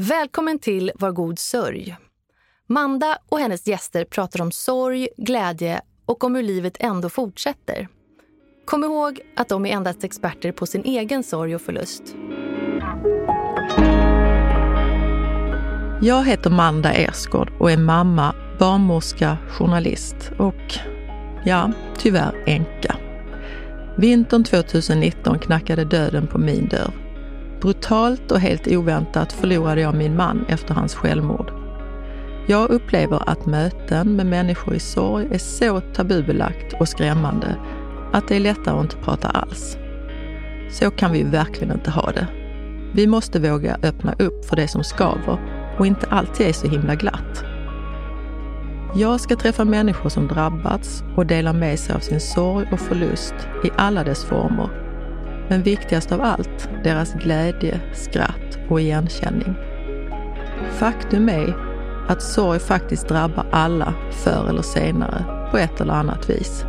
[0.00, 1.96] Välkommen till Var god sörj.
[2.66, 7.88] Manda och hennes gäster pratar om sorg, glädje och om hur livet ändå fortsätter.
[8.64, 12.02] Kom ihåg att de är endast experter på sin egen sorg och förlust.
[16.02, 20.78] Jag heter Manda Ersgård och är mamma, barnmorska, journalist och,
[21.44, 22.96] ja, tyvärr änka.
[23.96, 27.07] Vintern 2019 knackade döden på min dörr.
[27.60, 31.52] Brutalt och helt oväntat förlorade jag min man efter hans självmord.
[32.46, 37.56] Jag upplever att möten med människor i sorg är så tabubelagt och skrämmande
[38.12, 39.76] att det är lättare att inte prata alls.
[40.70, 42.26] Så kan vi verkligen inte ha det.
[42.94, 45.38] Vi måste våga öppna upp för det som skaver
[45.78, 47.44] och inte alltid är så himla glatt.
[48.94, 53.34] Jag ska träffa människor som drabbats och dela med sig av sin sorg och förlust
[53.64, 54.87] i alla dess former.
[55.48, 59.54] Men viktigast av allt, deras glädje, skratt och igenkänning.
[60.70, 61.54] Faktum är
[62.08, 66.64] att sorg faktiskt drabbar alla förr eller senare på ett eller annat vis.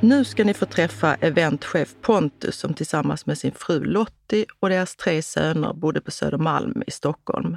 [0.00, 4.96] Nu ska ni få träffa eventchef Pontus som tillsammans med sin fru Lottie och deras
[4.96, 7.56] tre söner bodde på Södermalm i Stockholm.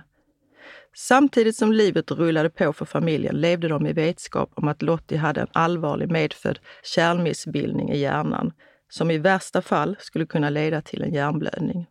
[0.95, 5.41] Samtidigt som livet rullade på för familjen levde de i vetskap om att Lottie hade
[5.41, 8.51] en allvarlig medfödd kärlmissbildning i hjärnan
[8.89, 11.87] som i värsta fall skulle kunna leda till en hjärnblödning.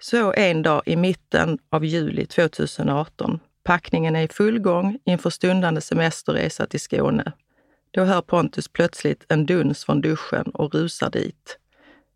[0.00, 5.80] Så en dag i mitten av juli 2018, packningen är i full gång inför stundande
[5.80, 7.32] semesterresa till Skåne,
[7.90, 11.58] då hör Pontus plötsligt en duns från duschen och rusar dit.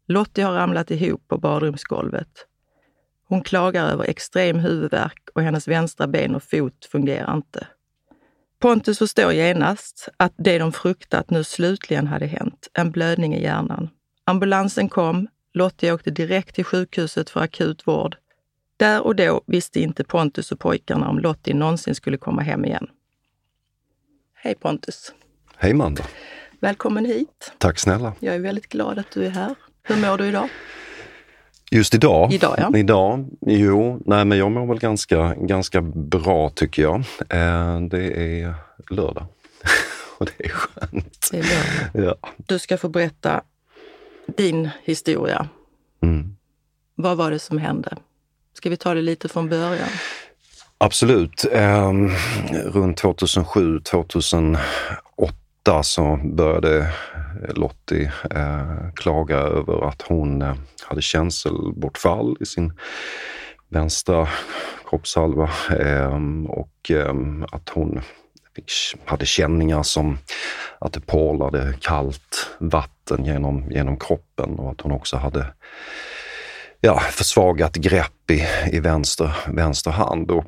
[0.07, 2.47] Lottie har ramlat ihop på badrumsgolvet.
[3.27, 7.67] Hon klagar över extrem huvudvärk och hennes vänstra ben och fot fungerar inte.
[8.59, 13.89] Pontus förstår genast att det de fruktat nu slutligen hade hänt, en blödning i hjärnan.
[14.25, 18.17] Ambulansen kom, Lottie åkte direkt till sjukhuset för akut vård.
[18.77, 22.87] Där och då visste inte Pontus och pojkarna om Lottie någonsin skulle komma hem igen.
[24.35, 25.13] Hej Pontus!
[25.57, 26.05] Hej Manda!
[26.61, 27.53] Välkommen hit!
[27.59, 28.13] Tack snälla!
[28.21, 29.55] Jag är väldigt glad att du är här.
[29.83, 30.49] Hur mår du idag?
[31.71, 32.33] Just idag?
[32.33, 32.79] Idag, ja.
[32.79, 33.29] Idag?
[33.41, 36.95] Jo, nej men jag mår väl ganska, ganska bra tycker jag.
[37.29, 38.55] Eh, det är
[38.91, 39.27] lördag
[40.19, 41.29] och det är skönt.
[41.31, 42.15] Det är lördag.
[42.23, 42.31] Ja.
[42.37, 43.43] Du ska få berätta
[44.37, 45.49] din historia.
[46.03, 46.37] Mm.
[46.95, 47.97] Vad var det som hände?
[48.55, 49.89] Ska vi ta det lite från början?
[50.79, 51.45] Absolut.
[51.53, 51.93] Eh,
[52.65, 54.61] runt 2007, 2008
[55.83, 56.93] så började
[57.49, 62.73] Lottie eh, klaga över att hon eh, hade känselbortfall i sin
[63.69, 64.29] vänstra
[64.91, 67.15] kroppshalva eh, och eh,
[67.53, 68.01] att hon
[68.55, 68.71] fick,
[69.05, 70.19] hade känningar som
[70.79, 75.47] att det porlade kallt vatten genom, genom kroppen och att hon också hade
[76.81, 78.47] ja, försvagat grepp i,
[78.77, 80.31] i vänster, vänster hand.
[80.31, 80.45] Och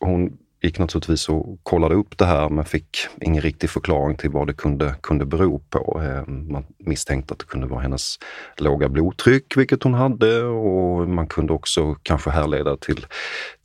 [0.00, 4.46] hon gick naturligtvis och kollade upp det här men fick ingen riktig förklaring till vad
[4.46, 6.02] det kunde, kunde bero på.
[6.04, 8.18] Eh, man misstänkte att det kunde vara hennes
[8.56, 13.06] låga blodtryck, vilket hon hade och man kunde också kanske härleda till,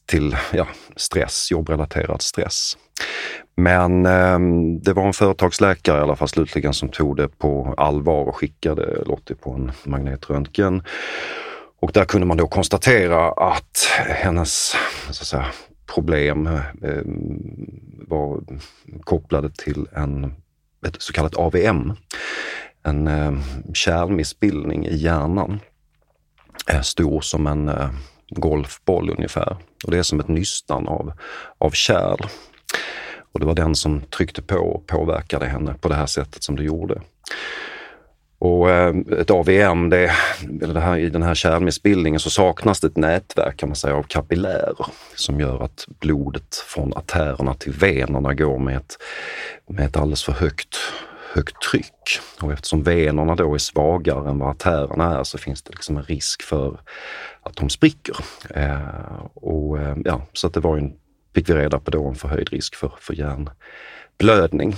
[0.06, 2.78] till ja, stress, jobbrelaterad stress.
[3.58, 4.40] Men eh,
[4.82, 9.04] det var en företagsläkare i alla fall slutligen som tog det på allvar och skickade
[9.06, 10.84] Lottie på en magnetröntgen.
[11.82, 14.76] Och där kunde man då konstatera att hennes
[15.10, 15.46] så att säga,
[15.86, 17.04] problem eh, eh,
[18.08, 18.44] var
[19.02, 20.34] kopplade till en,
[20.88, 21.94] ett så kallat AVM,
[22.84, 23.34] en eh,
[23.74, 25.60] kärlmissbildning i hjärnan.
[26.68, 27.90] Eh, stor som en eh,
[28.30, 29.58] golfboll ungefär.
[29.86, 31.14] Och det är som ett nystan av,
[31.58, 32.26] av kärl.
[33.32, 36.56] Och det var den som tryckte på och påverkade henne på det här sättet som
[36.56, 37.02] det gjorde.
[38.46, 40.12] Och eh, ett AVM, det,
[40.62, 43.96] eller det här, i den här kärlmissbildningen så saknas det ett nätverk kan man säga
[43.96, 44.86] av kapillärer
[45.16, 48.98] som gör att blodet från artärerna till venerna går med ett,
[49.70, 50.78] med ett alldeles för högt,
[51.34, 52.20] högt tryck.
[52.42, 56.04] Och eftersom venerna då är svagare än vad artärerna är så finns det liksom en
[56.04, 56.80] risk för
[57.42, 58.16] att de spricker.
[58.50, 60.94] Eh, och, eh, ja, så att det var en,
[61.36, 64.76] fick vi reda på då, en förhöjd risk för, för hjärnblödning.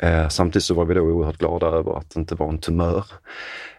[0.00, 3.04] Eh, samtidigt så var vi då oerhört glada över att det inte var en tumör.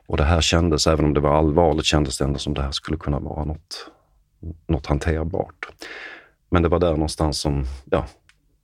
[0.07, 2.71] Och det här kändes, även om det var allvarligt, kändes det ändå som det här
[2.71, 3.89] skulle kunna vara något,
[4.67, 5.69] något hanterbart.
[6.49, 8.05] Men det var där någonstans som ja,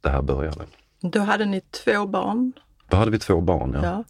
[0.01, 0.65] det här började.
[1.01, 2.53] Då hade ni två barn.
[2.89, 3.85] Då hade vi två barn, ja.
[3.85, 4.03] Ja.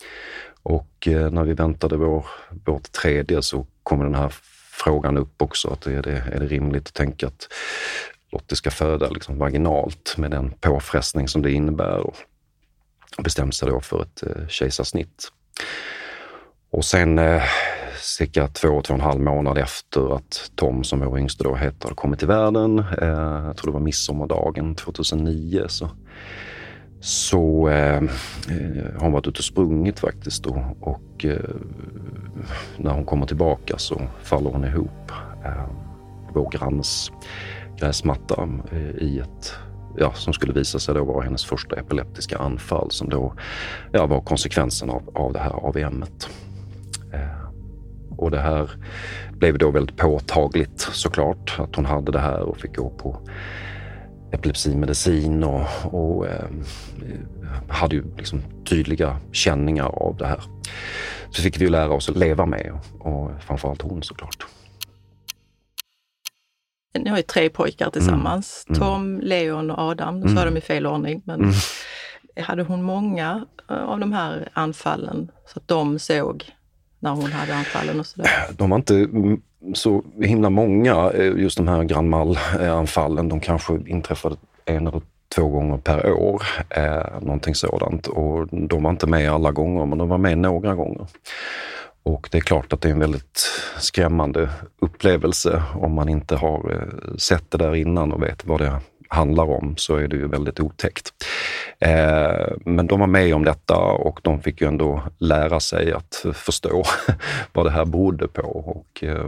[0.64, 2.26] Och eh, när vi väntade vår,
[2.66, 4.34] vårt tredje så kom den här
[4.72, 5.70] frågan upp också.
[5.70, 7.48] Att är, det, är det rimligt att tänka att
[8.32, 11.98] Lottie ska föda liksom vaginalt med den påfrestning som det innebär?
[11.98, 12.16] Och
[13.18, 15.32] bestämde sig då för ett eh, kejsarsnitt.
[16.72, 17.44] Och sen eh,
[18.02, 21.84] cirka två, två och en halv månad efter att Tom, som vår yngste då heter,
[21.84, 25.90] hade kommit till världen, eh, jag tror det var midsommardagen 2009, så,
[27.00, 30.44] så eh, eh, har hon varit ute och sprungit faktiskt.
[30.44, 31.56] Då, och eh,
[32.78, 35.12] när hon kommer tillbaka så faller hon ihop.
[35.46, 35.66] Eh,
[36.34, 37.12] vår grannes
[37.78, 39.54] gräsmatta eh, i ett
[39.98, 43.34] ja, som skulle visa sig då vara hennes första epileptiska anfall som då
[43.92, 46.30] ja, var konsekvensen av, av det här AVMet.
[47.14, 47.42] Eh,
[48.18, 48.72] och det här
[49.32, 53.20] blev då väldigt påtagligt såklart, att hon hade det här och fick gå på
[54.32, 56.50] epilepsimedicin och, och eh,
[57.68, 60.42] hade ju liksom tydliga känningar av det här.
[61.30, 64.48] Så fick vi ju lära oss att leva med och, och framförallt hon såklart.
[66.94, 68.66] Ni har ju tre pojkar tillsammans.
[68.70, 68.80] Mm.
[68.80, 70.20] Tom, Leon och Adam.
[70.20, 70.54] Nu sa mm.
[70.54, 71.22] de i fel ordning.
[71.26, 71.54] Men mm.
[72.40, 76.46] Hade hon många eh, av de här anfallen så att de såg
[77.00, 78.30] när hon hade anfallen och sådär?
[78.58, 79.08] De var inte
[79.74, 83.30] så himla många, eh, just de här Grand Mal-anfallen.
[83.30, 84.36] De kanske inträffade
[84.66, 85.02] en eller
[85.36, 88.08] två gånger per år, eh, någonting sådant.
[88.08, 91.08] Och de var inte med alla gånger, men de var med några gånger.
[92.04, 94.50] Och det är klart att det är en väldigt skrämmande
[94.80, 99.44] upplevelse om man inte har eh, sett det där innan och vet vad det handlar
[99.44, 101.14] om så är det ju väldigt otäckt.
[101.80, 106.26] Eh, men de var med om detta och de fick ju ändå lära sig att
[106.34, 106.84] förstå
[107.54, 108.42] vad det här berodde på.
[108.42, 109.26] Och, eh,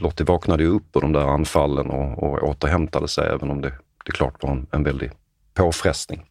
[0.00, 3.72] Lottie vaknade ju upp ur de där anfallen och, och återhämtade sig, även om det,
[4.04, 5.10] det klart var en, en väldig
[5.54, 6.22] påfrestning.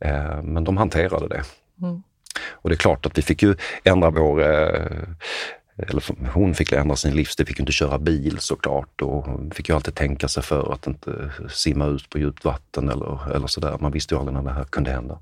[0.00, 1.42] Eh, men de hanterade det.
[1.82, 2.02] Mm.
[2.40, 5.02] Och det är klart att vi fick ju ändra vår eh,
[5.76, 9.94] eller hon fick ändra sin livsstil, fick inte köra bil såklart och fick ju alltid
[9.94, 13.78] tänka sig för att inte simma ut på djupt vatten eller, eller sådär.
[13.80, 15.18] Man visste ju aldrig när det här kunde hända.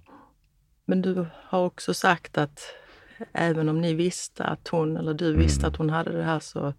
[0.85, 2.61] Men du har också sagt att
[3.33, 5.71] även om ni visste att hon, eller du visste mm.
[5.71, 6.75] att hon hade det här så,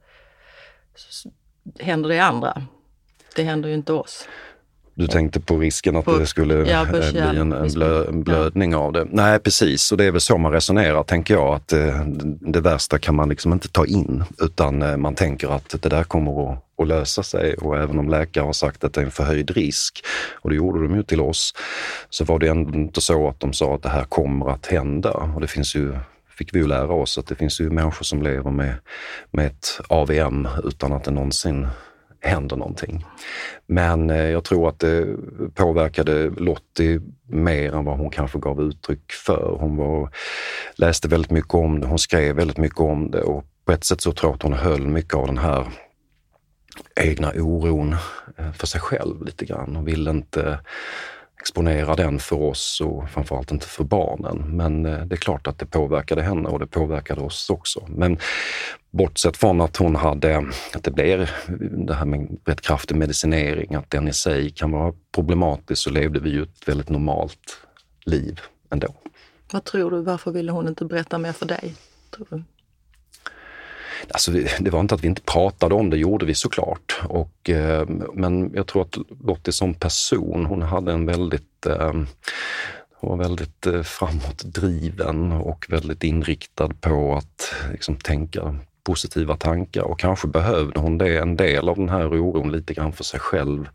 [0.96, 1.30] så
[1.80, 2.68] händer det andra.
[3.36, 4.28] Det händer ju inte oss.
[5.02, 8.24] Du tänkte på risken att på, det skulle ja, eh, bli en, en, blö, en
[8.24, 8.78] blödning ja.
[8.78, 9.08] av det.
[9.12, 9.92] Nej, precis.
[9.92, 11.56] Och det är väl så man resonerar, tänker jag.
[11.56, 12.06] Att det, eh,
[12.40, 16.04] det värsta kan man liksom inte ta in, utan eh, man tänker att det där
[16.04, 17.54] kommer att, att lösa sig.
[17.54, 20.84] Och även om läkare har sagt att det är en förhöjd risk, och det gjorde
[20.84, 21.54] de ju till oss,
[22.10, 25.12] så var det ändå inte så att de sa att det här kommer att hända.
[25.12, 25.94] Och det finns ju
[26.30, 28.76] fick vi ju lära oss att det finns ju människor som lever med,
[29.32, 31.68] med ett AVM utan att det någonsin
[32.22, 33.06] händer någonting.
[33.68, 35.16] Men eh, jag tror att det
[35.56, 39.58] påverkade Lottie mer än vad hon kanske gav uttryck för.
[39.60, 40.10] Hon var,
[40.76, 44.02] läste väldigt mycket om det, hon skrev väldigt mycket om det och på ett sätt
[44.02, 45.68] så tror jag att hon höll mycket av den här
[46.96, 47.96] egna oron
[48.38, 50.60] eh, för sig själv lite grann och ville inte
[51.40, 54.58] exponera den för oss och framförallt inte för barnen.
[54.58, 57.86] Men eh, det är klart att det påverkade henne och det påverkade oss också.
[57.88, 58.18] Men
[58.92, 61.30] bortsett från att hon hade, att det blev
[61.88, 66.20] det här med rätt kraftig medicinering, att den i sig kan vara problematisk, så levde
[66.20, 67.58] vi ju ett väldigt normalt
[68.06, 68.40] liv
[68.70, 68.96] ändå.
[69.52, 71.76] Vad tror du, varför ville hon inte berätta mer för dig?
[72.16, 72.44] Tror du?
[74.10, 77.02] Alltså, det var inte att vi inte pratade om det, gjorde vi såklart.
[77.08, 81.94] Och, eh, men jag tror att Lottie som person, hon hade en väldigt eh,
[83.02, 90.00] hon var väldigt eh, framåtdriven och väldigt inriktad på att liksom, tänka positiva tankar och
[90.00, 93.70] kanske behövde hon det, en del av den här oron lite grann för sig själv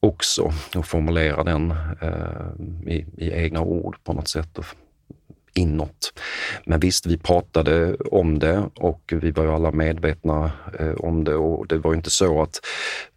[0.00, 4.64] också och formulera den eh, i, i, egna ord på något sätt och
[5.54, 6.12] inåt.
[6.66, 11.34] Men visst, vi pratade om det och vi var ju alla medvetna eh, om det
[11.34, 12.60] och det var ju inte så att,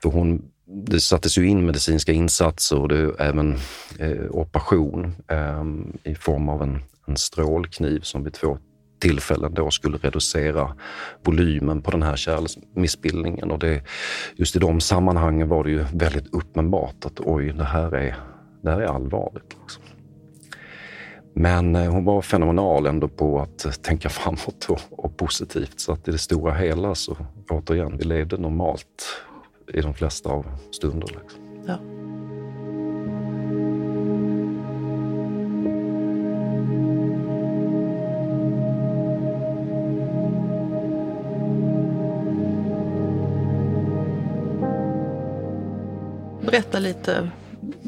[0.02, 3.58] för hon det sattes ju in medicinska insatser och det, även
[4.00, 5.64] eh, operation eh,
[6.04, 8.58] i form av en, en strålkniv som vid två
[9.00, 10.76] tillfällen då skulle reducera
[11.24, 13.52] volymen på den här kärlmissbildningen.
[13.52, 13.84] Och det,
[14.36, 18.16] just i de sammanhangen var det ju väldigt uppenbart att oj, det här är,
[18.62, 19.56] det här är allvarligt.
[19.62, 19.84] Liksom.
[21.34, 25.80] Men eh, hon var fenomenal ändå på att tänka framåt och, och, positivt.
[25.80, 27.18] Så att i det stora hela så
[27.50, 29.24] återigen, vi levde normalt
[29.74, 31.20] i de flesta av stunderna.
[31.22, 31.42] Liksom.
[31.68, 31.97] Ja.
[46.52, 47.30] Berätta lite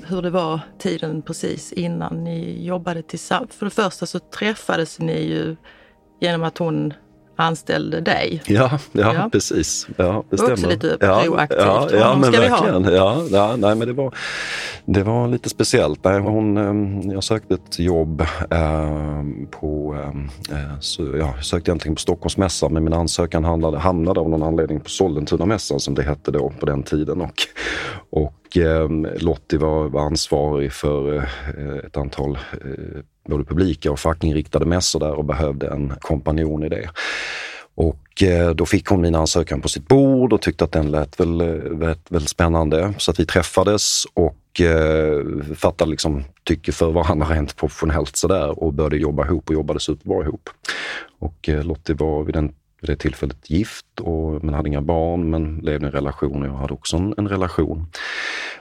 [0.07, 3.55] hur det var tiden precis innan ni jobbade tillsammans.
[3.55, 5.55] För det första så träffades ni ju
[6.19, 6.93] genom att hon
[7.39, 8.41] anställde dig.
[8.45, 9.29] Ja, ja, ja.
[9.31, 9.87] precis.
[9.97, 10.53] Ja, det stämmer.
[10.53, 11.59] Också lite ja, proaktivt.
[11.59, 12.83] Ja, ja men ska verkligen.
[12.83, 14.15] Ja, ja, nej, men det var,
[14.85, 16.03] det var lite speciellt.
[16.03, 19.97] Nej, hon, ehm, jag sökte ett jobb eh, på,
[20.51, 24.43] eh, så, ja, jag sökte egentligen på Stockholmsmässan men min ansökan handlade, hamnade av någon
[24.43, 27.21] anledning på Sollentunamässan som det hette då på den tiden.
[27.21, 27.41] Och,
[28.09, 34.65] och eh, Lottie var, var ansvarig för eh, ett antal eh, både publika och fackinriktade
[34.65, 36.89] mässor där och behövde en kompanjon i det.
[37.75, 41.19] Och eh, då fick hon min ansökan på sitt bord och tyckte att den lät
[41.19, 42.93] väl, eh, lät väldigt spännande.
[42.97, 48.73] Så att vi träffades och eh, fattade liksom tycke för varandra rent professionellt sådär och
[48.73, 50.49] började jobba ihop och jobbade superbra ihop.
[51.19, 55.29] Och eh, Lottie var vid den vid det tillfället gift och, men hade inga barn
[55.29, 57.87] men levde i en relation och jag hade också en, en relation.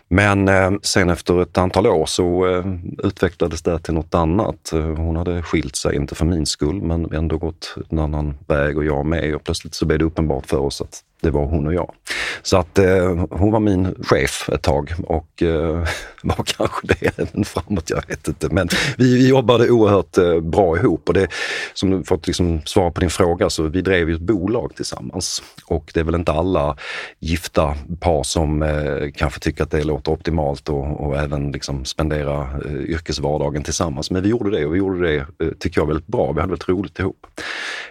[0.08, 2.64] Men eh, sen efter ett antal år så eh,
[2.98, 4.72] utvecklades det till något annat.
[4.72, 8.78] Eh, hon hade skilt sig, inte för min skull, men ändå gått en annan väg
[8.78, 9.34] och jag med.
[9.34, 11.94] Och plötsligt så blev det uppenbart för oss att det var hon och jag.
[12.42, 15.84] Så att eh, hon var min chef ett tag och eh,
[16.22, 18.48] var kanske det även framåt, jag vet inte.
[18.50, 21.28] Men vi, vi jobbade oerhört eh, bra ihop och det,
[21.74, 25.42] som du fått liksom svara på din fråga, så vi drev ju ett bolag tillsammans.
[25.64, 26.76] Och det är väl inte alla
[27.18, 32.40] gifta par som eh, kanske tycker att det låter optimalt och, och även liksom spendera
[32.64, 34.10] eh, yrkesvardagen tillsammans.
[34.10, 36.32] Men vi gjorde det och vi gjorde det, eh, tycker jag, väldigt bra.
[36.32, 37.26] Vi hade väldigt roligt ihop.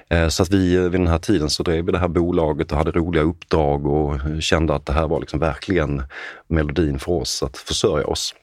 [0.09, 2.77] Eh, så att vi vid den här tiden så drev vi det här bolaget och
[2.77, 6.03] hade roliga uppdrag och kände att det här var liksom verkligen
[6.47, 8.35] melodin för oss att försörja oss.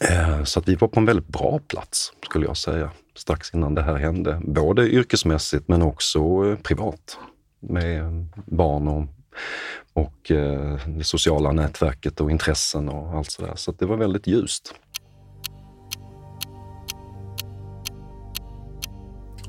[0.00, 3.74] Eh, så att vi var på en väldigt bra plats skulle jag säga strax innan
[3.74, 4.40] det här hände.
[4.44, 7.18] Både yrkesmässigt men också eh, privat
[7.60, 9.04] med barn och,
[9.92, 10.18] och
[10.86, 13.52] det sociala nätverket och intressen och allt sådär.
[13.54, 14.74] Så att det var väldigt ljust.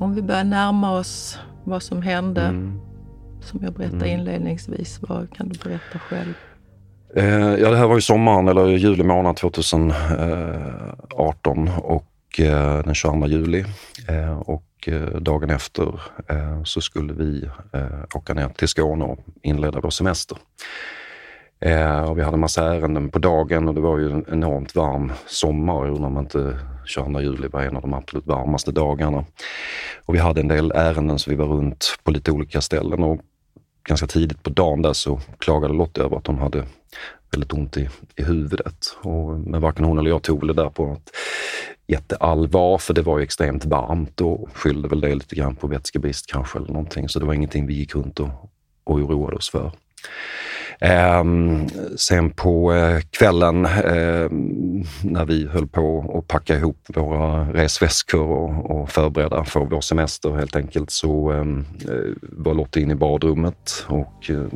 [0.00, 2.80] Om vi börjar närma oss vad som hände, mm.
[3.42, 4.20] som jag berättade mm.
[4.20, 6.34] inledningsvis, vad kan du berätta själv?
[7.16, 12.06] Eh, ja, det här var ju sommaren eller juli månad 2018 och
[12.38, 13.64] eh, den 22 juli.
[14.08, 19.18] Eh, och eh, dagen efter eh, så skulle vi eh, åka ner till Skåne och
[19.42, 20.38] inleda vår semester.
[21.60, 24.74] Eh, och vi hade en massa ärenden på dagen och det var ju en enormt
[24.74, 29.24] varm sommar, Jag undrar om inte 22 juli var en av de absolut varmaste dagarna.
[30.04, 33.20] Och vi hade en del ärenden så vi var runt på lite olika ställen och
[33.88, 36.64] ganska tidigt på dagen där så klagade Lotta över att hon hade
[37.32, 38.96] väldigt ont i, i huvudet.
[39.02, 41.10] Och, men varken hon eller jag tog det där på något
[41.86, 46.26] jätteallvar för det var ju extremt varmt och skyllde väl det lite grann på vätskebrist
[46.26, 47.08] kanske eller någonting.
[47.08, 48.28] Så det var ingenting vi gick runt och,
[48.84, 49.72] och oroade oss för.
[50.80, 51.24] Eh,
[51.96, 54.28] sen på eh, kvällen eh,
[55.02, 60.30] när vi höll på att packa ihop våra resväskor och, och förbereda för vår semester
[60.30, 64.46] helt enkelt så ehm, eh, var Lotta inne i badrummet och eh,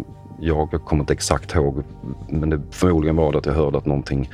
[0.41, 1.85] jag kommer inte exakt ihåg,
[2.29, 4.31] men det, förmodligen var det att jag hörde att någonting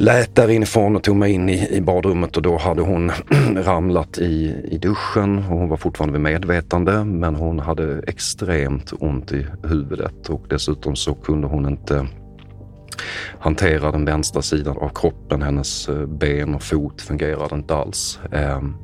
[0.00, 3.12] lät där inifrån och tog mig in i, i badrummet och då hade hon
[3.56, 9.32] ramlat i, i duschen och hon var fortfarande vid medvetande men hon hade extremt ont
[9.32, 12.06] i huvudet och dessutom så kunde hon inte
[13.38, 15.42] hantera den vänstra sidan av kroppen.
[15.42, 18.20] Hennes eh, ben och fot fungerade inte alls.
[18.32, 18.74] Ehm,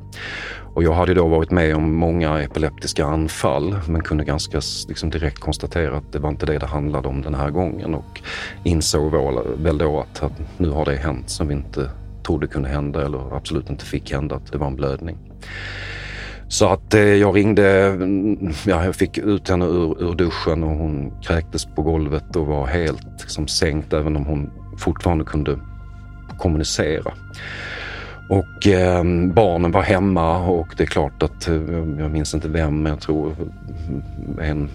[0.75, 5.39] och jag hade då varit med om många epileptiska anfall men kunde ganska liksom direkt
[5.39, 8.21] konstatera att det var inte det det handlade om den här gången och
[8.63, 9.11] insåg
[9.57, 11.89] väl då att nu har det hänt som vi inte
[12.23, 15.17] trodde kunde hända eller absolut inte fick hända, att det var en blödning.
[16.53, 20.69] Så att eh, jag ringde, mm, ja, jag fick ut henne ur, ur duschen och
[20.69, 25.59] hon kräktes på golvet och var helt liksom, sänkt även om hon fortfarande kunde
[26.37, 27.13] kommunicera.
[28.29, 31.55] Och eh, barnen var hemma och det är klart att, eh,
[31.99, 33.35] jag minns inte vem, men jag tror
[33.87, 34.69] mm, en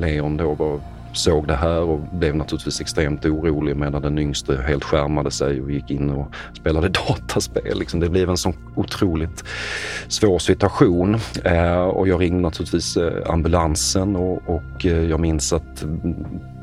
[0.00, 0.80] Leon då var,
[1.12, 5.70] såg det här och blev naturligtvis extremt orolig medan den yngste helt skärmade sig och
[5.70, 7.78] gick in och spelade dataspel.
[7.78, 9.44] Liksom det blev en sån otroligt
[10.08, 15.84] svår situation eh, och jag ringde naturligtvis eh, ambulansen och, och eh, jag minns att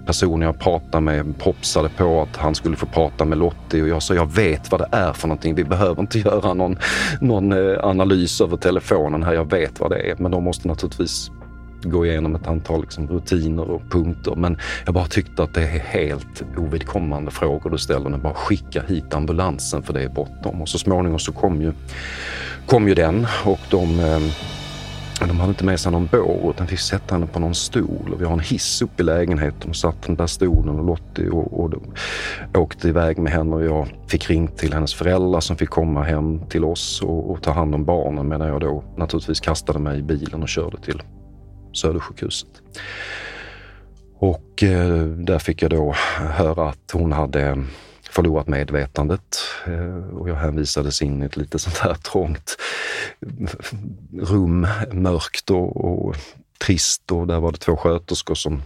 [0.05, 4.03] personen jag pratade med propsade på att han skulle få prata med Lottie och jag
[4.03, 5.55] sa jag vet vad det är för någonting.
[5.55, 6.77] Vi behöver inte göra någon,
[7.21, 9.33] någon analys över telefonen här.
[9.33, 10.15] Jag vet vad det är.
[10.17, 11.31] Men de måste naturligtvis
[11.83, 14.35] gå igenom ett antal liksom, rutiner och punkter.
[14.35, 18.17] Men jag bara tyckte att det är helt ovidkommande frågor du ställer.
[18.17, 20.61] Bara skicka hit ambulansen för det är bråttom.
[20.61, 21.73] Och så småningom så kom ju,
[22.65, 24.19] kom ju den och de eh,
[25.27, 28.13] de hade inte med sig någon bår utan fick sätta henne på någon stol.
[28.13, 31.29] Och vi har en hiss upp i lägenheten och satt den där stolen och Lottie
[31.29, 31.73] och, och
[32.57, 36.41] åkte iväg med henne och jag fick ringt till hennes föräldrar som fick komma hem
[36.49, 40.03] till oss och, och ta hand om barnen medan jag då naturligtvis kastade mig i
[40.03, 41.01] bilen och körde till
[41.73, 42.61] Södersjukhuset.
[44.19, 47.63] Och eh, där fick jag då höra att hon hade
[48.09, 52.57] förlorat medvetandet eh, och jag hänvisades in i ett lite sånt här trångt
[54.21, 56.15] rum, mörkt och, och
[56.65, 58.61] trist och där var det två sköterskor som,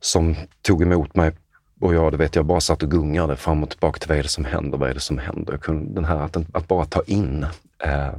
[0.00, 1.32] som tog emot mig
[1.80, 4.22] och jag, det vet jag, bara satt och gungade fram och tillbaka till vad är
[4.22, 5.52] det som händer, vad är det som händer?
[5.52, 7.46] Jag kunde, den här att, att bara ta in.
[7.84, 8.12] Eh,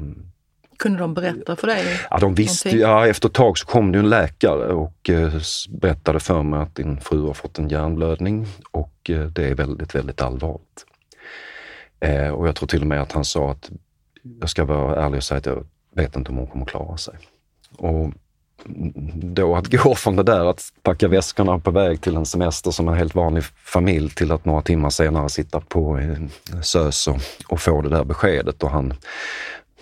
[0.81, 1.85] kunde de berätta för dig?
[2.09, 5.33] Ja, de visste, ja, efter ett tag så kom det en läkare och eh,
[5.69, 9.95] berättade för mig att din fru har fått en hjärnblödning och eh, det är väldigt,
[9.95, 10.85] väldigt allvarligt.
[11.99, 13.71] Eh, och jag tror till och med att han sa att
[14.39, 17.15] jag ska vara ärlig och säga att jag vet inte om hon kommer klara sig.
[17.77, 18.11] Och
[19.15, 22.87] då att gå från det där att packa väskorna på väg till en semester som
[22.87, 25.99] en helt vanlig familj till att några timmar senare sitta på
[26.63, 28.63] SÖS och, och få det där beskedet.
[28.63, 28.93] Och han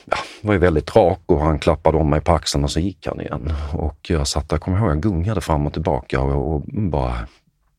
[0.09, 3.07] ja, var ju väldigt rak och han klappade om mig på axeln och så gick
[3.07, 3.53] han igen.
[3.73, 7.27] Och jag satt där, kommer ihåg, jag gungade fram och tillbaka och, och bara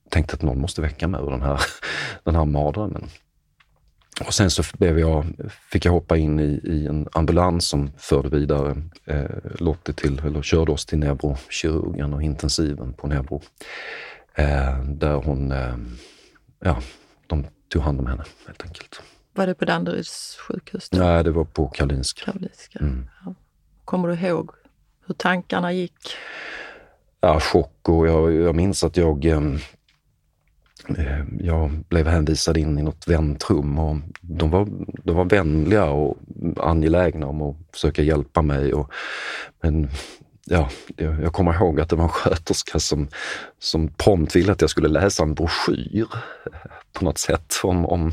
[0.09, 1.61] tänkte att någon måste väcka mig ur den här,
[2.25, 3.09] den här mardrömmen.
[4.27, 5.27] Och sen så blev jag,
[5.73, 9.25] fick jag hoppa in i, i en ambulans som förde vidare eh,
[9.59, 13.43] Lottie till, eller körde oss till neurokirurgen och intensiven på neuro.
[14.35, 15.77] Eh, där hon, eh,
[16.61, 16.83] ja,
[17.27, 19.03] de tog hand om henne helt enkelt.
[19.35, 20.89] Var det på Danderyds sjukhus?
[20.91, 20.99] Då?
[20.99, 22.25] Nej, det var på Karolinska.
[22.25, 22.79] Karolinska.
[22.79, 23.09] Mm.
[23.25, 23.35] Ja.
[23.85, 24.51] Kommer du ihåg
[25.07, 26.17] hur tankarna gick?
[27.21, 29.59] Ja, chock och jag, jag minns att jag ehm,
[30.89, 34.69] eh, jag blev hänvisad in i något väntrum och de var,
[35.05, 36.17] de var vänliga och
[36.57, 38.75] angelägna om att försöka hjälpa mig.
[38.75, 38.93] Och,
[39.61, 39.89] men
[40.45, 43.09] ja, jag kommer ihåg att det var en sköterska som,
[43.59, 46.07] som prompt ville att jag skulle läsa en broschyr
[46.93, 48.13] på något sätt om, om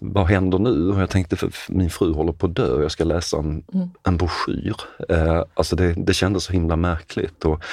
[0.00, 0.90] vad händer nu?
[0.90, 3.64] Och jag tänkte, för min fru håller på att dö och jag ska läsa en,
[3.74, 3.88] mm.
[4.02, 4.74] en broschyr.
[5.08, 7.44] Eh, alltså det, det kändes så himla märkligt.
[7.44, 7.64] Och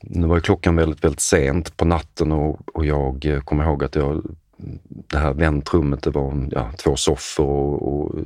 [0.00, 4.22] nu var klockan väldigt, väldigt sent på natten och, och jag kommer ihåg att jag
[4.86, 8.18] det här väntrummet, det var ja, två soffor och, och,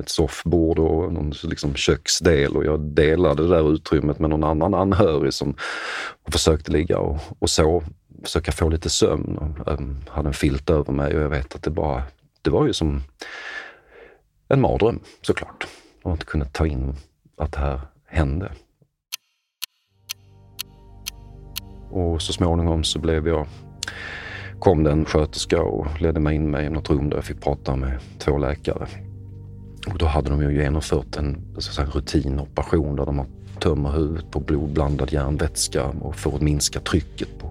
[0.00, 4.74] ett soffbord och någon liksom köksdel och jag delade det där utrymmet med någon annan
[4.74, 5.54] anhörig som
[6.30, 7.82] försökte ligga och, och så
[8.22, 9.38] försöka få lite sömn.
[9.38, 12.02] Och, um, hade en filt över mig och jag vet att det bara,
[12.42, 13.02] det var ju som
[14.48, 15.66] en mardröm såklart.
[16.02, 16.96] Och inte kunde ta in
[17.36, 18.52] att det här hände.
[21.90, 23.46] Och så småningom så blev jag,
[24.58, 27.40] kom det en sköterska och ledde mig in mig i något rum där jag fick
[27.40, 28.88] prata med två läkare.
[29.92, 33.26] Och då hade de ju genomfört en, en rutinoperation där de
[33.60, 37.50] tömmer huvudet på blodblandad järnvätska och för att minska trycket på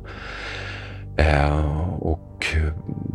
[1.17, 2.45] Eh, och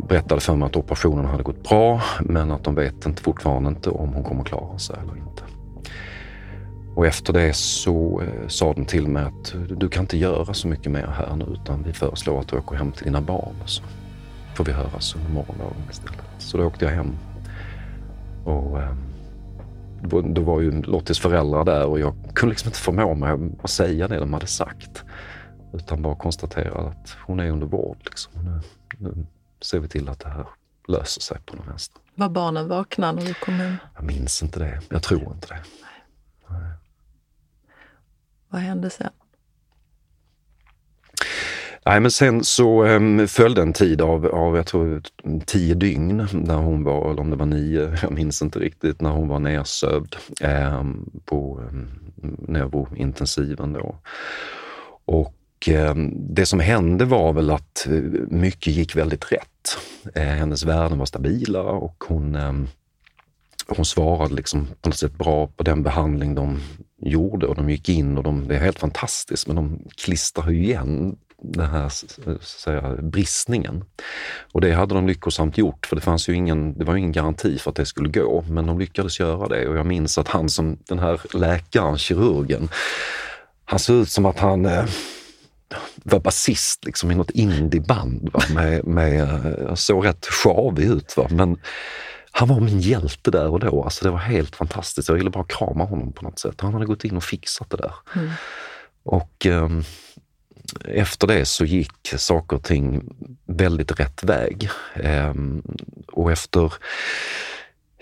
[0.07, 3.89] berättade för mig att operationen hade gått bra men att de vet inte, fortfarande inte
[3.89, 5.43] om hon kommer klara sig eller inte.
[6.95, 10.67] Och efter det så eh, sa de till mig att du kan inte göra så
[10.67, 13.55] mycket mer här nu utan vi föreslår att du åker hem till dina barn.
[13.65, 13.83] Så
[14.55, 16.25] får vi höras under morgondagen istället.
[16.37, 17.11] Så då åkte jag hem.
[18.45, 18.95] Och eh,
[20.09, 24.07] då var ju Lottis föräldrar där och jag kunde liksom inte förmå mig att säga
[24.07, 25.03] det de hade sagt.
[25.73, 27.97] Utan bara konstatera att hon är under vård.
[28.03, 28.31] Liksom.
[28.43, 28.61] Nu,
[28.97, 29.25] nu
[29.61, 30.47] ser vi till att det här
[30.87, 32.01] löser sig på något vänster.
[32.15, 33.75] Var barnen vakna när du kom hem?
[33.95, 34.81] Jag minns inte det.
[34.89, 35.59] Jag tror inte det.
[35.81, 36.59] Nej.
[36.59, 36.71] Nej.
[38.49, 39.09] Vad hände sen?
[41.85, 45.01] Nej, men sen så um, följde en tid av, av, jag tror,
[45.45, 49.09] tio dygn när hon var, eller om det var nio, jag minns inte riktigt, när
[49.09, 51.89] hon var nersövd um, på um,
[52.47, 53.95] neurointensiven då.
[55.05, 55.35] Och
[56.13, 57.93] det som hände var väl att eh,
[58.27, 59.77] mycket gick väldigt rätt.
[60.15, 62.37] Eh, hennes värden var stabila och hon,
[63.67, 66.59] hon svarade liksom på något sätt bra på den behandling de
[67.01, 70.63] gjorde och de gick in och de, det är helt fantastiskt, men de klistrar ju
[70.63, 71.89] igen den här
[72.43, 73.83] säga, bristningen.
[74.51, 77.57] Och det hade de lyckosamt gjort, för det fanns ju ingen, det var ingen garanti
[77.57, 79.67] för att det skulle gå, men de lyckades göra det.
[79.67, 82.69] Och jag minns att han som, den här läkaren, kirurgen,
[83.65, 84.67] han såg ut som att han
[86.03, 88.29] var basist liksom, i något indieband.
[88.33, 88.41] Va?
[88.53, 91.17] Med, med, såg rätt sjavig ut.
[91.17, 91.27] Va?
[91.29, 91.57] Men
[92.31, 93.83] han var min hjälte där och då.
[93.83, 95.09] Alltså, det var helt fantastiskt.
[95.09, 96.61] Jag ville bara krama honom på något sätt.
[96.61, 97.93] Han hade gått in och fixat det där.
[98.15, 98.31] Mm.
[99.03, 99.69] Och eh,
[100.85, 103.03] efter det så gick saker och ting
[103.45, 104.69] väldigt rätt väg.
[104.95, 105.63] Ehm,
[106.07, 106.73] och efter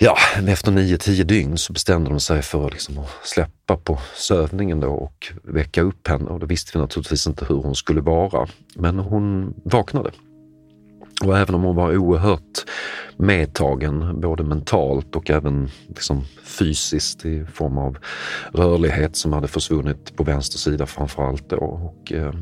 [0.04, 4.80] Ja, efter nio, tio dygn så bestämde de sig för liksom att släppa på sövningen
[4.80, 8.48] då och väcka upp henne och då visste vi naturligtvis inte hur hon skulle vara.
[8.76, 10.12] Men hon vaknade.
[11.24, 12.66] Och även om hon var oerhört
[13.18, 17.98] medtagen, både mentalt och även liksom fysiskt i form av
[18.54, 21.58] rörlighet som hade försvunnit på vänster sida framförallt då.
[21.58, 22.34] Och, eh,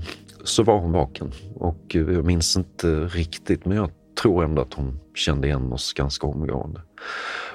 [0.43, 1.31] så var hon vaken.
[1.55, 3.89] Och eh, jag minns inte riktigt, men jag
[4.21, 6.81] tror ändå att hon kände igen oss ganska omgående.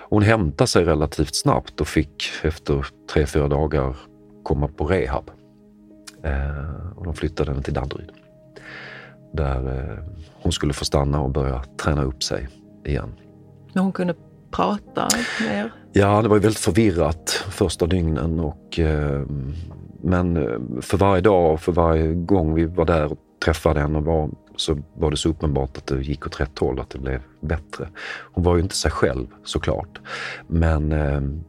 [0.08, 3.96] Hon hämtade sig relativt snabbt och fick efter tre, fyra dagar
[4.42, 5.30] komma på rehab.
[6.22, 8.23] Eh, och de flyttade henne till Danderyd.
[9.34, 9.98] Där eh,
[10.42, 12.48] hon skulle få stanna och börja träna upp sig
[12.84, 13.12] igen.
[13.72, 14.14] Men hon kunde
[14.50, 15.08] prata
[15.40, 15.72] mer?
[15.92, 18.40] Ja, det var ju väldigt förvirrat första dygnen.
[18.40, 19.22] Och, eh,
[20.02, 24.00] men eh, för varje dag och för varje gång vi var där och träffade henne
[24.00, 27.20] var, så var det så uppenbart att det gick åt rätt håll, att det blev
[27.40, 27.88] bättre.
[28.32, 30.00] Hon var ju inte sig själv såklart,
[30.46, 30.88] men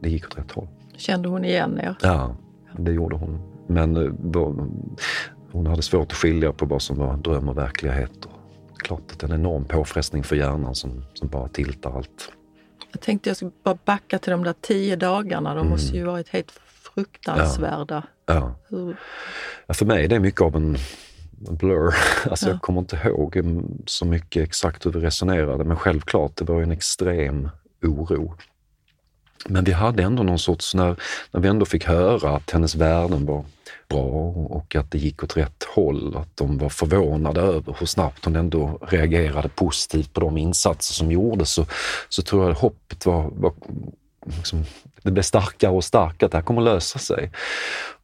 [0.00, 0.68] det gick åt rätt håll.
[0.96, 1.96] Kände hon igen er?
[2.02, 2.36] Ja,
[2.78, 3.38] det gjorde hon.
[3.66, 4.16] Men
[5.52, 8.24] hon hade svårt att skilja på vad som var dröm och verklighet.
[8.24, 12.32] Och klart att det är en enorm påfrestning för hjärnan som, som bara tiltar allt.
[12.92, 15.54] Jag tänkte jag skulle bara backa till de där tio dagarna.
[15.54, 15.70] De mm.
[15.70, 18.02] måste ju varit helt fruktansvärda.
[18.26, 18.54] Ja.
[18.68, 18.92] ja.
[19.66, 20.76] ja för mig är det mycket av en
[21.38, 21.94] blur.
[22.30, 22.52] Alltså ja.
[22.52, 23.42] Jag kommer inte ihåg
[23.86, 27.48] så mycket exakt hur vi resonerade, men självklart, det var en extrem
[27.82, 28.36] oro.
[29.48, 30.96] Men vi hade ändå någon sorts, när,
[31.30, 33.44] när vi ändå fick höra att hennes värden var
[33.88, 38.24] bra och att det gick åt rätt håll, att de var förvånade över hur snabbt
[38.24, 41.66] hon ändå reagerade positivt på de insatser som gjordes, så,
[42.08, 43.52] så tror jag att hoppet var, var
[44.36, 44.64] liksom,
[45.02, 47.30] det blev starkare och starkare, att det här kommer att lösa sig.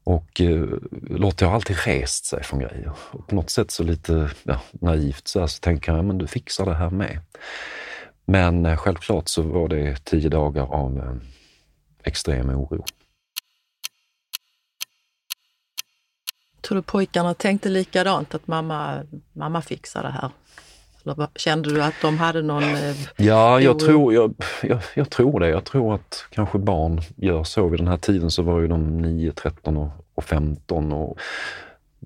[0.04, 0.64] Och eh,
[1.10, 2.92] Lotta har alltid rest sig från grejer.
[3.10, 6.26] Och på något sätt så lite ja, naivt så, här, så tänker jag, men du
[6.26, 7.18] fixar det här med.
[8.24, 11.14] Men eh, självklart så var det tio dagar av eh,
[12.04, 12.84] extrem oro.
[16.62, 20.30] Tror du pojkarna tänkte likadant, att mamma, mamma fixar det här?
[21.04, 22.62] Eller kände du att de hade någon...
[22.62, 25.48] Eh, ja, jag tror, jag, jag, jag, tror det.
[25.48, 27.68] Jag tror att kanske barn gör så.
[27.68, 31.18] Vid den här tiden så var ju de 9, 13 och, och 15 och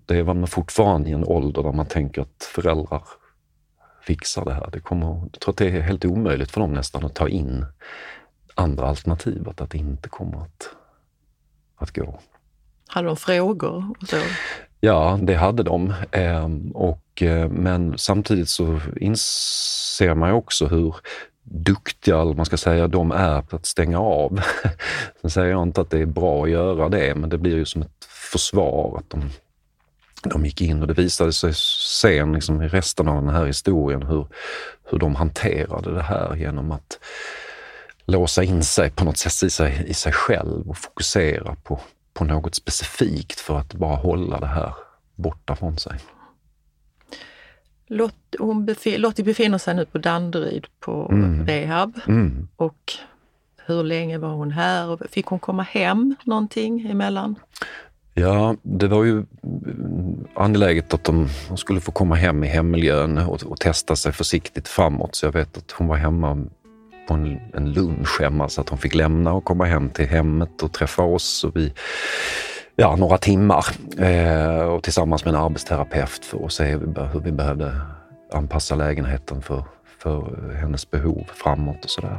[0.07, 3.03] det var man fortfarande i en ålder där man tänker att föräldrar
[4.03, 4.69] fixar det här.
[4.73, 7.67] Det kommer, jag tror att det är helt omöjligt för dem nästan att ta in
[8.55, 10.69] andra alternativ, att det inte kommer att,
[11.77, 12.21] att gå.
[12.87, 13.95] Hade de frågor?
[14.01, 14.17] Och så?
[14.81, 15.95] Ja, det hade de.
[16.11, 20.95] Ehm, och, eh, men samtidigt så inser man ju också hur
[21.43, 24.41] duktiga, eller man ska säga, de är på att stänga av.
[25.21, 27.65] Sen säger jag inte att det är bra att göra det, men det blir ju
[27.65, 29.31] som ett försvar att de,
[30.23, 34.03] de gick in och det visade sig sen liksom, i resten av den här historien
[34.03, 34.27] hur,
[34.91, 36.99] hur de hanterade det här genom att
[38.07, 41.81] låsa in sig på något sätt i sig, i sig själv och fokusera på,
[42.17, 44.75] på något specifikt för att bara hålla det här
[45.15, 45.99] borta från sig.
[47.87, 51.47] Lott, hon befin, Lottie befinner sig nu på Danderyd på mm.
[51.47, 52.01] rehab.
[52.07, 52.49] Mm.
[52.57, 52.93] Och
[53.67, 55.09] hur länge var hon här?
[55.11, 57.35] Fick hon komma hem någonting emellan?
[58.15, 59.25] Ja, det var ju
[60.35, 65.15] angeläget att de, skulle få komma hem i hemmiljön och, och, testa sig försiktigt framåt.
[65.15, 66.47] Så jag vet att hon var hemma
[67.07, 70.63] på en, en lunch hemma så att hon fick lämna och komma hem till hemmet
[70.63, 71.45] och träffa oss.
[71.45, 71.73] Och vi,
[72.77, 73.67] ja, några timmar
[73.99, 77.81] eh, och tillsammans med en arbetsterapeut för att se hur vi behövde
[78.33, 79.65] anpassa lägenheten för,
[79.99, 82.19] för hennes behov framåt och sådär.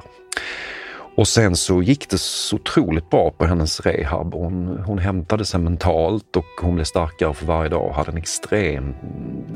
[1.17, 4.34] Och sen så gick det så otroligt bra på hennes rehab.
[4.34, 8.17] Hon, hon hämtade sig mentalt och hon blev starkare för varje dag och hade en
[8.17, 8.95] extrem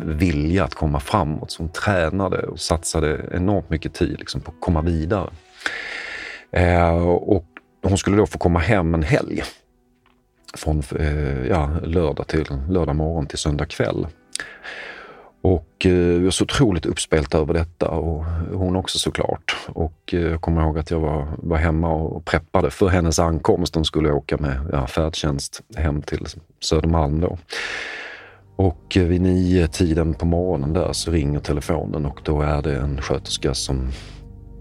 [0.03, 1.51] vilja att komma framåt.
[1.51, 5.29] Så hon tränade och satsade enormt mycket tid liksom, på att komma vidare.
[6.51, 7.45] Eh, och
[7.83, 9.43] hon skulle då få komma hem en helg.
[10.53, 14.07] Från eh, ja, lördag, till, lördag morgon till söndag kväll.
[15.41, 19.55] Och eh, var så otroligt uppspelta över detta och hon också såklart.
[19.67, 23.75] Och eh, jag kommer ihåg att jag var, var hemma och preppade för hennes ankomst.
[23.75, 26.25] Hon skulle åka med ja, färdtjänst hem till
[26.59, 27.37] Södermalm då.
[28.55, 32.75] Och eh, vid nio tiden på morgonen där så ringer telefonen och då är det
[32.75, 33.91] en sköterska som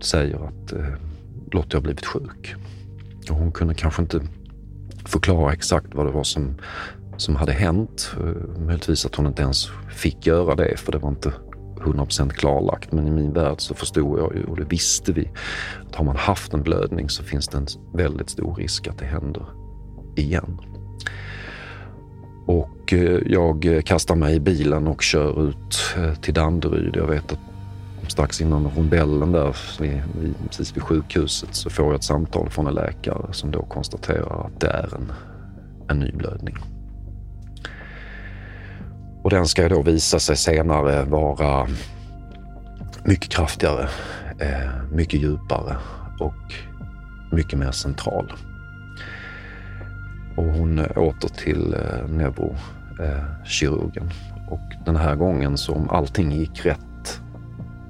[0.00, 0.94] säger att eh,
[1.52, 2.54] Lottie har blivit sjuk.
[3.30, 4.20] Och hon kunde kanske inte
[5.06, 6.54] förklara exakt vad det var som
[7.20, 8.14] som hade hänt.
[8.20, 11.32] Eh, möjligtvis att hon inte ens fick göra det för det var inte
[11.80, 12.92] 100% klarlagt.
[12.92, 15.30] Men i min värld så förstod jag ju och det visste vi
[15.88, 19.04] att har man haft en blödning så finns det en väldigt stor risk att det
[19.04, 19.46] händer
[20.16, 20.58] igen.
[22.46, 26.96] Och eh, jag kastar mig i bilen och kör ut eh, till Danderyd.
[26.96, 27.38] Jag vet att
[28.08, 29.56] strax innan rondellen där,
[30.48, 34.60] precis vid sjukhuset, så får jag ett samtal från en läkare som då konstaterar att
[34.60, 35.12] det är en,
[35.88, 36.56] en ny blödning.
[39.22, 41.66] Och den ska då visa sig senare vara
[43.04, 43.88] mycket kraftigare,
[44.38, 45.76] eh, mycket djupare
[46.18, 46.54] och
[47.32, 48.32] mycket mer central.
[50.36, 54.06] Och hon åter till eh, neurokirurgen.
[54.06, 57.20] Eh, och den här gången så om allting gick rätt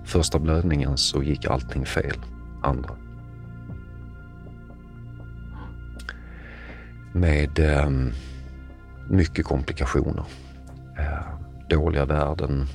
[0.04, 2.16] första blödningen så gick allting fel
[2.62, 2.94] andra.
[7.12, 7.90] Med eh,
[9.08, 10.24] mycket komplikationer.
[11.70, 12.66] Dåliga världen.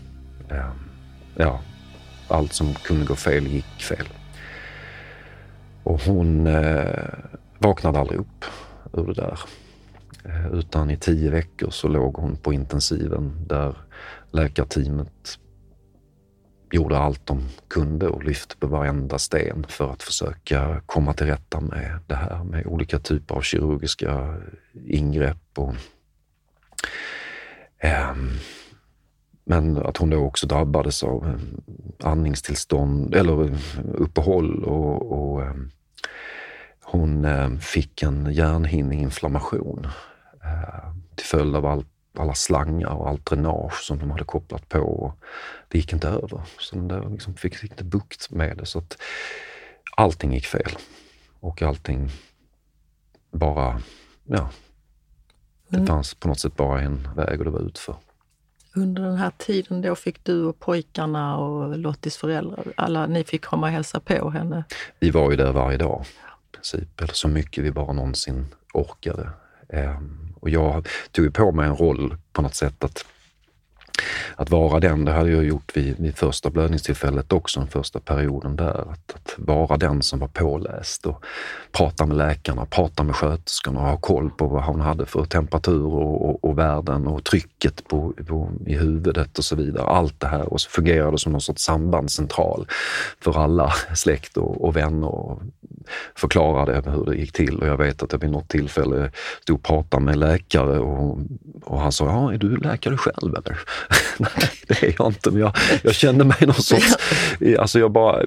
[0.50, 0.90] Ehm,
[1.36, 1.62] ja,
[2.28, 4.08] allt som kunde gå fel gick fel.
[5.84, 7.14] Och hon eh,
[7.58, 8.46] vaknade aldrig upp
[8.94, 9.40] ur det där.
[10.26, 13.76] Eh, utan i tio veckor så låg hon på intensiven där
[14.32, 15.40] läkarteamet
[16.72, 21.60] gjorde allt de kunde och lyfte på varenda sten för att försöka komma till rätta
[21.60, 24.42] med det här med olika typer av kirurgiska
[24.86, 25.58] ingrepp.
[25.58, 25.74] Och,
[27.78, 28.16] eh,
[29.46, 33.58] men att hon då också drabbades av eh, andningstillstånd eller
[33.94, 35.54] uppehåll och, och eh,
[36.84, 39.88] hon eh, fick en hjärnhinneinflammation
[41.16, 44.80] till följd av allt alla slangar och allt dränage som de hade kopplat på.
[44.80, 45.20] Och
[45.68, 46.42] det gick inte över.
[46.60, 48.66] Så de liksom fick inte bukt med det.
[48.66, 48.98] Så att
[49.98, 50.72] allting gick fel.
[51.40, 52.12] Och allting
[53.32, 53.82] bara,
[54.24, 54.50] ja,
[55.68, 55.88] det mm.
[55.88, 57.96] fanns på något sätt bara en väg och det var utför.
[58.76, 63.46] Under den här tiden då fick du och pojkarna och Lottis föräldrar, alla ni fick
[63.46, 64.64] komma och hälsa på henne?
[65.00, 66.06] Vi var ju där varje dag
[66.54, 69.30] i princip, eller så mycket vi bara någonsin orkade.
[69.70, 73.06] Ehm, och jag tog på mig en roll på något sätt att
[74.36, 78.56] att vara den, det hade jag gjort vid, vid första blödningstillfället också, den första perioden
[78.56, 78.92] där.
[78.92, 81.26] Att, att, vara den som var påläst och
[81.72, 85.86] prata med läkarna, prata med sköterskorna och ha koll på vad hon hade för temperatur
[85.86, 89.86] och, och, och värden och trycket på, på, i huvudet och så vidare.
[89.86, 92.68] Allt det här och så fungerade det som någon sorts sambandscentral
[93.24, 95.42] för alla släkt och, och vänner och
[96.16, 97.60] förklarade hur det gick till.
[97.60, 101.18] Och jag vet att jag vid något tillfälle stod och pratade med läkare och,
[101.64, 103.60] och han sa, ja, är du läkare själv eller?
[104.18, 106.96] Nej, det är jag inte, men jag, jag kände mig någon sorts...
[107.60, 108.26] Alltså jag bara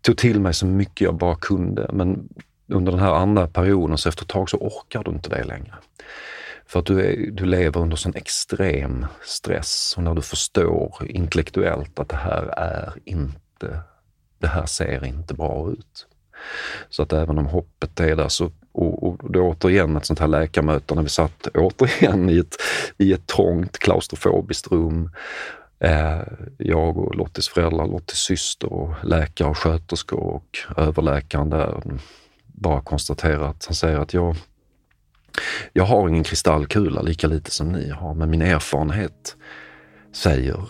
[0.00, 1.90] tog till mig så mycket jag bara kunde.
[1.92, 2.28] Men
[2.68, 5.74] under den här andra perioden, så efter ett tag så orkar du inte det längre.
[6.66, 11.98] För att du, är, du lever under sån extrem stress och när du förstår intellektuellt
[11.98, 13.80] att det här är inte,
[14.38, 16.06] det här ser inte bra ut.
[16.90, 20.28] Så att även om hoppet är där så och, och då återigen ett sånt här
[20.28, 22.56] läkarmöte när vi satt återigen i ett,
[22.98, 25.10] i ett trångt klaustrofobiskt rum.
[25.80, 26.20] Eh,
[26.58, 31.82] jag och Lottis föräldrar, Lottis syster och läkare och sköterskor och överläkaren där
[32.46, 34.36] bara konstaterar att han säger att jag,
[35.72, 39.36] jag har ingen kristallkula lika lite som ni har, men min erfarenhet
[40.12, 40.64] säger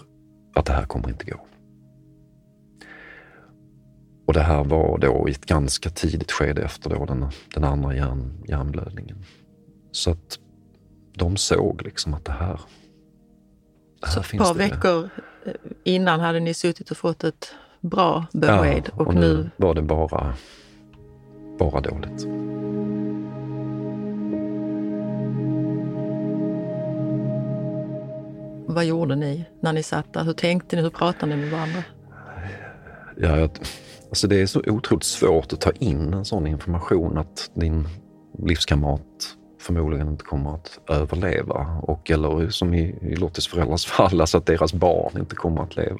[0.54, 1.46] att det här kommer inte gå.
[4.26, 7.94] Och det här var då i ett ganska tidigt skede efter då den, den andra
[7.94, 9.24] hjärn, hjärnblödningen.
[9.90, 10.38] Så att
[11.14, 12.60] de såg liksom att det här,
[14.00, 14.58] det här Så ett par det.
[14.58, 15.08] veckor
[15.46, 15.52] eh,
[15.84, 19.74] innan hade ni suttit och fått ett bra besked ja, och, och nu, nu var
[19.74, 20.34] det bara,
[21.58, 22.26] bara dåligt.
[28.66, 30.24] Vad gjorde ni när ni satt där?
[30.24, 30.82] Hur tänkte ni?
[30.82, 31.84] Hur pratade ni med varandra?
[33.16, 33.50] Ja, jag,
[34.12, 37.88] Alltså det är så otroligt svårt att ta in en sån information att din
[38.38, 41.80] livskamrat förmodligen inte kommer att överleva.
[41.82, 45.76] Och eller som i, i Lottis föräldrars fall, alltså att deras barn inte kommer att
[45.76, 45.98] leva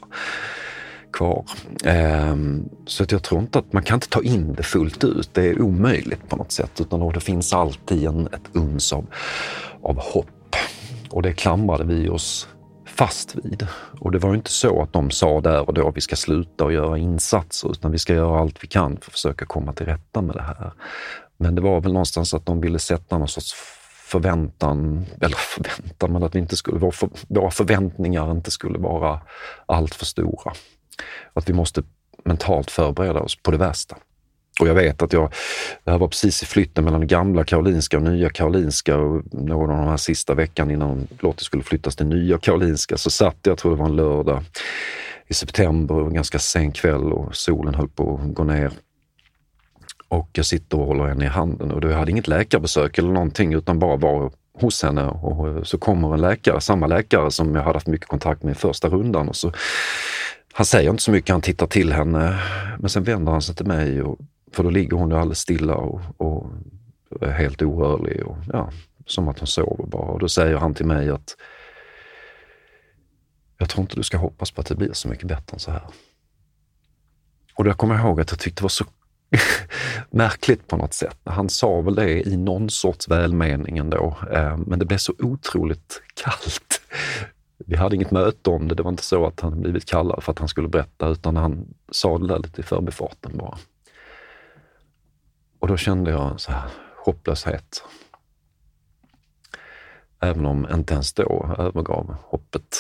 [1.13, 1.45] kvar.
[1.85, 5.31] Um, så att jag tror inte att man kan inte ta in det fullt ut.
[5.33, 6.81] Det är omöjligt på något sätt.
[6.81, 9.07] Utan det finns alltid en, ett uns av,
[9.83, 10.57] av hopp.
[11.11, 12.49] Och det klamrade vi oss
[12.95, 13.67] fast vid.
[14.01, 16.65] Och det var inte så att de sa där och då att vi ska sluta
[16.65, 19.87] och göra insatser, utan vi ska göra allt vi kan för att försöka komma till
[19.87, 20.73] rätta med det här.
[21.37, 23.55] Men det var väl någonstans att de ville sätta någon sorts
[24.07, 26.91] förväntan, eller förväntan, men att vi inte skulle,
[27.29, 29.21] våra förväntningar inte skulle vara
[29.67, 30.53] allt för stora.
[31.33, 31.83] Att vi måste
[32.25, 33.97] mentalt förbereda oss på det värsta.
[34.61, 35.33] Och jag vet att jag,
[35.85, 39.77] det här var precis i flytten mellan gamla Karolinska och nya Karolinska och någon av
[39.79, 43.59] de här sista veckan innan Lottie skulle flyttas till nya Karolinska så satt jag, jag
[43.59, 44.45] tror det var en lördag
[45.27, 48.73] i september, en ganska sen kväll och solen höll på att gå ner.
[50.09, 53.55] Och jag sitter och håller henne i handen och jag hade inget läkarbesök eller någonting
[53.55, 57.77] utan bara var hos henne och så kommer en läkare, samma läkare som jag hade
[57.77, 59.53] haft mycket kontakt med i första rundan och så
[60.53, 62.39] han säger inte så mycket, han tittar till henne
[62.79, 64.19] men sen vänder han sig till mig och
[64.53, 66.47] för då ligger hon alldeles stilla och, och
[67.21, 68.71] är helt orörlig och ja,
[69.07, 70.13] som att hon sover bara.
[70.13, 71.37] Och då säger han till mig att
[73.59, 75.71] jag tror inte du ska hoppas på att det blir så mycket bättre än så
[75.71, 75.83] här.
[77.55, 78.85] och då kommer jag ihåg att jag tyckte det var så
[80.11, 81.19] märkligt på något sätt.
[81.25, 86.03] Han sa väl det i någon sorts välmening ändå, eh, men det blev så otroligt
[86.15, 86.81] kallt.
[87.67, 88.75] Vi hade inget möte om det.
[88.75, 91.75] Det var inte så att han blivit kallad för att han skulle berätta, utan han
[91.91, 93.59] sa det där lite i förbifarten bara.
[95.63, 96.71] Och då kände jag så här
[97.05, 97.85] hopplöshet.
[100.21, 102.77] Även om inte ens då övergav hoppet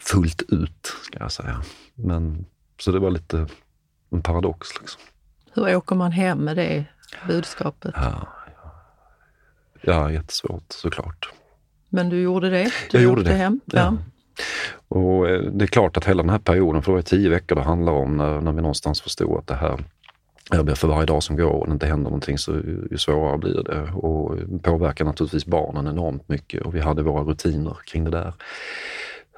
[0.00, 1.62] fullt ut, ska jag säga.
[1.94, 2.46] Men,
[2.80, 3.46] så det var lite
[4.10, 4.80] en paradox.
[4.80, 5.00] Liksom.
[5.52, 6.84] Hur åker man hem med det
[7.26, 7.94] budskapet?
[7.96, 8.28] Ja,
[9.80, 11.32] ja jättesvårt såklart.
[11.88, 12.72] Men du gjorde det?
[12.90, 13.34] Du jag gjorde det.
[13.34, 13.60] Hem.
[13.64, 13.78] Ja.
[13.78, 13.96] ja.
[14.88, 17.56] Och eh, det är klart att hela den här perioden, för det var tio veckor
[17.56, 19.84] det handlar om, när, när vi någonstans förstod att det här
[20.50, 22.52] för varje dag som går och det inte händer någonting så
[22.90, 23.92] ju svårare blir det.
[23.92, 28.32] Och påverkar naturligtvis barnen enormt mycket och vi hade våra rutiner kring det där.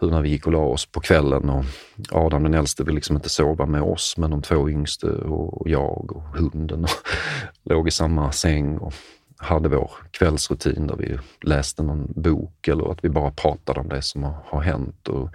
[0.01, 1.65] Hur när vi gick och la oss på kvällen och
[2.11, 6.13] Adam den äldste ville liksom inte sova med oss men de två yngste och jag
[6.13, 6.91] och hunden och
[7.71, 8.95] låg i samma säng och
[9.39, 14.03] hade vår kvällsrutin där vi läste någon bok eller att vi bara pratade om det
[14.03, 15.09] som har hänt.
[15.09, 15.31] Och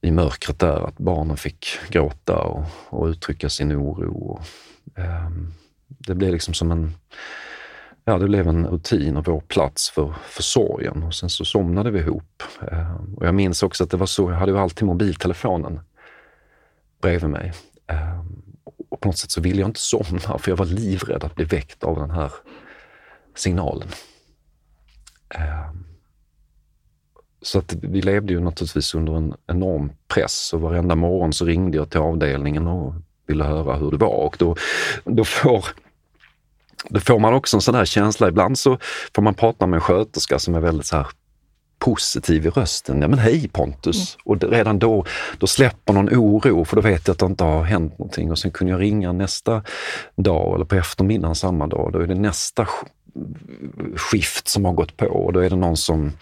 [0.00, 4.14] i mörkret där, att barnen fick gråta och, och uttrycka sin oro.
[4.14, 4.40] Och,
[4.96, 5.52] Ehm,
[5.86, 6.94] det blev liksom som en
[8.04, 11.02] Ja, det blev en rutin och vår plats för, för sorgen.
[11.02, 12.42] Och sen så somnade vi ihop.
[12.72, 15.80] Ehm, och jag minns också att det var så, jag hade ju alltid mobiltelefonen
[17.00, 17.52] bredvid mig.
[17.86, 18.42] Ehm,
[18.88, 21.44] och på något sätt så ville jag inte somna för jag var livrädd att bli
[21.44, 22.32] väckt av den här
[23.34, 23.88] signalen.
[27.42, 31.76] Så att vi levde ju naturligtvis under en enorm press och varenda morgon så ringde
[31.76, 32.94] jag till avdelningen och
[33.28, 34.56] ville höra hur det var och då,
[35.04, 35.64] då får
[36.88, 38.28] då får man också en sån här känsla.
[38.28, 38.78] Ibland så
[39.14, 41.06] får man prata med en sköterska som är väldigt så här
[41.78, 43.02] positiv i rösten.
[43.02, 44.16] Ja men hej Pontus!
[44.16, 44.22] Mm.
[44.24, 45.04] Och redan då,
[45.38, 48.30] då släpper någon oro för då vet jag att det inte har hänt någonting.
[48.30, 49.62] Och sen kunde jag ringa nästa
[50.16, 51.92] dag eller på eftermiddagen samma dag.
[51.92, 52.66] Då är det nästa
[53.96, 56.12] skift som har gått på och då är det någon som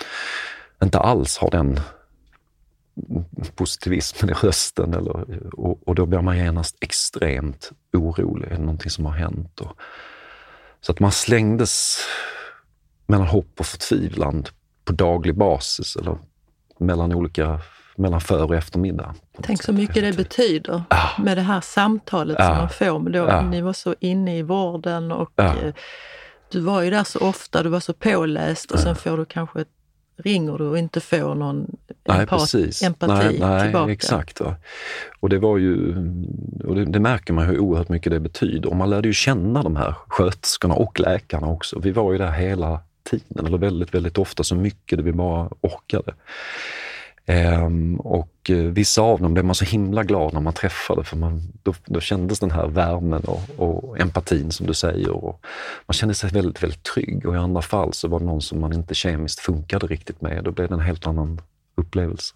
[0.82, 1.80] inte alls har den
[3.54, 4.94] positivismen i rösten.
[4.94, 5.26] Eller,
[5.58, 8.46] och, och då blir man genast extremt orolig.
[8.46, 9.60] Är det någonting som har hänt?
[9.60, 9.76] Och,
[10.80, 11.98] så att man slängdes
[13.06, 14.44] mellan hopp och förtvivlan
[14.84, 16.18] på daglig basis eller
[16.78, 17.60] mellan olika
[17.98, 19.14] mellan för och eftermiddag.
[19.42, 21.10] Tänk så mycket det betyder ja.
[21.18, 22.46] med det här samtalet ja.
[22.46, 22.98] som man får.
[22.98, 23.42] Men då, ja.
[23.42, 25.40] Ni var så inne i vården och.
[25.40, 25.74] Eh,
[26.50, 29.64] du var ju där så ofta, du var så påläst och sen får du kanske
[30.16, 31.76] ringer du och inte får någon
[32.08, 32.82] nej, precis.
[32.82, 33.92] empati nej, nej, tillbaka.
[33.92, 34.40] Exakt.
[34.40, 34.54] Va?
[35.20, 35.96] Och det var ju,
[36.64, 38.70] och det, det, märker man hur oerhört mycket det betyder.
[38.70, 41.78] Och man lärde ju känna de här sköterskorna och läkarna också.
[41.78, 46.14] Vi var ju där hela tiden, eller väldigt, väldigt ofta, så mycket vi bara orkade.
[47.28, 51.16] Ehm, och eh, vissa av dem blev man så himla glad när man träffade för
[51.16, 55.10] man, då, då kändes den här värmen och, och, empatin som du säger.
[55.10, 55.44] Och
[55.86, 58.60] man kände sig väldigt, väldigt trygg och i andra fall så var det någon som
[58.60, 60.44] man inte kemiskt funkade riktigt med.
[60.44, 61.40] Då blev det en helt annan
[61.76, 62.34] upplevelse.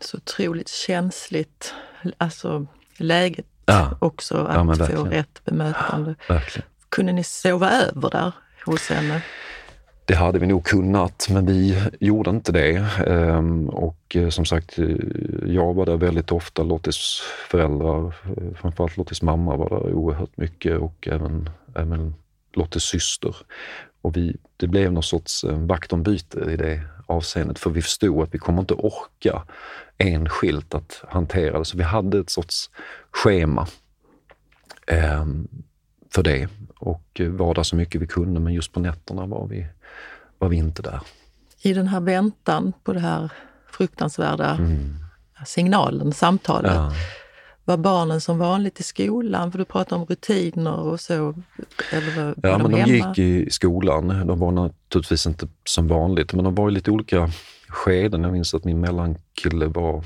[0.00, 1.74] Så otroligt känsligt,
[2.18, 3.96] alltså läget ja.
[3.98, 6.14] också, att ja, få rätt bemötande.
[6.28, 6.40] Ja,
[6.88, 8.32] Kunde ni sova över där
[8.64, 9.22] hos henne?
[10.08, 12.76] Det hade vi nog kunnat, men vi gjorde inte det.
[13.06, 14.86] Ehm, och eh, som sagt, eh,
[15.46, 16.62] jag var där väldigt ofta.
[16.62, 22.14] Lottis föräldrar, eh, framförallt Lottis mamma var där oerhört mycket och även, även
[22.52, 23.36] Lottis syster.
[24.02, 28.38] Och vi, det blev någon sorts vaktombyte i det avseendet, för vi förstod att vi
[28.38, 29.42] kommer inte orka
[29.98, 31.64] enskilt att hantera det.
[31.64, 32.70] Så vi hade ett sorts
[33.10, 33.66] schema
[34.86, 35.26] eh,
[36.10, 39.66] för det och var där så mycket vi kunde, men just på nätterna var vi
[40.38, 41.00] var vi inte där.
[41.62, 43.32] I den här väntan på det här
[43.70, 44.96] fruktansvärda mm.
[45.46, 46.92] signalen, samtalet, ja.
[47.68, 49.52] Var barnen som vanligt i skolan?
[49.52, 51.34] För du pratar om rutiner och så.
[51.92, 54.08] Eller var, ja, var men de, de gick i skolan.
[54.26, 57.30] De var naturligtvis inte som vanligt, men de var i lite olika
[57.68, 58.22] skeden.
[58.22, 60.04] Jag minns att min mellankille var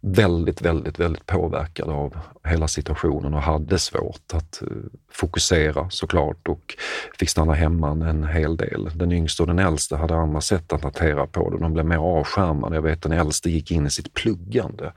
[0.00, 4.68] väldigt, väldigt, väldigt påverkad av hela situationen och hade svårt att eh,
[5.12, 6.76] fokusera såklart och
[7.18, 8.90] fick stanna hemma en hel del.
[8.94, 11.58] Den yngste och den äldste hade andra sätt att hantera på det.
[11.58, 12.74] De blev mer avskärmade.
[12.74, 14.92] Jag vet den äldste gick in i sitt pluggande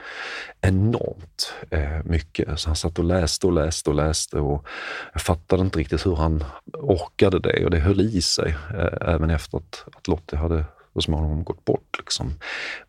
[0.62, 2.60] enormt eh, mycket.
[2.60, 4.68] Så han satt och läste och läste och läste och
[5.14, 6.44] jag fattade inte riktigt hur han
[6.74, 11.02] orkade det och det höll i sig eh, även efter att, att Lottie hade så
[11.02, 11.96] småningom gått bort.
[12.00, 12.34] Liksom.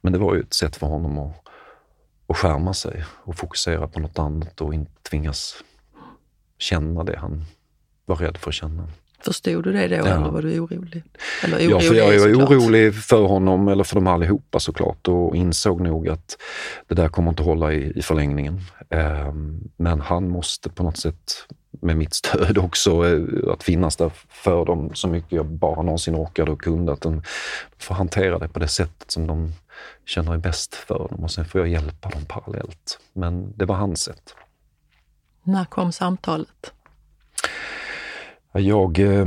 [0.00, 1.32] Men det var ju ett sätt för honom att,
[2.26, 5.54] att skärma sig och fokusera på något annat och inte tvingas
[6.58, 7.44] känna det han
[8.06, 8.88] var rädd för att känna.
[9.24, 10.00] Förstod du det då Ja.
[10.06, 11.04] eller var du orolig?
[11.44, 15.36] Eller Ja, för orolig jag var orolig för honom, eller för dem allihopa såklart, och
[15.36, 16.36] insåg nog att
[16.88, 18.60] det där kommer inte hålla i, i förlängningen.
[18.90, 21.32] Ehm, Men han måste på något sätt,
[21.84, 26.14] med mitt stöd också, eh, att finnas där för dem så mycket jag bara någonsin
[26.14, 26.92] orkade och kunde.
[26.92, 27.22] Att de
[27.78, 29.52] får hantera det på det sättet som de
[30.06, 32.98] känner är bäst för dem och sen får jag hjälpa dem parallellt.
[33.12, 34.34] Men det var hans sätt.
[35.42, 36.72] När kom samtalet?
[38.52, 39.26] Jag eh,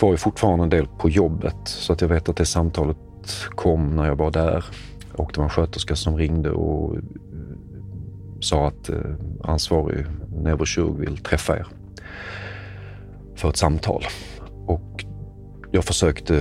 [0.00, 2.96] var ju fortfarande en del på jobbet så att jag vet att det samtalet
[3.50, 4.64] kom när jag var där.
[5.12, 6.96] Och det var en sköterska som ringde och
[8.40, 8.98] sa att eh,
[9.42, 10.06] ansvarig
[10.42, 11.66] neurokirurg vill träffa er
[13.36, 14.04] för ett samtal.
[14.66, 15.04] Och
[15.70, 16.38] jag försökte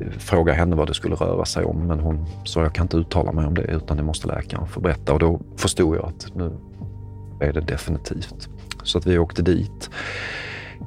[0.00, 2.96] eh, fråga henne vad det skulle röra sig om men hon sa jag kan inte
[2.96, 5.12] uttala mig om det utan det måste läkaren få berätta.
[5.12, 6.52] Och då förstod jag att nu
[7.40, 8.48] är det definitivt.
[8.82, 9.90] Så att vi åkte dit.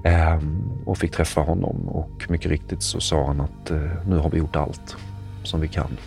[0.04, 4.30] Ehm, och fick träffa honom och mycket riktigt så sa han att eh, nu har
[4.30, 4.98] vi gjort allt
[5.44, 5.98] som vi kan.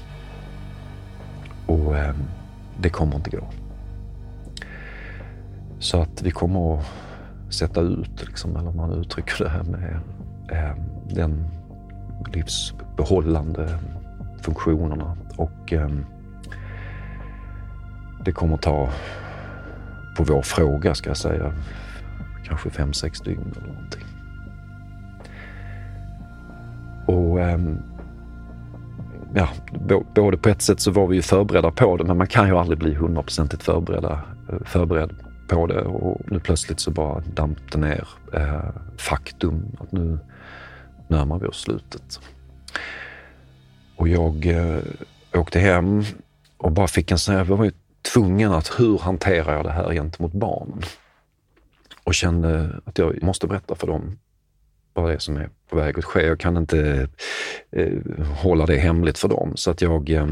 [1.66, 2.24] Och ehm,
[2.78, 3.48] det kommer inte gå.
[5.78, 6.84] Så att vi kommer att
[7.54, 10.00] sätta ut, liksom, eller om man uttrycker det här med
[10.50, 10.76] eh,
[11.14, 11.44] den
[12.32, 13.78] livsbehållande
[14.42, 15.88] funktionerna och eh,
[18.24, 18.88] det kommer ta,
[20.16, 21.52] på vår fråga ska jag säga,
[22.44, 24.04] kanske fem, sex dygn eller någonting.
[27.06, 27.58] Och eh,
[29.34, 29.48] ja,
[30.14, 32.56] både på ett sätt så var vi ju förberedda på det, men man kan ju
[32.56, 34.18] aldrig bli hundraprocentigt eh,
[34.64, 38.08] förberedd på det och nu plötsligt så bara damp det ner.
[38.32, 40.18] Eh, faktum att nu
[41.08, 42.20] närmar vi oss slutet.
[43.96, 44.82] Och jag eh,
[45.34, 46.02] åkte hem
[46.56, 47.72] och bara fick en sån här, jag var ju
[48.12, 50.82] tvungen att hur hanterar jag det här gentemot barnen?
[52.04, 54.18] och kände att jag måste berätta för dem
[54.92, 56.26] vad det är som är på väg att ske.
[56.26, 57.08] Jag kan inte
[57.70, 59.52] eh, hålla det hemligt för dem.
[59.56, 60.26] Så att jag eh,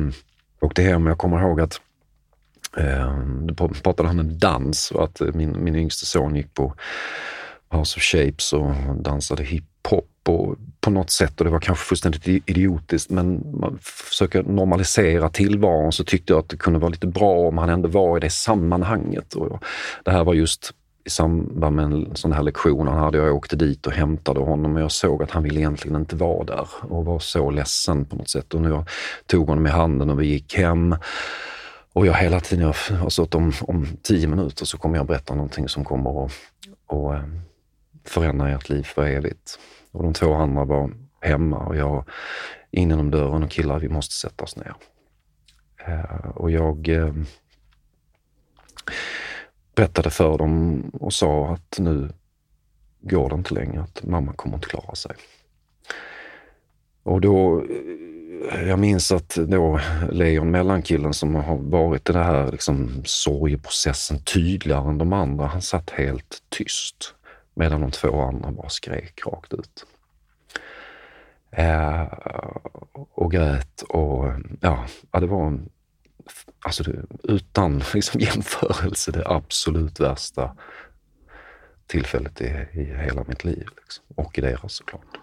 [0.60, 1.80] åkte hem och jag kommer ihåg att
[2.76, 6.74] eh, då pratade han om dans och att eh, min, min yngste son gick på
[7.70, 12.26] House of Shapes och dansade hiphop och på något sätt, och det var kanske fullständigt
[12.26, 17.48] idiotiskt, men man försöker normalisera tillvaron så tyckte jag att det kunde vara lite bra
[17.48, 19.34] om han ändå var i det sammanhanget.
[19.34, 19.62] Och
[20.04, 20.72] det här var just
[21.04, 23.18] i samband med en sån här lektion han hade.
[23.18, 26.44] Jag åkte dit och hämtade honom och jag såg att han ville egentligen inte vara
[26.44, 28.54] där och var så ledsen på något sätt.
[28.54, 28.88] Och nu jag
[29.26, 30.96] tog honom i handen och vi gick hem.
[31.93, 32.66] Och jag hela tiden
[33.03, 36.32] alltså har om, om tio minuter så kommer jag berätta någonting som kommer att
[36.86, 37.24] och, eh,
[38.05, 39.59] förändra ert liv för evigt.
[39.90, 40.90] Och de två andra var
[41.20, 42.05] hemma och jag
[42.70, 44.74] in genom dörren och killar, vi måste sätta oss ner.
[45.86, 47.14] Eh, och jag eh,
[49.74, 52.12] berättade för dem och sa att nu
[53.01, 55.16] går det inte längre, att mamma kommer inte klara sig.
[57.03, 57.64] Och då,
[58.51, 59.80] jag minns att då
[60.11, 65.62] Leon, mellankillen som har varit i den här liksom sorgeprocessen tydligare än de andra, han
[65.62, 67.14] satt helt tyst
[67.55, 69.86] medan de två andra bara skrek rakt ut.
[71.51, 72.03] Eh,
[72.93, 75.68] och grät och ja, det var en,
[76.61, 80.57] alltså det, utan liksom jämförelse det absolut värsta
[81.86, 83.66] tillfället i, i hela mitt liv.
[83.76, 84.05] Liksom.
[84.14, 85.18] Och i deras såklart.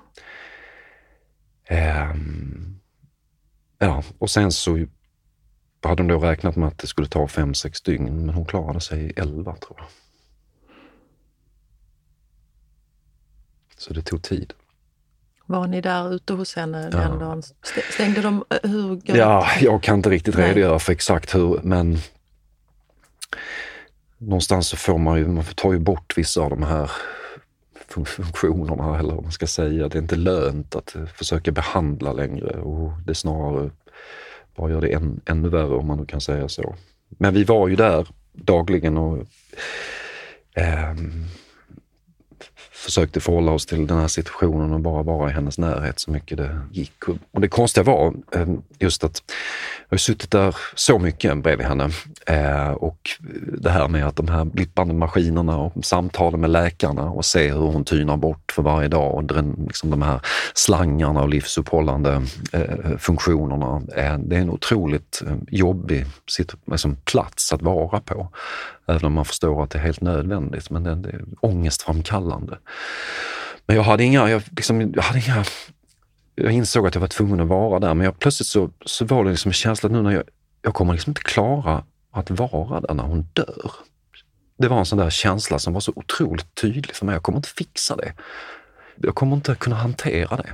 [1.65, 2.78] Ehm,
[3.79, 4.85] ja, och sen så
[5.83, 8.81] hade de då räknat med att det skulle ta fem, sex dygn, men hon klarade
[8.81, 9.87] sig i elva tror jag.
[13.77, 14.53] Så det tog tid.
[15.45, 16.97] Var ni där ute hos henne Ja.
[16.99, 17.41] den dagen?
[17.41, 20.49] Stä- Stängde de, eh, hur Ja, jag kan inte riktigt Nej.
[20.49, 21.97] redogöra för exakt hur, men
[24.17, 26.91] någonstans så får man ju, man får ta ju bort vissa av de här
[27.89, 29.89] funktionerna eller vad man ska säga.
[29.89, 33.69] Det är inte lönt att eh, försöka behandla längre och det snarare
[34.55, 36.75] bara gör det än, ännu värre om man nu kan säga så.
[37.09, 39.17] Men vi var ju där dagligen och
[40.55, 40.95] eh,
[42.79, 46.37] försökte förhålla oss till den här situationen och bara vara i hennes närhet så mycket
[46.37, 47.07] det gick.
[47.07, 48.47] Och- det konstiga var eh,
[48.79, 49.21] just att
[49.89, 51.89] jag har suttit där så mycket bredvid henne
[52.27, 52.99] eh, och
[53.61, 57.59] det här med att de här blippande maskinerna och samtalen med läkarna och se hur
[57.59, 60.21] hon tynar bort för varje dag och den, liksom de här
[60.53, 62.21] slangarna och livsuppehållande
[62.53, 63.81] eh, funktionerna.
[64.19, 66.05] Det är en otroligt jobbig
[66.67, 68.27] liksom, plats att vara på.
[68.89, 72.57] Även om man förstår att det är helt nödvändigt, men det, det är ångestframkallande.
[73.65, 75.45] Men jag hade inga, jag, liksom, jag hade inga
[76.35, 79.23] jag insåg att jag var tvungen att vara där, men jag, plötsligt så, så var
[79.23, 80.23] det liksom en känsla att nu när jag,
[80.61, 83.71] jag kommer liksom inte klara att vara där när hon dör.
[84.57, 87.15] det var en sån där känsla som var så otroligt tydlig för mig.
[87.15, 88.13] Jag kommer inte fixa det.
[88.95, 90.53] Jag kommer inte kunna hantera det.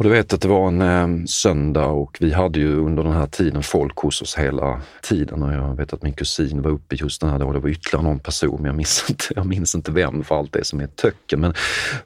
[0.00, 3.12] Och du vet att det var en eh, söndag och vi hade ju under den
[3.12, 5.42] här tiden folk hos oss hela tiden.
[5.42, 7.54] Och jag vet att min kusin var uppe just den här dagen.
[7.54, 10.52] Det var ytterligare någon person, men jag minns inte, jag minns inte vem för allt
[10.52, 11.40] det som är töcken.
[11.40, 11.54] Men,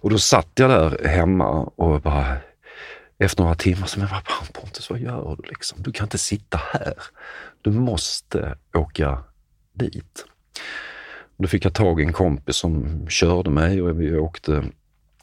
[0.01, 2.37] och då satt jag där hemma och bara
[3.19, 5.83] efter några timmar så, men vad fan Pontus, vad gör du liksom?
[5.83, 6.95] Du kan inte sitta här.
[7.63, 9.19] Du måste åka
[9.73, 10.27] dit.
[11.37, 14.65] Då fick jag tag i en kompis som körde mig och vi åkte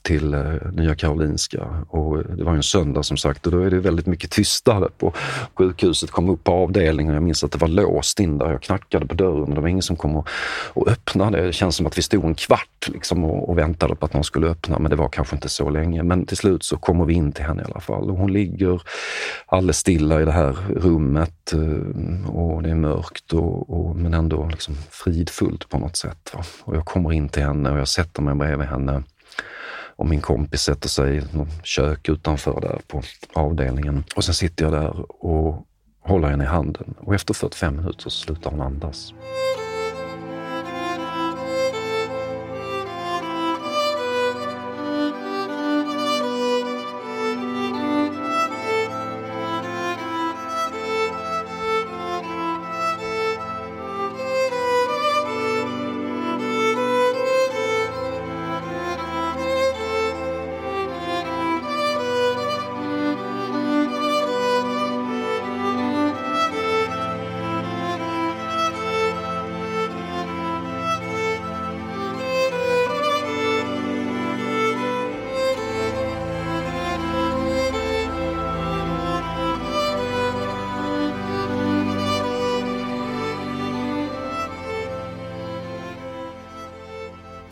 [0.01, 1.85] till eh, Nya Karolinska.
[1.87, 5.13] Och det var en söndag som sagt och då är det väldigt mycket tystare på
[5.57, 6.11] sjukhuset.
[6.11, 8.51] Kom upp på avdelningen jag minns att det var låst in där.
[8.51, 10.27] Jag knackade på dörren och det var ingen som kom och,
[10.73, 11.45] och öppnade.
[11.45, 14.23] Det känns som att vi stod en kvart liksom och, och, väntade på att någon
[14.23, 16.03] skulle öppna, men det var kanske inte så länge.
[16.03, 18.81] Men till slut så kommer vi in till henne i alla fall och hon ligger
[19.45, 24.47] alldeles stilla i det här rummet eh, och det är mörkt och, och men ändå
[24.51, 26.31] liksom fridfullt på något sätt.
[26.33, 26.43] Va?
[26.63, 29.03] Och jag kommer in till henne och jag sätter mig bredvid henne
[30.01, 31.21] och min kompis sätter sig i
[31.63, 33.01] kök utanför där på
[33.33, 34.03] avdelningen.
[34.15, 35.65] Och sen sitter jag där och
[36.03, 39.13] håller henne i handen och efter 45 minuter så slutar hon andas.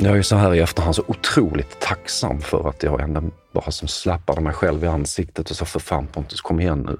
[0.09, 3.87] Jag är så här i efterhand så otroligt tacksam för att jag ändå bara som
[3.87, 6.97] slappade mig själv i ansiktet och sa för fan Pontus, kom igen nu.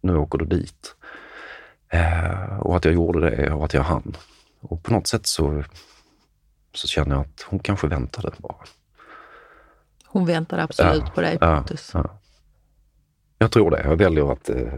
[0.00, 0.94] Nu åker du dit.
[1.88, 4.16] Eh, och att jag gjorde det och att jag hann.
[4.60, 5.64] Och på något sätt så,
[6.74, 8.56] så känner jag att hon kanske väntade bara.
[10.04, 11.90] Hon väntade absolut ja, på dig Pontus.
[11.94, 12.18] Ja, ja.
[13.38, 13.82] Jag tror det.
[13.84, 14.72] Jag väljer att eh,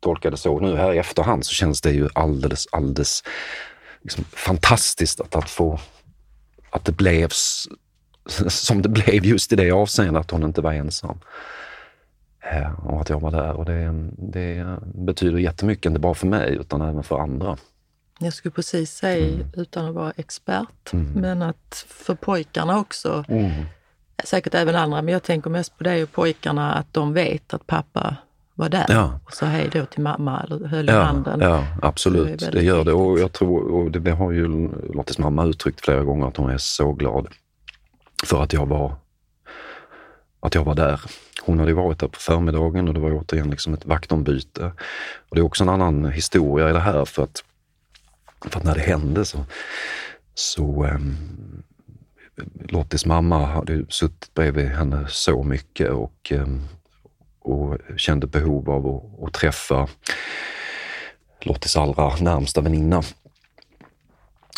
[0.00, 0.60] tolka det så.
[0.60, 3.24] Nu här i efterhand så känns det ju alldeles, alldeles
[4.02, 5.80] liksom, fantastiskt att, att få
[6.70, 7.28] att det blev
[8.48, 11.18] som det blev just i det avseendet, att hon inte var ensam.
[12.40, 13.52] Eh, och att jag var där.
[13.52, 17.56] Och det, det betyder jättemycket, inte bara för mig utan även för andra.
[18.18, 19.46] Jag skulle precis säga, mm.
[19.56, 21.12] utan att vara expert, mm.
[21.12, 23.64] men att för pojkarna också, mm.
[24.24, 27.66] säkert även andra, men jag tänker mest på det och pojkarna, att de vet att
[27.66, 28.16] pappa
[28.60, 29.20] var där ja.
[29.24, 31.40] och sa hej då till mamma eller höll ja, i handen.
[31.40, 32.40] Ja, absolut.
[32.40, 32.92] Det, det gör det.
[32.92, 36.58] Och jag tror, och det har ju Lottis mamma uttryckt flera gånger, att hon är
[36.58, 37.28] så glad
[38.24, 38.94] för att jag var,
[40.40, 41.00] att jag var där.
[41.42, 44.72] Hon hade varit där på förmiddagen och det var återigen liksom ett vaktombyte.
[45.28, 47.44] Och det är också en annan historia i det här för att,
[48.50, 49.44] för att när det hände så,
[50.34, 51.16] så um,
[52.68, 56.68] Lottis mamma hade suttit bredvid henne så mycket och um,
[57.40, 59.88] och kände behov av att, att träffa
[61.40, 63.02] Lottis allra närmsta väninna.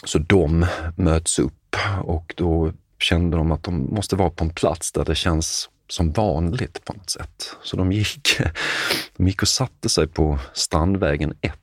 [0.04, 0.66] Så de
[0.96, 5.14] möts upp och då kände de att de måste vara på en plats där det
[5.14, 7.56] känns som vanligt på något sätt.
[7.62, 8.40] Så de gick,
[9.16, 11.54] de gick och satte sig på Strandvägen 1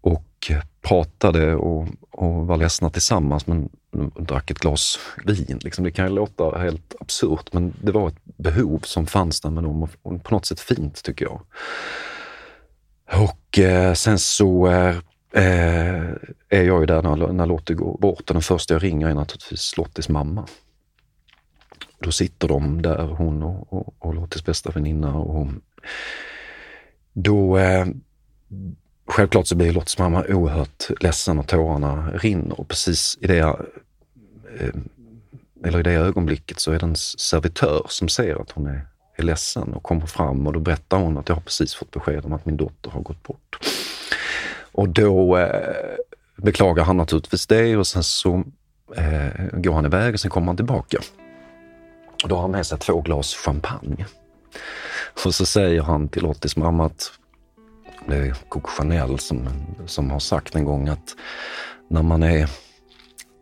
[0.00, 0.52] och
[0.82, 3.68] pratade och, och var ledsna tillsammans men
[4.18, 5.58] drack ett glas vin.
[5.62, 5.84] Liksom.
[5.84, 9.64] Det kan ju låta helt absurt men det var ett behov som fanns där med
[9.64, 11.40] dem och på något sätt fint tycker jag.
[13.12, 14.96] Och eh, sen så eh,
[15.32, 16.14] eh
[16.48, 19.14] är jag ju där när, när Lottie går bort och den första jag ringer är
[19.14, 20.46] naturligtvis Lottis mamma.
[21.98, 25.46] Då sitter de där, hon och, och, och Lottis bästa väninna och
[27.12, 27.86] då eh,
[29.06, 34.74] Självklart så blir Lottis mamma oerhört ledsen och tårarna rinner och precis i det, eh,
[35.64, 38.86] eller i det ögonblicket så är det en servitör som ser att hon är,
[39.16, 42.24] är ledsen och kommer fram och då berättar hon att jag har precis fått besked
[42.24, 43.58] om att min dotter har gått bort.
[44.72, 45.96] Och då eh,
[46.36, 48.44] beklagar han naturligtvis det och sen så
[48.96, 50.98] eh, går han iväg och sen kommer han tillbaka.
[52.22, 54.06] Och då har han med sig två glas champagne.
[55.24, 57.12] Och så säger han till Lottis mamma att
[58.06, 59.48] det är Coco Chanel som,
[59.86, 61.16] som har sagt en gång att
[61.88, 62.50] när man är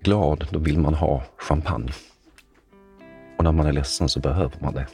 [0.03, 1.93] glad, då vill man ha champagne.
[3.41, 4.87] Och när man är ledsen så behöver man det.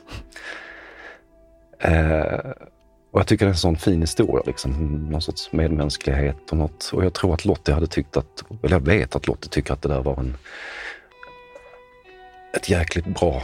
[1.79, 2.51] Eh,
[3.11, 4.73] och jag tycker det är en sån fin historia, liksom.
[5.11, 6.91] någon sorts medmänsklighet och något.
[6.93, 9.83] Och jag tror att Lottie hade tyckt att, eller jag vet att Lottie tycker att
[9.83, 10.37] det där var en,
[12.57, 13.43] ett jäkligt bra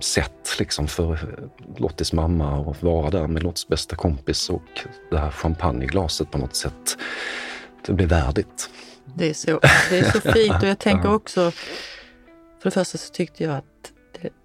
[0.00, 1.38] sätt liksom för
[1.76, 6.56] Lottis mamma att vara där med Lottis bästa kompis och det här champagneglaset på något
[6.56, 6.96] sätt.
[7.86, 8.70] Det blir värdigt.
[9.04, 9.60] Det är så,
[9.90, 13.93] det är så fint och jag tänker också, för det första så tyckte jag att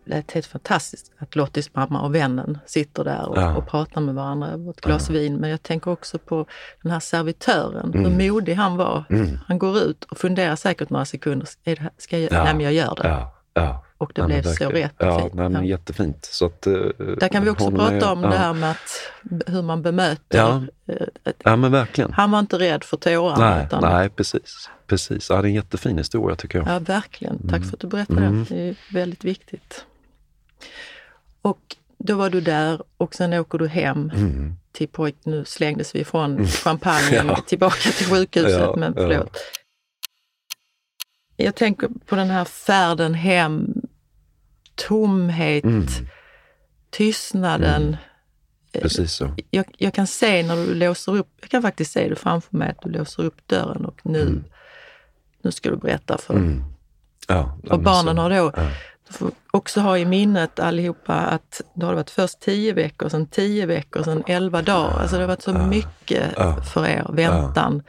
[0.10, 3.56] lät helt fantastiskt att Lottis mamma och vännen sitter där och, ja.
[3.56, 5.14] och pratar med varandra över ett glas ja.
[5.14, 5.36] vin.
[5.36, 6.46] Men jag tänker också på
[6.82, 8.06] den här servitören, mm.
[8.06, 9.04] hur modig han var.
[9.10, 9.40] Mm.
[9.48, 11.48] Han går ut och funderar säkert några sekunder.
[11.64, 12.44] Är det här, ska jag, ja.
[12.44, 13.08] Nej, men jag gör det.
[13.08, 13.36] Ja.
[13.54, 13.86] Ja.
[13.98, 15.34] Och det nej, blev så rätt ja, fint.
[15.34, 16.26] Nej, men Jättefint.
[16.26, 19.12] Så att, Där kan vi också prata om det här med att,
[19.48, 20.38] hur man bemöter.
[20.38, 20.62] Ja.
[21.44, 22.14] ja, men verkligen.
[22.14, 23.50] Han var inte rädd för tårarna.
[23.50, 23.82] Nej, utan...
[23.82, 24.70] nej precis.
[24.88, 25.30] precis.
[25.30, 26.68] Ja, det är en jättefin historia tycker jag.
[26.68, 27.38] Ja, verkligen.
[27.40, 27.64] Tack mm.
[27.64, 28.46] för att du berättade mm.
[28.50, 28.56] det.
[28.56, 29.86] Det är väldigt viktigt.
[31.42, 34.56] Och då var du där och sen åker du hem mm.
[34.72, 35.16] till pojk...
[35.24, 36.48] Nu slängdes vi ifrån mm.
[36.48, 37.36] champagnen ja.
[37.36, 39.30] tillbaka till sjukhuset, ja, men förlåt.
[39.34, 39.40] Ja.
[41.46, 43.74] Jag tänker på den här färden hem,
[44.76, 45.88] tomhet, mm.
[46.90, 47.84] tystnaden.
[47.84, 47.98] Mm.
[48.82, 49.34] Precis så.
[49.52, 52.70] Jag, jag, kan se när du låser upp, jag kan faktiskt se det framför mig
[52.70, 54.44] att du låser upp dörren och nu, mm.
[55.42, 56.64] nu ska du berätta för mm.
[57.28, 58.22] ja, Och barnen så.
[58.22, 58.72] har då, ja.
[59.10, 63.66] Får också ha i minnet allihopa att det har varit först tio veckor, sen tio
[63.66, 65.00] veckor, sen elva dagar.
[65.00, 66.24] Alltså det har varit så mycket
[66.74, 67.84] för er, väntan.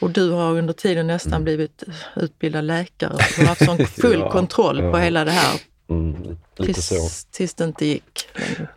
[0.00, 1.44] Och du har under tiden nästan mm.
[1.44, 1.84] blivit
[2.16, 3.16] utbildad läkare.
[3.36, 4.92] Du har haft sån full ja, kontroll ja.
[4.92, 5.60] på hela det här.
[5.90, 8.28] Mm, tills, tills det inte gick.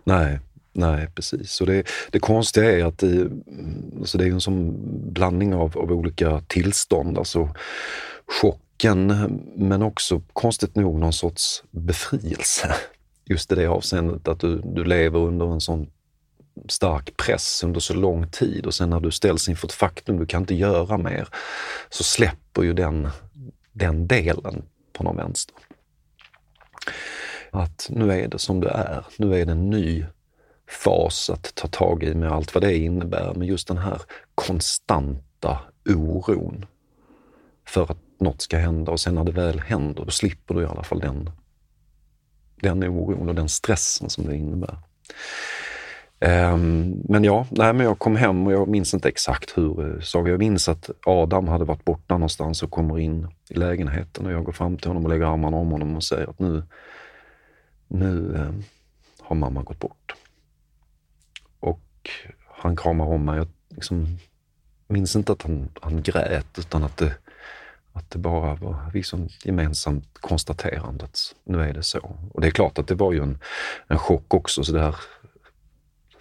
[0.03, 0.39] Nej,
[0.73, 1.61] nej precis.
[1.61, 3.29] Och det, det konstiga är att det,
[3.99, 4.73] alltså det är en sån
[5.13, 7.17] blandning av, av olika tillstånd.
[7.17, 7.49] Alltså
[8.81, 9.07] chocken,
[9.55, 12.75] men också konstigt nog någon sorts befrielse.
[13.25, 15.91] Just i det avseendet att du, du lever under en sån
[16.69, 20.25] stark press under så lång tid och sen när du ställs inför ett faktum, du
[20.25, 21.27] kan inte göra mer,
[21.89, 23.09] så släpper ju den,
[23.71, 24.63] den delen
[24.93, 25.55] på någon vänster.
[27.51, 29.05] Att nu är det som det är.
[29.17, 30.05] Nu är det en ny
[30.83, 33.33] fas att ta tag i med allt vad det innebär.
[33.33, 34.01] Men just den här
[34.35, 36.65] konstanta oron
[37.65, 40.65] för att något ska hända och sen när det väl händer, då slipper du i
[40.65, 41.29] alla fall den,
[42.61, 44.77] den oron och den stressen som det innebär.
[46.25, 50.27] Um, men ja, nej, men jag kom hem och jag minns inte exakt hur eh,
[50.27, 54.43] Jag minns att Adam hade varit borta någonstans och kommer in i lägenheten och jag
[54.43, 56.63] går fram till honom och lägger armarna om honom och säger att nu,
[57.87, 58.63] nu um,
[59.21, 60.15] har mamma gått bort.
[61.59, 62.09] Och
[62.47, 63.37] han kramar om mig.
[63.37, 64.17] Jag liksom,
[64.87, 67.13] minns inte att han, han grät utan att det,
[67.93, 71.35] att det bara var liksom gemensamt konstaterandet.
[71.43, 72.15] Nu är det så.
[72.31, 73.39] Och det är klart att det var ju en,
[73.87, 74.63] en chock också.
[74.63, 74.95] Så där,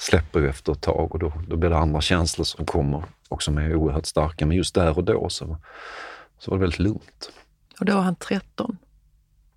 [0.00, 3.42] släpper ju efter ett tag och då, då blir det andra känslor som kommer och
[3.42, 4.46] som är oerhört starka.
[4.46, 5.56] Men just där och då så,
[6.38, 7.32] så var det väldigt lugnt.
[7.80, 8.76] Och då var han 13?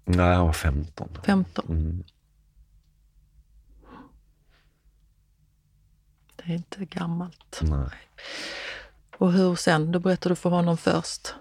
[0.05, 1.17] Nej, han var 15.
[1.23, 1.65] 15?
[1.69, 2.03] Mm.
[6.35, 7.59] Det är inte gammalt.
[7.61, 7.89] Nej.
[9.17, 9.91] Och hur sen?
[9.91, 11.35] Då berättade du för honom först.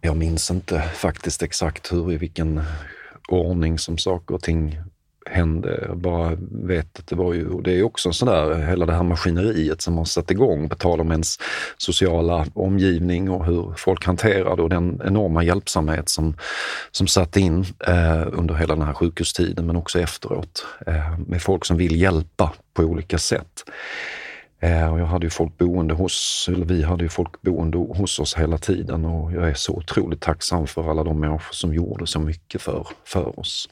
[0.00, 2.62] Jag minns inte faktiskt exakt hur, i vilken
[3.28, 4.78] ordning som saker och ting
[5.30, 5.84] hände.
[5.88, 8.86] Jag bara vet att det var ju, och det är också en sån där, hela
[8.86, 11.38] det här maskineriet som har satt igång på tal om ens
[11.76, 16.36] sociala omgivning och hur folk hanterade och den enorma hjälpsamhet som,
[16.90, 21.64] som satte in eh, under hela den här sjukhustiden men också efteråt eh, med folk
[21.64, 23.64] som vill hjälpa på olika sätt.
[24.60, 28.18] Eh, och jag hade ju folk boende hos, eller vi hade ju folk boende hos
[28.18, 32.06] oss hela tiden och jag är så otroligt tacksam för alla de människor som gjorde
[32.06, 33.68] så mycket för, för oss.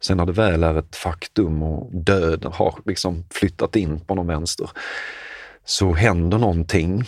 [0.00, 4.26] Sen när det väl är ett faktum och döden har liksom flyttat in på någon
[4.26, 4.70] vänster
[5.64, 7.04] så händer någonting.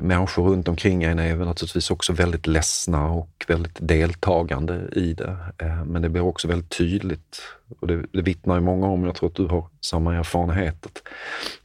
[0.00, 5.36] Människor runt omkring en är naturligtvis också väldigt ledsna och väldigt deltagande i det.
[5.58, 7.42] Eh, men det blir också väldigt tydligt
[7.80, 10.86] och det, det vittnar ju många om, jag tror att du har samma erfarenhet.
[10.86, 11.02] Att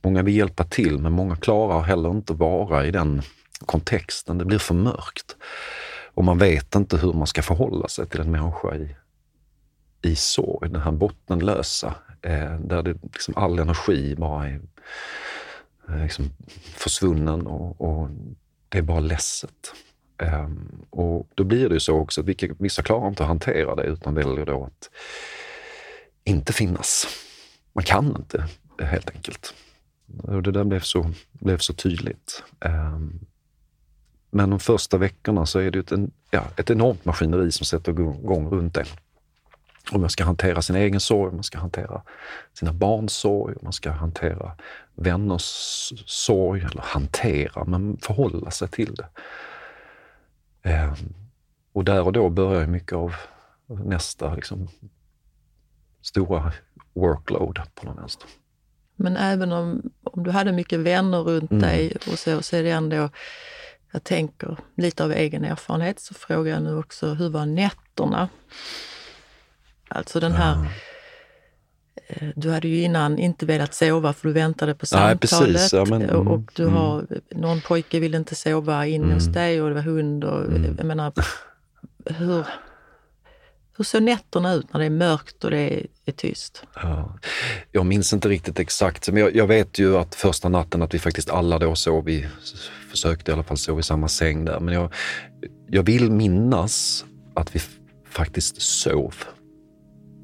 [0.01, 3.21] många vill hjälpa till men många klarar heller inte att vara i den
[3.65, 4.37] kontexten.
[4.37, 5.35] Det blir för mörkt.
[6.13, 8.95] Och man vet inte hur man ska förhålla sig till en människa i,
[10.01, 14.61] i sorg, den här bottenlösa, eh, där det, liksom all energi bara är
[15.89, 16.29] Eh, liksom
[16.75, 18.09] försvunnen och, och,
[18.69, 19.73] det är bara ledset.
[20.17, 23.75] Um, och då blir det ju så också att vilka, vissa klarar inte att hantera
[23.75, 24.89] det utan väljer då att
[26.23, 27.07] inte finnas.
[27.73, 28.47] Man kan inte
[28.85, 29.53] helt enkelt.
[30.23, 32.43] Och det där blev så, blev så tydligt.
[32.59, 33.19] Um,
[34.31, 37.91] men de första veckorna så är det ett, en, ja, ett enormt maskineri som sätter
[37.91, 38.85] igång runt en.
[39.91, 42.01] Och man ska hantera sin egen sorg, man ska hantera
[42.53, 44.51] sina barns sorg, man ska hantera
[44.95, 49.07] vänners sorg, eller hantera, men förhålla sig till det.
[50.69, 50.93] Eh,
[51.73, 53.15] och där och då börjar mycket av
[53.67, 54.67] nästa liksom,
[56.01, 56.51] stora
[56.93, 58.29] workload på något vänster.
[58.95, 61.61] Men även om, om du hade mycket vänner runt mm.
[61.61, 63.09] dig och så, så är det ändå,
[63.91, 68.29] jag tänker lite av egen erfarenhet, så frågar jag nu också, hur var nätterna?
[69.87, 70.67] Alltså den här.
[72.07, 75.73] Eh, du hade ju innan inte velat sova för du väntade på samtalet.
[75.73, 77.21] Ja, men, mm, och du har, mm.
[77.29, 79.15] någon pojke ville inte sova inne mm.
[79.15, 80.23] hos dig och det var hund.
[80.23, 80.75] Och, mm.
[80.77, 81.13] Jag menar,
[82.05, 82.45] hur,
[83.77, 86.63] hur såg nätterna ut när det är mörkt och det är, är tyst?
[86.75, 87.17] Ja,
[87.71, 90.99] jag minns inte riktigt exakt, men jag, jag, vet ju att första natten att vi
[90.99, 92.27] faktiskt alla då sov, vi
[92.89, 94.59] försökte i alla fall sova i samma säng där.
[94.59, 94.93] Men jag,
[95.67, 97.61] jag vill minnas att vi
[98.09, 99.15] faktiskt sov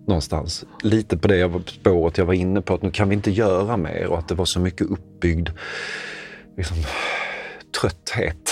[0.08, 0.66] någonstans.
[0.82, 3.32] Lite på det jag var, spåret jag var inne på, att nu kan vi inte
[3.32, 5.49] göra mer och att det var så mycket uppbyggd
[6.58, 6.78] liksom,
[7.82, 8.51] trötthet.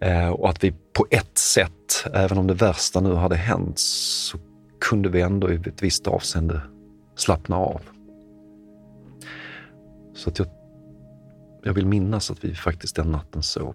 [0.00, 4.38] Eh, och att vi på ett sätt, även om det värsta nu hade hänt, så
[4.80, 6.60] kunde vi ändå i ett visst avseende
[7.16, 7.80] slappna av.
[10.14, 10.48] Så att jag,
[11.64, 13.74] jag vill minnas att vi faktiskt den natten sov.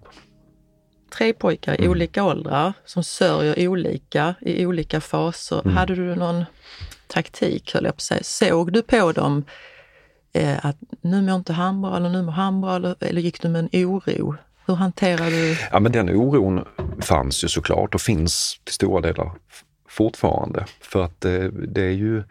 [1.10, 1.90] Tre pojkar i mm.
[1.90, 5.60] olika åldrar som sörjer olika i olika faser.
[5.64, 5.76] Mm.
[5.76, 6.44] Hade du någon
[7.06, 8.22] taktik, höll jag på att säga.
[8.22, 9.44] Såg du på dem
[10.32, 13.42] eh, att nu mår inte han bra eller nu mår han bra eller, eller gick
[13.42, 14.36] du med en oro?
[14.66, 15.56] Hur hanterar du?
[15.72, 16.64] Ja, men den oron
[17.00, 19.32] fanns ju såklart och finns till stora delar
[19.88, 20.64] fortfarande.
[20.80, 22.22] För att det, eh, det är ju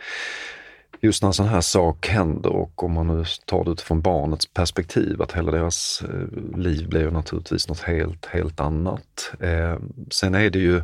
[1.01, 4.45] just när en sån här sak händer och om man nu tar det utifrån barnets
[4.45, 9.31] perspektiv, att hela deras eh, liv blir ju naturligtvis något helt, helt annat.
[9.39, 9.77] Eh,
[10.11, 10.81] sen är det ju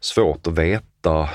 [0.00, 1.28] svårt att veta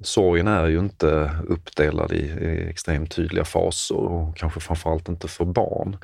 [0.00, 5.44] Sorgen är ju inte uppdelad i, i extremt tydliga faser och kanske framförallt inte för
[5.44, 5.96] barn.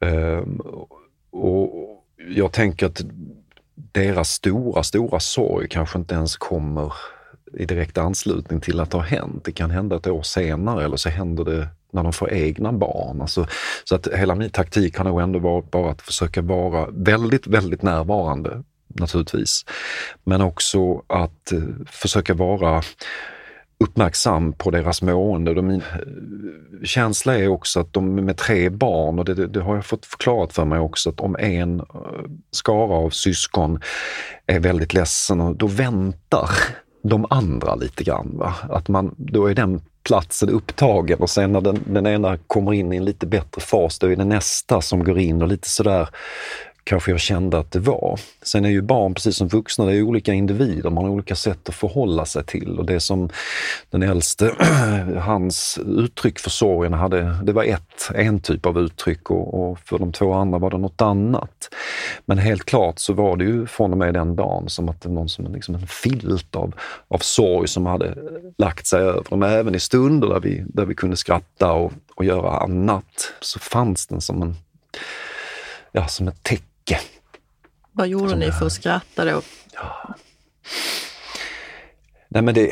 [0.00, 0.42] Eh,
[1.30, 3.00] och jag tänker att
[3.74, 6.92] deras stora, stora sorg kanske inte ens kommer
[7.54, 9.44] i direkt anslutning till att det har hänt.
[9.44, 13.20] Det kan hända ett år senare eller så händer det när de får egna barn.
[13.20, 13.46] Alltså,
[13.84, 17.82] så att hela min taktik har nog ändå varit bara att försöka vara väldigt, väldigt
[17.82, 18.62] närvarande
[18.94, 19.64] naturligtvis.
[20.24, 22.82] Men också att eh, försöka vara
[23.84, 25.54] uppmärksam på deras mående.
[25.54, 25.82] De, min
[26.84, 30.52] känsla är också att de med tre barn, och det, det, har jag fått förklarat
[30.52, 31.86] för mig också, att om en eh,
[32.50, 33.80] skara av syskon
[34.46, 36.50] är väldigt ledsen, och då väntar
[37.02, 38.30] de andra lite grann.
[38.38, 38.54] Va?
[38.70, 42.92] Att man, då är den platsen upptagen och sen när den, den ena kommer in
[42.92, 46.08] i en lite bättre fas, då är det nästa som går in och lite sådär
[46.90, 48.20] kanske jag kände att det var.
[48.42, 51.68] Sen är ju barn, precis som vuxna, det är olika individer, man har olika sätt
[51.68, 52.78] att förhålla sig till.
[52.78, 53.30] Och det som
[53.90, 54.52] den äldste,
[55.18, 59.98] hans uttryck för sorgen hade, det var ett, en typ av uttryck och, och, för
[59.98, 61.68] de två andra var det något annat.
[62.24, 65.08] Men helt klart så var det ju från och med den dagen som att det
[65.08, 66.74] var någon som liksom en filt av,
[67.08, 68.14] av sorg som hade
[68.58, 69.42] lagt sig över dem.
[69.42, 74.06] Även i stunder där vi, där vi kunde skratta och, och göra annat så fanns
[74.06, 74.56] den som en
[75.92, 77.06] ja, som ett tecken mycket.
[77.92, 79.42] Vad gjorde ni för att skratta då?
[79.72, 80.14] Ja.
[82.32, 82.70] Nej men det,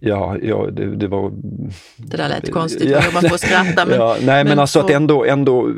[0.00, 1.32] ja, ja det, det var...
[1.96, 3.86] Det där lät konstigt, ja, man får skratta.
[3.86, 5.74] Men, ja, nej men, men alltså att ändå, ändå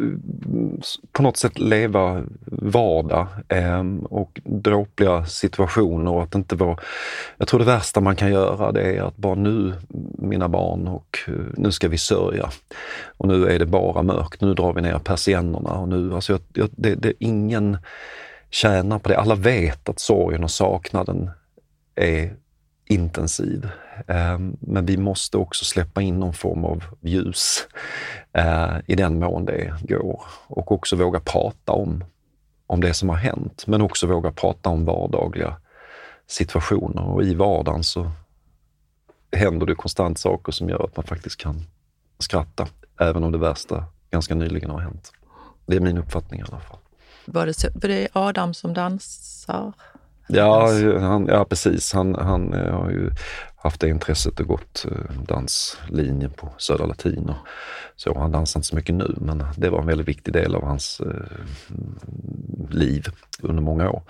[1.13, 6.79] på något sätt leva vardag eh, och dråpliga situationer och att inte vara...
[7.39, 9.73] Jag tror det värsta man kan göra det är att bara nu,
[10.19, 12.51] mina barn, och eh, nu ska vi sörja.
[13.17, 16.41] Och nu är det bara mörkt, nu drar vi ner persiennerna och nu, alltså jag,
[16.53, 17.79] jag, det, det, ingen
[18.51, 19.19] tjänar på det.
[19.19, 21.31] Alla vet att sorgen och saknaden
[21.95, 22.35] är
[22.91, 23.69] intensiv.
[24.07, 27.67] Ehm, men vi måste också släppa in någon form av ljus
[28.33, 32.05] eh, i den mån det går och också våga prata om,
[32.67, 35.57] om det som har hänt, men också våga prata om vardagliga
[36.27, 38.11] situationer och i vardagen så
[39.33, 41.63] händer det konstant saker som gör att man faktiskt kan
[42.19, 42.69] skratta,
[43.01, 45.13] även om det värsta ganska nyligen har hänt.
[45.67, 46.79] Det är min uppfattning i alla fall.
[47.25, 49.73] Var det, så, var det Adam som dansar?
[50.33, 50.71] Ja,
[51.01, 51.93] han, ja precis.
[51.93, 53.11] Han, han eh, har ju
[53.57, 57.29] haft det intresset och gått eh, danslinjen på Södra Latin.
[57.29, 57.49] Och
[57.97, 60.65] så han dansar inte så mycket nu, men det var en väldigt viktig del av
[60.65, 61.41] hans eh,
[62.71, 63.07] liv
[63.43, 64.03] under många år.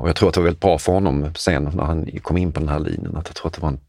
[0.00, 2.52] Och jag tror att det var väldigt bra för honom sen när han kom in
[2.52, 3.80] på den här linjen, att jag tror att det var en,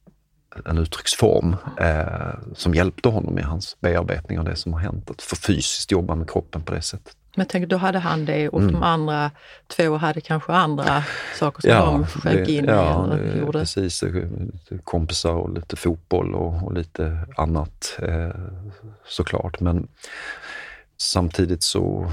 [0.65, 5.09] en uttrycksform eh, som hjälpte honom i hans bearbetning av det som har hänt.
[5.09, 7.15] Att få fysiskt jobba med kroppen på det sättet.
[7.39, 8.73] Men tänk, då hade han det och mm.
[8.73, 9.31] de andra
[9.67, 11.03] två hade kanske andra
[11.35, 13.29] saker som ja, de sjönk in ja, i?
[13.33, 13.59] Ja, gjorde.
[13.59, 14.03] precis.
[14.83, 18.29] Kompisar och lite fotboll och, och lite annat eh,
[19.05, 19.59] såklart.
[19.59, 19.87] Men
[20.97, 22.11] samtidigt så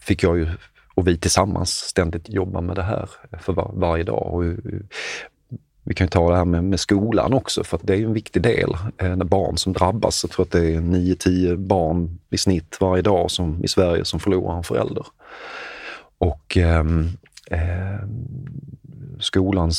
[0.00, 0.48] fick jag ju,
[0.94, 3.08] och vi tillsammans, ständigt jobba med det här
[3.40, 4.34] för var, varje dag.
[4.34, 4.44] Och,
[5.88, 8.12] vi kan ju ta det här med, med skolan också, för att det är en
[8.12, 8.76] viktig del.
[8.96, 13.02] Eh, när barn som drabbas, jag tror att det är 9-10 barn i snitt varje
[13.02, 15.06] dag som, i Sverige som förlorar en förälder.
[16.18, 16.84] Och eh,
[17.50, 18.00] eh,
[19.20, 19.72] skolan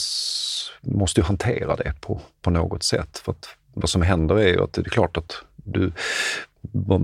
[0.82, 3.18] måste ju hantera det på, på något sätt.
[3.18, 5.92] För att vad som händer är ju att det är klart att du,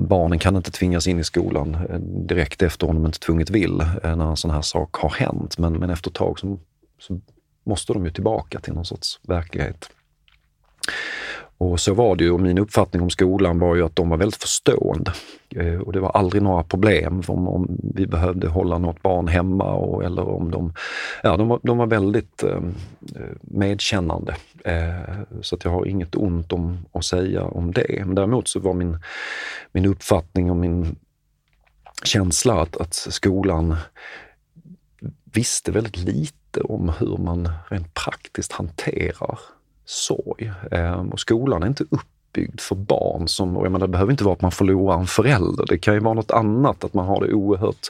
[0.07, 3.81] barnen kan inte tvingas in i skolan eh, direkt efter om de inte tvunget vill
[3.81, 5.57] eh, när en sån här sak har hänt.
[5.57, 6.59] Men, men efter ett tag så,
[6.99, 7.19] så
[7.65, 9.89] måste de ju tillbaka till någon sorts verklighet.
[11.57, 14.17] Och så var det ju och min uppfattning om skolan var ju att de var
[14.17, 15.13] väldigt förstående.
[15.55, 19.73] Eh, och det var aldrig några problem om, om vi behövde hålla något barn hemma
[19.73, 20.73] och, eller om de...
[21.23, 22.61] Ja, de var, de var väldigt eh,
[23.41, 24.35] medkännande.
[24.65, 28.03] Eh, så att jag har inget ont om att säga om det.
[28.05, 28.97] Men däremot så var min,
[29.71, 30.95] min uppfattning och min
[32.03, 33.75] känsla att, att skolan
[35.33, 39.39] visste väldigt lite lite om hur man rent praktiskt hanterar
[39.85, 40.51] sorg.
[40.71, 44.23] Ehm, och skolan är inte uppbyggd för barn som, och jag menar, det behöver inte
[44.23, 45.65] vara att man förlorar en förälder.
[45.69, 47.87] Det kan ju vara något annat, att man har det oerhört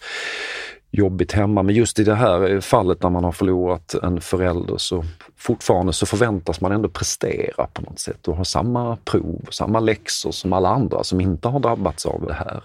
[0.98, 1.64] jobbigt hemma.
[1.64, 5.04] Men just i det här eh, fallet när man har förlorat en förälder så
[5.38, 10.32] fortfarande så förväntas man ändå prestera på något sätt och ha samma prov, samma läxor
[10.32, 12.64] som alla andra som inte har drabbats av det här.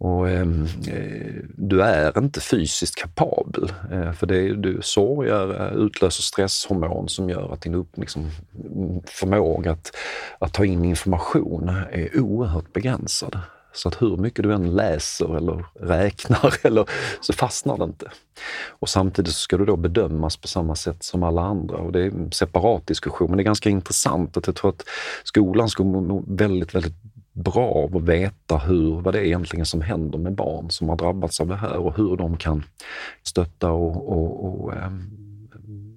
[0.00, 6.22] Och, ehm, eh, du är inte fysiskt kapabel, eh, för det, du sorger eh, utlöser
[6.22, 8.30] stresshormon som gör att din upp, liksom,
[9.06, 9.96] förmåga att,
[10.38, 13.38] att ta in information är oerhört begränsad.
[13.72, 16.90] Så att hur mycket du än läser eller räknar eller,
[17.20, 18.10] så fastnar det inte.
[18.68, 22.00] Och samtidigt så ska du då bedömas på samma sätt som alla andra och det
[22.00, 23.28] är en separat diskussion.
[23.30, 24.84] Men det är ganska intressant att jag tror att
[25.24, 26.96] skolan skulle må väldigt, väldigt
[27.32, 30.96] bra av att veta hur, vad det är egentligen som händer med barn som har
[30.96, 32.64] drabbats av det här och hur de kan
[33.22, 35.10] stötta och, och, och äm,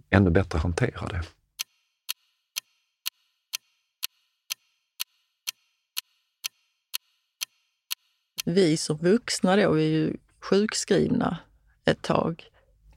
[0.10, 1.22] ännu bättre hantera det.
[8.46, 11.38] Vi som vuxna då, vi är ju sjukskrivna
[11.86, 12.44] ett tag.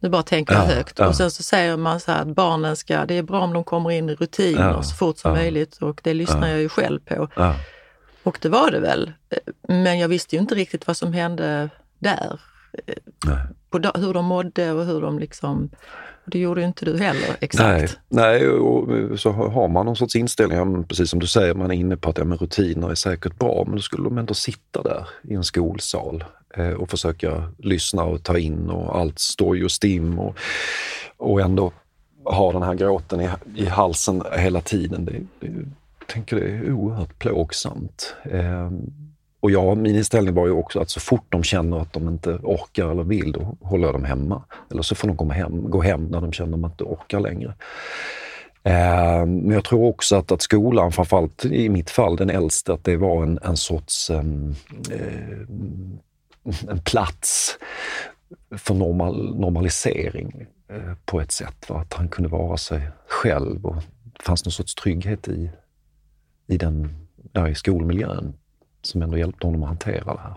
[0.01, 0.99] Nu bara tänker jag ja, högt.
[0.99, 1.09] Ja.
[1.09, 3.65] Och sen så säger man så här att barnen ska, det är bra om de
[3.65, 7.01] kommer in i rutiner ja, så fort som möjligt och det lyssnar jag ju själv
[7.01, 7.29] på.
[8.23, 9.13] Och det var det väl.
[9.69, 12.41] Men jag visste ju inte riktigt vad som hände där.
[13.71, 15.71] På hur de mådde och hur de liksom
[16.27, 17.99] det gjorde inte du heller exakt.
[18.09, 21.75] Nej, nej och så har man någon sorts inställning, precis som du säger, man är
[21.75, 24.83] inne på att ja, men rutiner är säkert bra, men då skulle de ändå sitta
[24.83, 26.25] där i en skolsal
[26.57, 30.37] eh, och försöka lyssna och ta in och allt stoj och stim och,
[31.17, 31.73] och ändå
[32.25, 35.05] ha den här gråten i, i halsen hela tiden.
[35.05, 35.53] Det, det,
[35.99, 38.17] jag tänker det är oerhört plågsamt.
[39.45, 42.31] Och jag, min inställning var ju också att så fort de känner att de inte
[42.31, 44.45] orkar eller vill, då håller jag dem hemma.
[44.71, 47.21] Eller så får de komma hem, gå hem när de känner att de inte orkar
[47.21, 47.55] längre.
[48.63, 52.85] Eh, men jag tror också att, att skolan, framförallt i mitt fall den äldste, att
[52.85, 54.25] det var en, en sorts eh,
[56.69, 57.59] en plats
[58.57, 61.71] för normal, normalisering eh, på ett sätt.
[61.71, 61.81] Va?
[61.81, 65.51] Att han kunde vara sig själv och det fanns någon sorts trygghet i,
[66.47, 68.35] i, den, ja, i skolmiljön
[68.87, 70.35] som ändå hjälpte honom att hantera det här.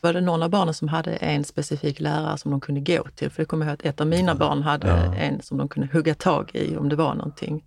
[0.00, 3.30] Var det någon av barnen som hade en specifik lärare som de kunde gå till?
[3.30, 5.14] För jag kommer ihåg att ett av mina barn hade ja.
[5.14, 7.64] en som de kunde hugga tag i om det var någonting.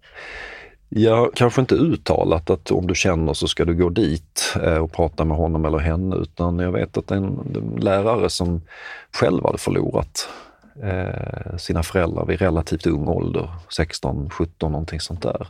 [0.90, 4.92] Ja, kanske inte uttalat att om du känner så ska du gå dit eh, och
[4.92, 7.40] prata med honom eller henne, utan jag vet att en,
[7.80, 8.62] lärare som
[9.14, 10.30] själv hade förlorat
[10.84, 15.48] eh, sina föräldrar vid relativt ung ålder, 16, 17 någonting sånt där.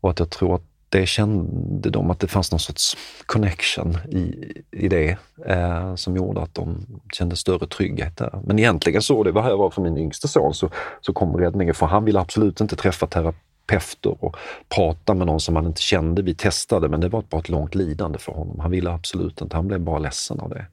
[0.00, 4.52] Och att jag tror att det kände de att det fanns någon sorts connection i,
[4.70, 5.16] i det
[5.46, 8.40] eh, som gjorde att de kände större trygghet där.
[8.44, 10.70] Men egentligen så, det var här var för min yngste son, så,
[11.00, 14.36] så kom räddningen för han ville absolut inte träffa terapeut terapeuter och
[14.68, 16.22] prata med någon som han inte kände.
[16.22, 18.60] Vi testade, men det var bara ett långt lidande för honom.
[18.60, 20.66] Han ville absolut inte, han blev bara ledsen av det.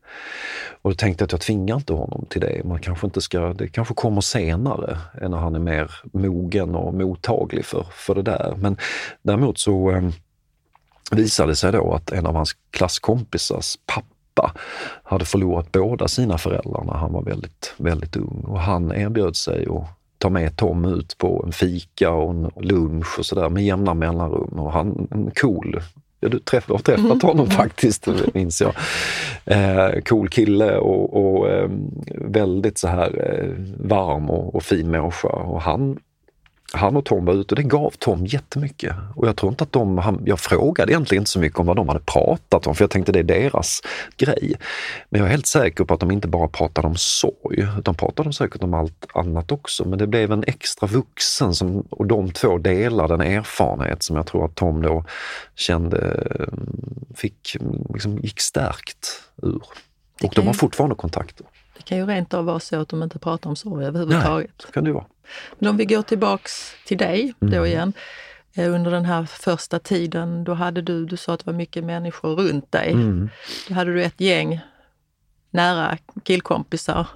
[0.82, 2.62] Och då tänkte jag att jag tvingar inte honom till det.
[2.66, 7.66] Man kanske inte ska, det kanske kommer senare, när han är mer mogen och mottaglig
[7.66, 8.56] för, för det där.
[8.58, 8.78] Men
[9.22, 10.12] däremot så ehm,
[11.12, 14.52] visade det sig då att en av hans klasskompisars pappa
[15.04, 19.68] hade förlorat båda sina föräldrar när han var väldigt, väldigt ung och han erbjöd sig
[19.70, 19.88] att
[20.26, 24.60] ta med Tom ut på en fika och en lunch och sådär med jämna mellanrum.
[24.60, 25.80] Och han en cool
[26.20, 27.20] Ja, du träff, har träffat Mm.
[27.22, 28.74] honom faktiskt, minns jag.
[29.46, 31.70] Eh, cool kille och, och eh,
[32.16, 33.50] väldigt så här eh,
[33.88, 35.28] varm och, och fin människa.
[35.28, 36.00] Och han,
[36.74, 38.96] han och Tom var ute och det gav Tom jättemycket.
[39.16, 41.76] Och jag tror inte att de, han, jag frågade egentligen inte så mycket om vad
[41.76, 43.82] de hade pratat om, för jag tänkte det är deras
[44.18, 44.56] grej.
[45.10, 48.30] Men jag är helt säker på att de inte bara pratade om sorg, utan pratade
[48.30, 49.88] de säkert om allt annat också.
[49.88, 54.28] Men det blev en extra vuxen som, och de två delade en erfarenhet som jag
[54.28, 55.06] tror att Tom då
[55.56, 56.58] kände eh,
[57.16, 57.58] fick,
[57.94, 59.64] liksom gick stärkt ur.
[60.24, 61.46] Och de har fortfarande kontakter.
[61.78, 64.52] Det kan ju rent av vara så att de inte pratar om sorg överhuvudtaget.
[64.58, 65.06] så kan det ju vara.
[65.60, 67.54] Men om vi går tillbaks till dig Mm.
[67.54, 67.94] då igen.
[68.56, 71.84] Eh, Under den här första tiden, då hade du, du sa att det var mycket
[71.84, 72.92] människor runt dig.
[72.92, 73.30] Mm.
[73.68, 74.60] Då hade du ett gäng
[75.52, 77.08] nära killkompisar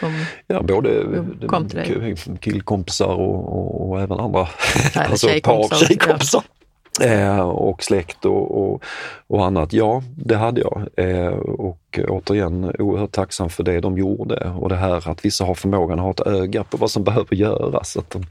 [0.00, 2.16] som Ja, både kom till dig.
[2.40, 4.40] killkompisar och, och, och även andra
[4.94, 6.55] alltså par tjejkompisar, ja.
[7.00, 8.84] Eh, och släkt och, och,
[9.26, 9.72] och annat.
[9.72, 10.88] Ja, det hade jag.
[10.96, 15.54] Eh, och återigen oerhört tacksam för det de gjorde och det här att vissa har
[15.54, 17.96] förmågan att ha ett öga på vad som behöver göras.
[17.96, 18.24] Att de,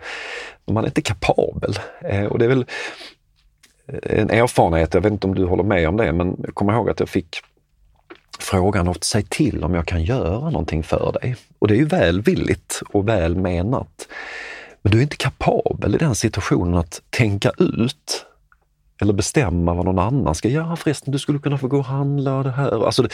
[0.73, 1.79] man är inte kapabel.
[2.01, 2.65] Eh, och det är väl
[4.03, 6.89] en erfarenhet, jag vet inte om du håller med om det, men jag kommer ihåg
[6.89, 7.41] att jag fick
[8.39, 11.35] frågan ofta, säg till om jag kan göra någonting för dig.
[11.59, 14.07] Och det är ju välvilligt och välmenat.
[14.81, 18.25] Men du är inte kapabel i den situationen att tänka ut
[19.01, 21.11] eller bestämma vad någon annan ska göra förresten.
[21.11, 22.85] Du skulle kunna få gå och handla och det här.
[22.85, 23.09] Alltså, det-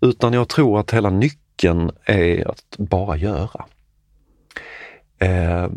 [0.00, 3.64] utan jag tror att hela nyckeln är att bara göra.
[5.18, 5.68] Eh,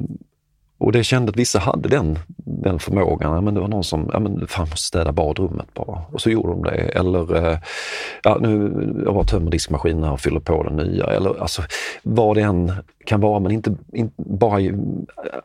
[0.77, 3.33] och det kände att vissa hade den, den förmågan.
[3.33, 6.01] Ja, men det var någon som, ja men fan måste städa badrummet bara.
[6.11, 6.71] Och så gjorde de det.
[6.71, 7.57] Eller, eh,
[8.23, 8.71] ja nu,
[9.05, 11.05] jag bara tömmer diskmaskinen och fyller på den nya.
[11.05, 11.61] Eller alltså
[12.03, 12.71] vad det än
[13.05, 14.61] kan vara, men inte, inte bara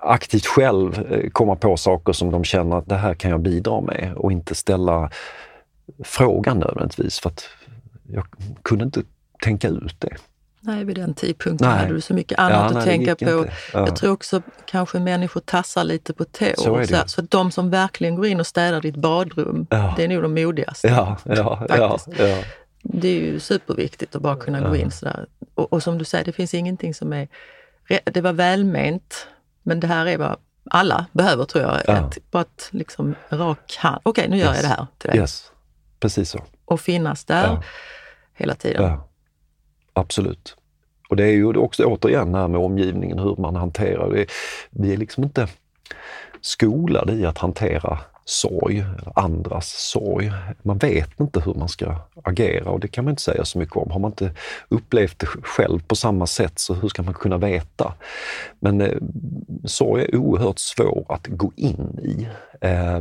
[0.01, 3.81] aktivt själv eh, komma på saker som de känner att det här kan jag bidra
[3.81, 5.11] med och inte ställa
[6.05, 7.45] frågan nödvändigtvis för att
[8.13, 8.25] jag
[8.63, 9.03] kunde inte
[9.43, 10.17] tänka ut det.
[10.69, 11.79] Nej, vid den tidpunkten Nej.
[11.79, 13.47] hade du så mycket annat nej, att det tänka på.
[13.73, 13.79] Ja.
[13.87, 16.45] Jag tror också kanske människor tassar lite på tå.
[16.57, 19.95] Så så, så att de som verkligen går in och städar ditt badrum, Ja.
[19.97, 20.89] det är nog de modigaste.
[20.89, 22.21] Ja, ja, ja, Faktiskt.
[22.21, 22.39] ja.
[22.83, 25.27] Det är ju superviktigt att bara kunna gå in sådär.
[25.55, 27.29] Och, och som du säger, det finns ingenting som är...
[28.05, 29.27] Det var välment,
[29.63, 30.37] men det här är vad
[30.71, 31.81] alla behöver tror jag.
[31.87, 32.09] Ja.
[32.09, 34.01] Ett, bara ett liksom rak hand.
[34.03, 34.63] Okej, nu gör jag Yes.
[34.63, 35.19] det här till dig.
[35.19, 35.53] Yes.
[36.01, 36.45] Precis så.
[36.65, 37.63] Och finnas där Ja.
[38.35, 38.83] hela tiden.
[38.83, 39.09] Ja,
[39.93, 40.57] absolut.
[41.09, 44.27] Och det är ju också återigen det här med omgivningen, hur man hanterar det.
[44.71, 45.49] Vi är liksom inte
[46.41, 48.85] skolade i att hantera sorg,
[49.15, 50.33] andras sorg.
[50.63, 53.77] Man vet inte hur man ska agera och det kan man inte säga så mycket
[53.77, 53.91] om.
[53.91, 54.31] Har man inte
[54.69, 57.95] upplevt det själv på samma sätt så hur ska man kunna veta?
[58.61, 58.99] Men eh,
[59.65, 62.29] sorg är oerhört svår att gå in i
[62.61, 63.01] eh,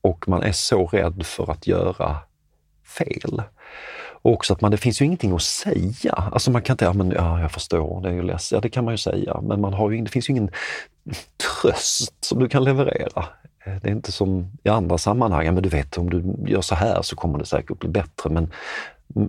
[0.00, 2.16] och man är så rädd för att göra
[2.98, 3.42] fel.
[4.22, 6.12] Och också att man, det finns ju ingenting att säga.
[6.32, 8.56] Alltså man kan inte, ja men ja, jag förstår, det är ju ledsen.
[8.56, 9.40] Ja, det kan man ju säga.
[9.42, 10.50] Men man har ju, det finns ju ingen
[11.36, 13.24] tröst som du kan leverera.
[13.64, 16.60] Eh, det är inte som i andra sammanhang, ja, men du vet om du gör
[16.60, 18.30] så här så kommer det säkert bli bättre.
[18.30, 18.50] Men,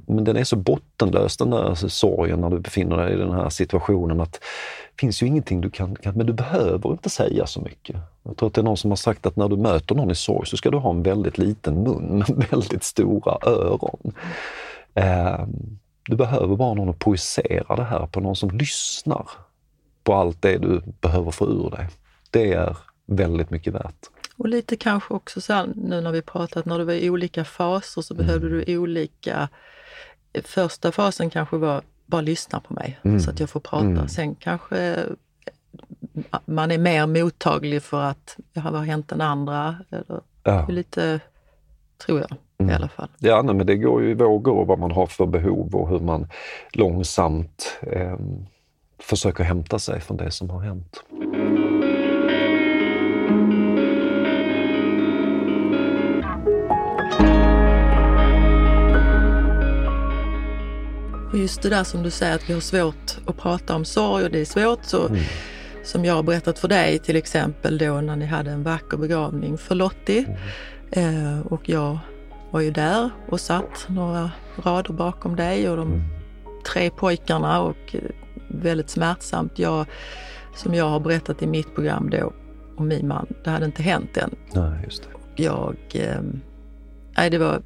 [0.06, 3.50] men den är så bottenlös den där sorgen när du befinner dig i den här
[3.50, 7.62] situationen att det finns ju ingenting du kan, kan, men du behöver inte säga så
[7.62, 7.96] mycket.
[8.24, 10.16] Jag tror att det är någon som har sagt att när du möter någon i
[10.16, 14.14] sorg så ska du ha en väldigt liten mun men väldigt stora öron.
[14.94, 15.46] Eh,
[16.04, 19.30] du behöver bara någon att projicera det här på, någon som lyssnar
[20.04, 21.89] på allt det du behöver få ur dig.
[22.32, 24.10] Det är väldigt mycket värt.
[24.38, 27.46] Och lite kanske också så här, nu när vi pratat, när du var i olika
[27.46, 28.64] faser så behövde Mm.
[28.66, 29.50] du olika...
[30.44, 33.20] Första fasen kanske var bara lyssna på mig Mm.
[33.20, 33.86] så att jag får prata.
[33.86, 34.08] Mm.
[34.08, 35.06] Sen kanske
[36.46, 39.76] man är mer mottaglig för att det har hänt den andra.
[39.89, 40.68] Eller, Ja.
[40.68, 41.20] lite,
[42.06, 42.30] tror jag.
[42.70, 43.09] I alla fall.
[43.20, 45.99] Ja, nej, men det går ju i vågor vad man har för behov och hur
[45.99, 46.28] man
[46.74, 48.16] långsamt eh,
[48.99, 51.03] försöker hämta sig från det som har hänt.
[61.32, 64.24] Och just det där som du säger att vi har svårt att prata om sorg
[64.24, 65.22] och det är svårt så Mm.
[65.84, 69.57] som jag har berättat för dig till exempel då när ni hade en vacker begravning
[69.57, 70.26] för Lottie.
[70.91, 71.97] Eh, och jag
[72.54, 74.32] var ju där och satt några
[74.64, 76.01] rader bakom dig och de Mm.
[76.68, 78.01] tre pojkarna och eh,
[78.47, 79.60] väldigt smärtsamt.
[79.60, 79.86] Jag,
[80.56, 82.34] som jag har berättat i mitt program då
[82.78, 84.36] om min man, det hade inte hänt än.
[84.54, 85.43] Nej, just det.
[85.43, 86.22] Jag, eh,
[87.18, 87.62] nej det var,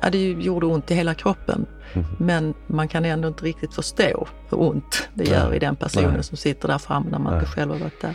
[0.00, 1.66] ja, det gjorde ont i hela kroppen.
[1.94, 2.04] Mhm.
[2.18, 6.14] Men man kan ändå inte riktigt förstå hur ont det gör Nej, i den personen
[6.14, 6.22] nej.
[6.24, 7.54] som sitter där framme när man inte Nej.
[7.54, 8.14] själv har varit där.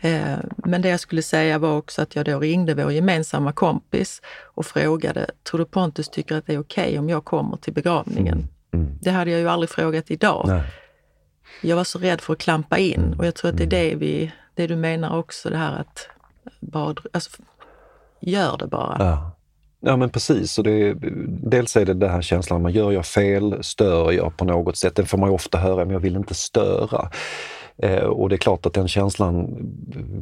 [0.00, 4.22] Eh, men det jag skulle säga var också att jag då ringde vår gemensamma kompis
[4.54, 7.72] och frågade, tror du Pontus tycker att det är okej okay om jag kommer till
[7.72, 8.48] begravningen?
[8.72, 8.86] Mm.
[8.86, 8.98] Mm.
[9.00, 10.44] Det hade jag ju aldrig frågat idag.
[10.48, 10.62] Nej.
[11.62, 13.18] Jag var så rädd för att klampa in mm.
[13.18, 16.08] och jag tror att det är det, vi, det du menar också, det här att
[16.60, 17.42] bara, alltså,
[18.20, 18.96] gör det bara.
[18.98, 19.34] Ja.
[19.80, 20.58] Ja men precis.
[20.58, 20.94] Och det,
[21.28, 24.96] dels är det den här känslan, man gör jag fel, stör jag på något sätt?
[24.96, 27.10] Den får man ju ofta höra, men jag vill inte störa.
[27.82, 29.56] Eh, och det är klart att den känslan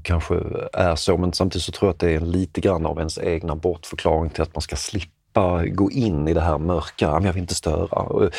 [0.03, 0.35] kanske
[0.73, 3.57] är så, men samtidigt så tror jag att det är lite grann av ens egna
[3.57, 7.55] bortförklaring till att man ska slippa gå in i det här mörka, jag vill inte
[7.55, 8.31] störa och,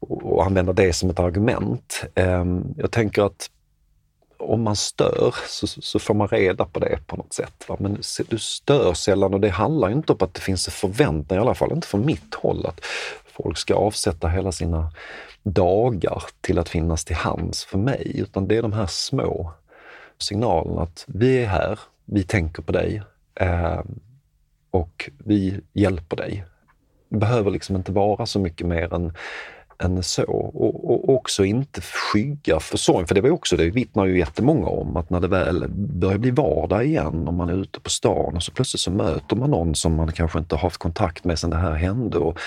[0.00, 2.04] och använda det som ett argument.
[2.14, 2.44] Eh,
[2.76, 3.50] jag tänker att
[4.38, 7.64] om man stör så, så, får man reda på det på något sätt.
[7.68, 7.76] Va?
[7.80, 7.98] Men
[8.28, 11.54] du stör sällan och det handlar inte om att det finns en förväntan, i alla
[11.54, 12.80] fall inte från mitt håll, att
[13.36, 14.92] folk ska avsätta hela sina
[15.42, 19.52] dagar till att finnas till hands för mig, utan det är de här små
[20.18, 23.02] signalerna att vi är här, vi tänker på dig
[23.34, 23.80] eh,
[24.70, 26.44] och vi hjälper dig.
[27.08, 29.12] Det behöver liksom inte vara så mycket mer än
[29.84, 30.22] än så.
[30.22, 34.66] Och, och också inte skygga för sorgen, för det var också det vittnar ju jättemånga
[34.66, 38.36] om, att när det väl börjar bli vardag igen, om man är ute på stan
[38.36, 41.38] och så plötsligt så möter man någon som man kanske inte har haft kontakt med
[41.38, 42.18] sedan det här hände.
[42.18, 42.38] Och,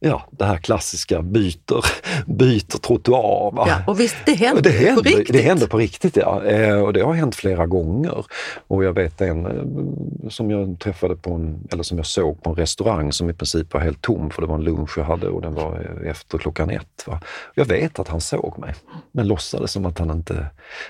[0.00, 1.84] ja, det här klassiska byter,
[2.26, 3.50] byter trottoar.
[3.56, 3.64] Va?
[3.68, 5.32] Ja, och visst, det händer, det händer på riktigt.
[5.32, 6.44] Det händer på riktigt, ja.
[6.44, 8.26] Eh, och det har hänt flera gånger.
[8.66, 12.50] Och jag vet en eh, som jag träffade på en, eller som jag såg på
[12.50, 15.28] en restaurang som i princip var helt tom, för det var en lunch jag hade
[15.28, 16.85] och den var efter klockan ett.
[17.06, 17.20] Va?
[17.54, 18.74] Jag vet att han såg mig,
[19.12, 20.46] men låtsades som att han inte...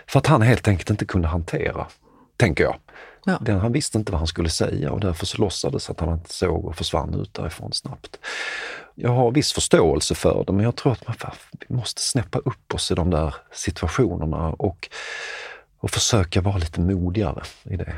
[0.06, 1.86] För att han helt enkelt inte kunde hantera,
[2.36, 2.76] tänker jag.
[3.24, 3.38] Ja.
[3.40, 6.34] Den, han visste inte vad han skulle säga och därför så låtsades att han inte
[6.34, 8.18] såg och försvann ut därifrån snabbt.
[8.94, 11.16] Jag har viss förståelse för det, men jag tror att man,
[11.68, 14.88] vi måste snäppa upp oss i de där situationerna och,
[15.78, 17.92] och försöka vara lite modigare i det.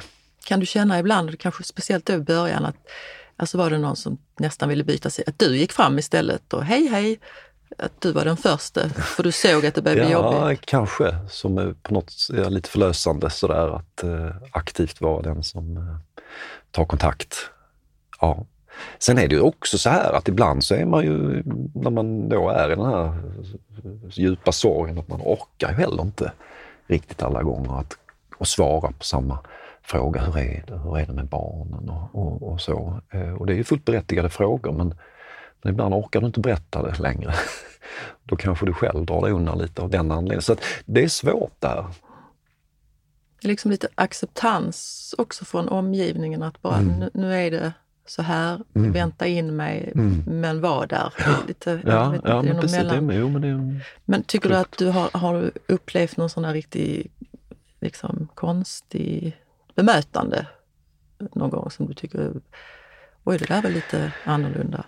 [0.45, 2.77] Kan du känna ibland, kanske speciellt i början, att
[3.37, 6.65] alltså var det någon som nästan ville byta sig, att du gick fram istället och
[6.65, 7.21] hej hej,
[7.79, 10.67] att du var den första, för du såg att det började bli ja, jobbigt?
[10.67, 11.17] Kanske.
[11.29, 15.97] Som är på något är lite förlösande sådär att eh, aktivt vara den som eh,
[16.71, 17.51] tar kontakt.
[18.21, 18.47] Ja.
[18.99, 21.43] Sen är det ju också så här att ibland så är man ju,
[21.75, 23.15] när man då är i den här
[24.11, 26.33] djupa sorgen, att man orkar ju heller inte
[26.87, 27.97] riktigt alla gånger att,
[28.39, 29.39] att svara på samma
[29.83, 30.21] fråga.
[30.21, 30.79] Hur är det?
[30.79, 31.91] Hur är det med barnen?
[31.91, 33.01] Och, och, och så.
[33.11, 34.95] Eh, och det är ju fullt berättigade frågor men
[35.63, 37.35] men ibland orkar du inte berätta det längre.
[38.25, 40.43] Då kanske du själv drar dig undan lite av den anledningen.
[40.43, 41.87] Så det är svårt där.
[43.41, 46.99] Det är liksom lite acceptans också från omgivningen att bara mm.
[46.99, 47.73] nu, nu, är det
[48.07, 48.93] så här, mm.
[48.93, 50.23] vänta in mig, mm.
[50.27, 51.13] men var där.
[51.49, 52.79] Lite, ja, vet, ja men precis.
[52.79, 54.79] Det, jo, men, det men tycker klokt.
[54.79, 57.11] du att du har, har upplevt någon sån här riktig
[57.81, 59.37] liksom, konstig
[59.75, 60.47] bemötande
[61.19, 62.33] någon gång som du tycker,
[63.25, 64.85] oj det där var lite annorlunda?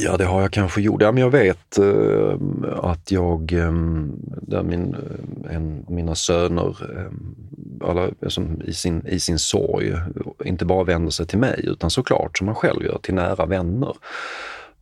[0.00, 1.02] Ja, det har jag kanske gjort.
[1.02, 2.34] Ja, men jag vet eh,
[2.82, 3.72] att jag, eh,
[4.42, 9.94] där min, eh, en, mina söner, eh, alla, som i, sin, i sin sorg,
[10.44, 13.96] inte bara vänder sig till mig utan såklart, som man själv gör, till nära vänner.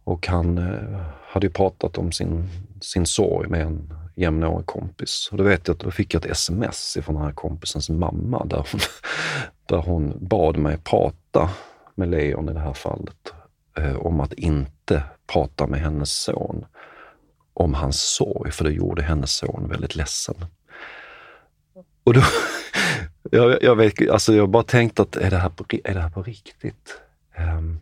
[0.04, 2.48] Och han eh, hade ju pratat om sin,
[2.80, 5.28] sin sorg med en jämnårig kompis.
[5.32, 8.44] Och då vet jag att då fick jag ett sms från den här kompisens mamma
[8.44, 8.80] där hon,
[9.66, 11.50] där hon bad mig prata
[11.94, 13.32] med Leon i det här fallet
[13.76, 16.64] Eh, om att inte prata med hennes son
[17.54, 20.34] om hans sorg, för det gjorde hennes son väldigt ledsen.
[22.04, 22.22] Och då,
[23.30, 26.10] jag, jag, vet, alltså jag bara tänkt att är det här på, är det här
[26.10, 27.00] på riktigt?
[27.38, 27.80] Um,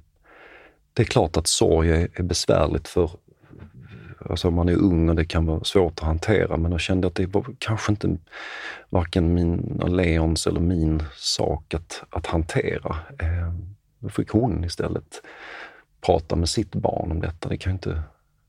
[0.92, 3.10] det är klart att sorg är, är besvärligt för
[4.30, 7.14] Alltså man är ung och det kan vara svårt att hantera, men jag kände att
[7.14, 8.16] det var kanske inte
[8.90, 12.96] varken min, Leons eller min sak att, att hantera.
[13.18, 15.22] Ehm, då fick hon istället
[16.06, 17.48] prata med sitt barn om detta.
[17.48, 18.02] Det kan inte...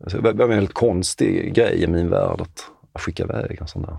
[0.03, 3.67] Alltså, det var en väldigt konstig grej i min värld att, att skicka iväg en
[3.67, 3.97] sån där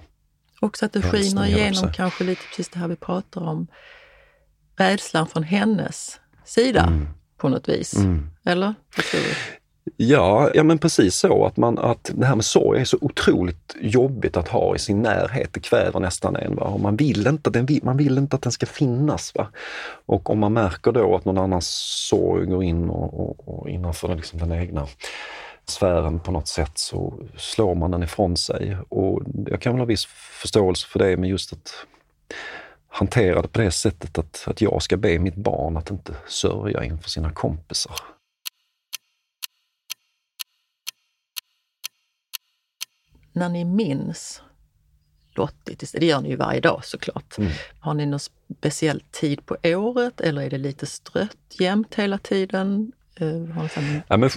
[0.60, 3.66] Också att det skiner igenom kanske lite precis det här vi pratar om.
[4.76, 7.08] Rädslan från hennes sida mm.
[7.36, 7.96] på något vis.
[7.96, 8.30] Mm.
[8.44, 8.74] Eller?
[9.96, 11.44] Ja, ja men precis så.
[11.44, 15.02] Att, man, att det här med sorg är så otroligt jobbigt att ha i sin
[15.02, 15.52] närhet.
[15.52, 16.56] Det kväver nästan en.
[16.56, 16.62] Va?
[16.62, 19.34] Och man, vill inte, den, man vill inte att den ska finnas.
[19.34, 19.48] Va?
[20.06, 21.68] Och om man märker då att någon annans
[22.08, 24.86] sorg går in och, och, och innanför liksom den egna
[25.68, 28.76] sfären på något sätt så slår man den ifrån sig.
[28.88, 30.06] Och jag kan väl ha viss
[30.40, 31.72] förståelse för det, men just att
[32.88, 36.84] hantera det på det sättet att, att jag ska be mitt barn att inte sörja
[36.84, 38.15] inför sina kompisar.
[43.36, 44.42] När ni minns
[45.34, 45.76] Lottie.
[45.92, 47.38] Det gör ni ju varje dag såklart.
[47.38, 47.50] Mm.
[47.80, 48.20] Har ni någon
[48.58, 52.92] speciell tid på året eller är det lite strött jämt hela tiden?
[53.20, 53.68] Uh,
[54.08, 54.30] ja, men,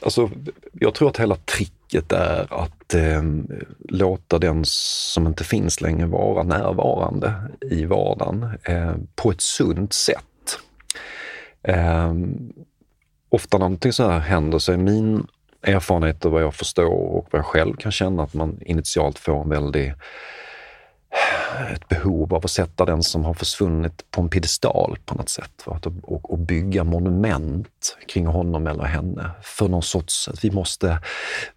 [0.00, 0.30] alltså,
[0.72, 3.22] jag tror att hela tricket är att eh,
[3.88, 7.34] låta den som inte finns längre vara närvarande
[7.70, 10.58] i vardagen eh, på ett sunt sätt.
[11.62, 12.14] Eh,
[13.28, 15.26] ofta när någonting så här händer så är min
[15.66, 19.48] erfarenhet vad jag förstår och vad jag själv kan känna att man initialt får en
[19.48, 19.94] väldig
[21.74, 25.62] ett behov av att sätta den som har försvunnit på en piedestal på något sätt.
[26.02, 29.30] Och, och bygga monument kring honom eller henne.
[29.42, 30.98] För någon sorts, att vi måste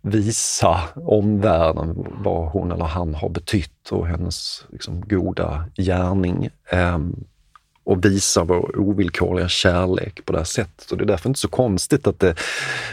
[0.02, 6.50] visa omvärlden vad hon eller han har betytt och hennes liksom, goda gärning.
[6.72, 7.24] Um,
[7.90, 10.92] och visa vår ovillkorliga kärlek på det här sättet.
[10.92, 12.36] Och det är därför inte så konstigt att det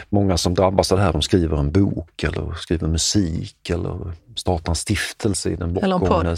[0.09, 4.71] många som drabbas av det här, de skriver en bok eller skriver musik eller startar
[4.71, 5.83] en stiftelse i den podd.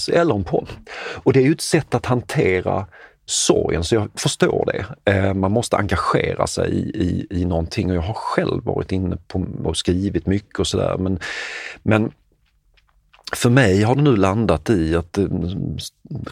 [0.10, 0.68] Eller en podd.
[0.98, 2.86] Och det är ju ett sätt att hantera
[3.26, 5.12] sorgen, så jag förstår det.
[5.12, 9.18] Eh, man måste engagera sig i, i, i någonting och jag har själv varit inne
[9.28, 10.98] på och skrivit mycket och sådär.
[10.98, 11.20] Men,
[11.84, 12.12] men
[13.34, 15.30] för mig har det nu landat i att det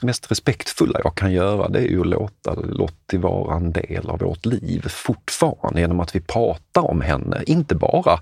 [0.02, 4.20] mest respektfulla jag kan göra det är ju att låta Lottie vara en del av
[4.20, 7.44] vårt liv fortfarande genom att vi pratar om henne.
[7.46, 8.20] Inte bara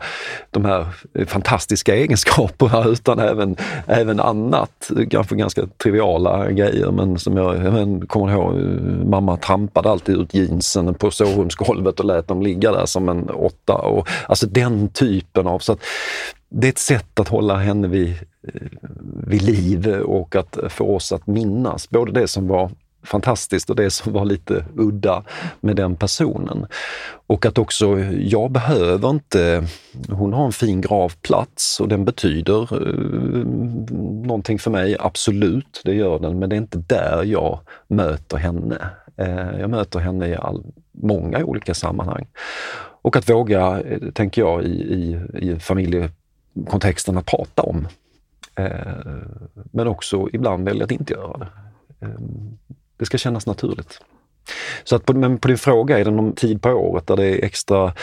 [0.52, 0.88] de här
[1.26, 3.56] fantastiska egenskaperna utan även,
[3.88, 6.92] även annat, kanske ganska triviala grejer.
[6.92, 8.56] Men som jag, jag kommer ihåg,
[9.06, 13.74] mamma trampade alltid ut jeansen på sovrumsgolvet och lät dem ligga där som en åtta.
[13.74, 15.60] Och, alltså den typen av...
[15.60, 15.80] Så att,
[16.50, 18.16] det är ett sätt att hålla henne vid,
[18.48, 18.68] Eh,
[19.28, 22.72] vid liv och att få oss att minnas både det som var
[23.06, 25.24] fantastiskt och det som var lite udda
[25.60, 26.66] med den personen.
[27.28, 29.64] Och att också, jag behöver inte,
[30.10, 33.46] hon har en fin gravplats och den betyder eh,
[34.26, 38.90] någonting för mig, absolut, det gör den, men det är inte där jag möter henne.
[39.18, 42.28] Eh, jag möter henne i all, många olika sammanhang.
[43.02, 47.88] Och att våga, eh, tänker jag, i, i, i familjekontexten att prata om.
[48.56, 49.24] Eh,
[49.72, 51.48] men också ibland välja att inte göra det.
[52.06, 52.20] Eh,
[52.98, 54.02] det ska kännas naturligt.
[54.84, 57.26] Så att på, men på din fråga, är det någon tid på året där det
[57.26, 57.94] är extra,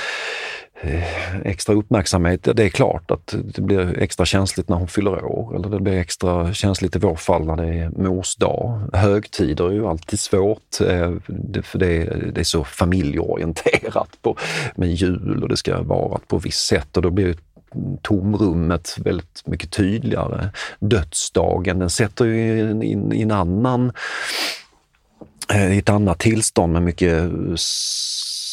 [0.81, 2.49] eh, extra uppmärksamhet?
[2.55, 5.99] Det är klart att det blir extra känsligt när hon fyller år eller det blir
[5.99, 8.81] extra känsligt i vår fall när det är mors dag.
[8.93, 11.13] Högtider är ju alltid svårt eh,
[11.63, 12.05] för det,
[12.35, 14.37] det är så familjeorienterat på,
[14.77, 17.37] med jul och det ska vara på ett visst sätt och då blir
[18.03, 20.51] tomrummet väldigt mycket tydligare.
[20.79, 23.93] Dödsdagen, den sätter ju in i in annan
[25.53, 27.31] eh, i ett annat tillstånd med mycket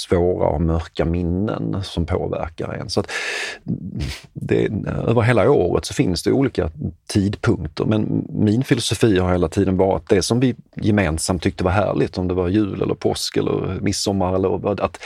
[0.09, 2.89] svåra och mörka minnen som påverkar en.
[2.89, 3.11] Så att
[3.67, 4.01] mm,
[4.33, 4.69] det,
[5.07, 6.71] över hela året så finns det olika
[7.07, 12.17] tidpunkter men min filosofi har hela tiden varit det som vi gemensamt tyckte var härligt,
[12.17, 14.99] om det var jul eller påsk eller midsommar, eller att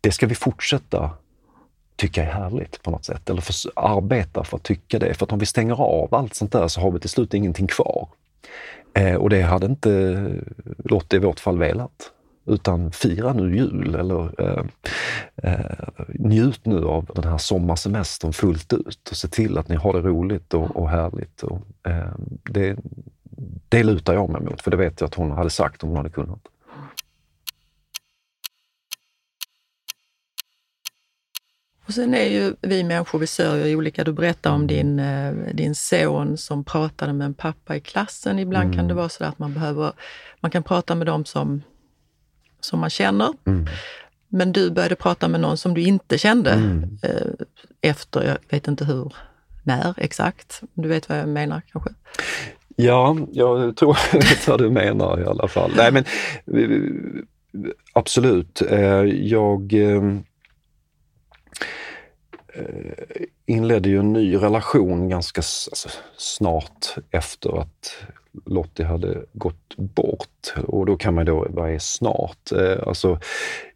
[0.00, 1.10] det ska vi fortsätta
[2.00, 3.30] tycka är härligt på något sätt.
[3.30, 5.14] Eller för, arbeta för att tycka det.
[5.14, 7.66] För att om vi stänger av allt sånt där så har vi till slut ingenting
[7.66, 8.08] kvar.
[8.94, 10.26] Eh, och det hade inte
[10.84, 12.12] Lotte i vårt fall velat.
[12.46, 14.64] Utan fira nu jul eller eh,
[15.42, 19.92] eh, njut nu av den här sommarsemestern fullt ut och se till att ni har
[19.92, 21.42] det roligt och, och härligt.
[21.42, 22.14] Och, eh,
[22.50, 22.76] det,
[23.68, 25.96] det lutar jag mig mot, för det vet jag att hon hade sagt om hon
[25.96, 26.40] hade kunnat.
[31.90, 34.04] Och sen är ju vi människor, vi sörjer olika.
[34.04, 38.38] Du berättade om din, eh, din son som pratade med en pappa i klassen.
[38.38, 38.76] Ibland mm.
[38.76, 39.92] kan det vara så att man behöver,
[40.40, 41.62] man kan prata med dem som,
[42.60, 43.32] som man känner.
[43.46, 43.66] Mm.
[44.28, 46.98] Men du började prata med någon som du inte kände mm.
[47.02, 47.26] Eh,
[47.80, 49.14] efter, jag vet inte hur,
[49.62, 50.62] när exakt.
[50.74, 51.90] Du vet vad jag menar kanske?
[52.76, 55.72] Ja, jag tror jag vet vad du menar i alla fall.
[55.76, 56.04] Nej men
[57.92, 58.62] absolut.
[58.62, 60.02] Eh, jag Eh,
[62.54, 67.96] Eh, inledde ju en ny relation ganska alltså, snart efter att
[68.46, 70.54] Lottie hade gått bort.
[70.66, 72.52] Och då kan man då, vad är snart?
[72.52, 73.18] Eh, alltså,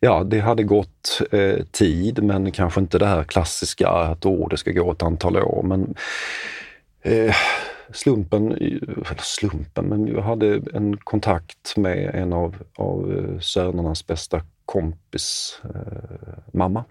[0.01, 4.57] ja, det hade gått eh, tid, men kanske inte det här klassiska att oh, det
[4.57, 5.63] ska gå ett antal år.
[5.63, 5.95] Men
[7.03, 7.35] eh,
[7.93, 14.41] slumpen, eller slumpen, men jag hade en kontakt med en av, av eh, sönernas bästa
[14.65, 16.85] kompis eh, mamma.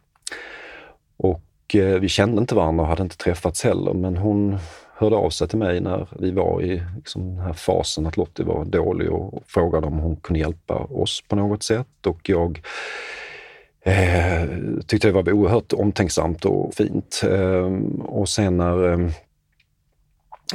[1.18, 1.42] Och
[1.76, 4.58] Eh, vi kände inte varandra och hade inte träffats heller, men hon
[4.96, 8.46] hörde av sig till mig när vi var i liksom, den här fasen att Lottie
[8.46, 12.08] var dålig och frågade om hon kunde hjälpa oss på något sätt.
[12.08, 12.62] Och jag
[13.82, 14.44] eh,
[14.88, 17.22] tyckte det var oerhört omtänksamt och fint.
[17.30, 17.72] Eh,
[18.02, 19.10] och sen när eh,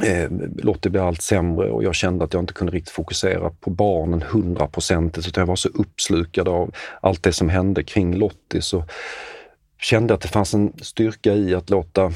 [0.03, 3.69] eh Lottie blev allt sämre och jag kände att jag inte kunde riktigt fokusera på
[3.69, 6.71] barnen hundraprocentigt utan jag var så uppslukad av
[7.01, 8.83] allt det som hände kring Lottie så
[9.81, 12.11] kände att det fanns en styrka i att låta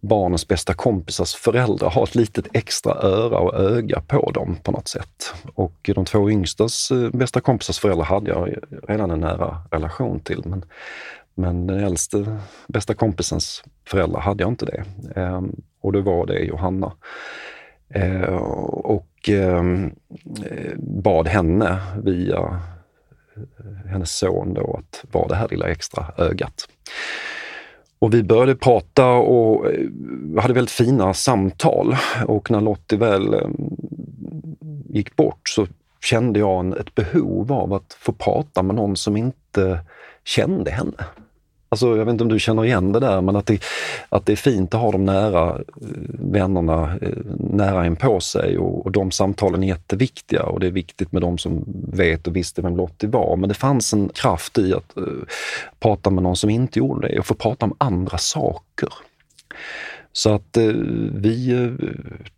[0.00, 4.88] barnens bästa kompisars föräldrar ha ett litet extra öra och öga på dem på något
[4.88, 5.34] sätt.
[5.54, 8.54] Och de två yngstas eh, bästa kompisars föräldrar hade jag
[8.88, 10.42] redan en nära relation till.
[10.44, 10.64] Men,
[11.34, 14.84] men den äldste bästa kompisens föräldrar hade jag inte det.
[15.20, 16.92] Ehm, och det var det Johanna.
[17.88, 18.34] Eh,
[18.72, 19.92] och ehm,
[20.50, 22.60] eh, bad henne via
[23.86, 26.68] hennes son då att vara det här lilla extra ögat.
[27.98, 29.88] Och vi började prata och eh,
[30.38, 31.96] hade väldigt fina samtal
[32.26, 33.48] och när Lottie väl eh,
[34.88, 35.66] gick bort så
[36.00, 39.80] kände jag en, ett behov av att få prata med någon som inte
[40.24, 41.04] kände henne.
[41.68, 43.64] Alltså, jag vet inte om du känner igen det där, men att det,
[44.08, 45.64] att det är fint att ha de nära eh,
[46.18, 50.70] vännerna eh, nära en på sig och, och de samtalen är jätteviktiga och det är
[50.70, 53.36] viktigt med de som vet och visste vem Lottie var.
[53.36, 55.22] Men det fanns en kraft i att uh,
[55.78, 58.88] prata med någon som inte gjorde det och få prata om andra saker.
[60.16, 60.64] Så att eh,
[61.12, 61.88] vi eh,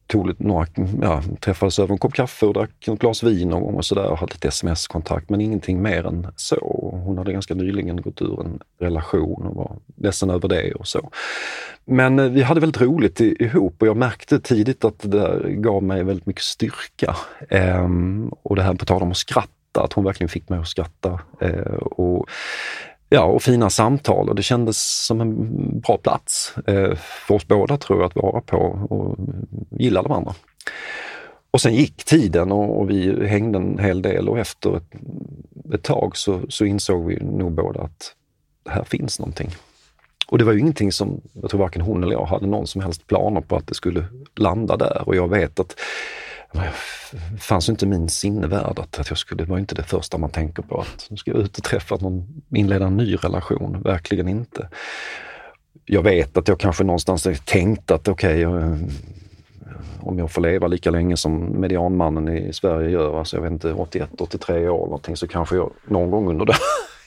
[0.06, 0.66] tog lite, några,
[1.02, 4.10] ja, träffades över en kopp kaffe och drack ett glas vin någon gång och sådär
[4.10, 6.90] och hade lite sms-kontakt men ingenting mer än så.
[7.04, 11.10] Hon hade ganska nyligen gått ur en relation och var ledsen över det och så.
[11.84, 15.82] Men eh, vi hade väldigt roligt ihop och jag märkte tidigt att det där gav
[15.82, 17.16] mig väldigt mycket styrka.
[17.48, 17.88] Eh,
[18.42, 21.20] och det här på tal om att skratta, att hon verkligen fick mig att skratta.
[21.40, 22.26] Eh, och
[23.08, 27.76] Ja, och fina samtal och det kändes som en bra plats eh, för oss båda
[27.76, 28.56] tror jag att vara på
[28.90, 29.18] och
[29.70, 30.34] gilla de andra.
[31.50, 34.92] Och sen gick tiden och, och, vi hängde en hel del och efter ett,
[35.74, 38.14] ett tag så, så, insåg vi nog båda att
[38.68, 39.50] här finns någonting.
[40.28, 42.80] Och det var ju ingenting som, jag tror varken hon eller jag hade någon som
[42.80, 44.04] helst planer på att det skulle
[44.36, 45.80] landa där och jag vet att
[46.52, 50.62] det fanns inte min sinnevärld att, jag skulle, det var inte det första man tänker
[50.62, 53.82] på att nu ska jag ut och träffa någon, inleda en ny relation.
[53.82, 54.68] Verkligen inte.
[55.84, 58.76] Jag vet att jag kanske någonstans tänkt att okej, okay, eh,
[60.00, 63.72] om jag får leva lika länge som medianmannen i Sverige gör, alltså jag vet inte,
[63.72, 66.56] 81, 83 år någonting, så kanske jag någon gång under det,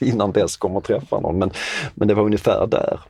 [0.06, 1.38] innan dess kommer att träffa någon.
[1.38, 1.50] Men,
[1.94, 3.00] men det var ungefär där.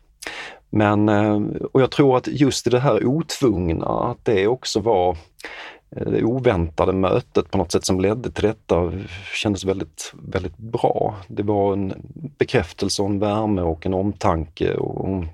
[0.71, 1.41] Men, eh,
[1.73, 5.17] och jag tror att just det här otvungna, att det också var
[5.97, 8.93] Eh, det oväntade mötet på något sätt som ledde till detta
[9.35, 11.16] kändes väldigt, väldigt bra.
[11.28, 15.24] Det var en bekräftelse och en värme och en omtanke och,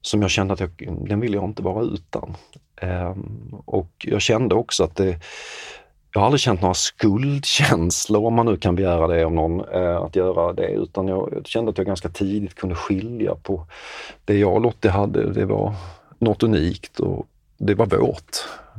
[0.00, 0.70] som jag kände att jag,
[1.08, 2.34] den vill jag inte vara utan.
[2.76, 5.20] Ehm, och jag kände också att det,
[6.12, 9.96] jag har aldrig känt några skuldkänslor, om man nu kan begära det av någon, eh,
[9.96, 13.66] att göra det, utan jag kände att jag ganska tidigt kunde skilja på
[14.24, 15.74] det jag och Lottie hade, det var
[16.18, 17.26] något unikt och
[17.58, 18.36] det var vårt.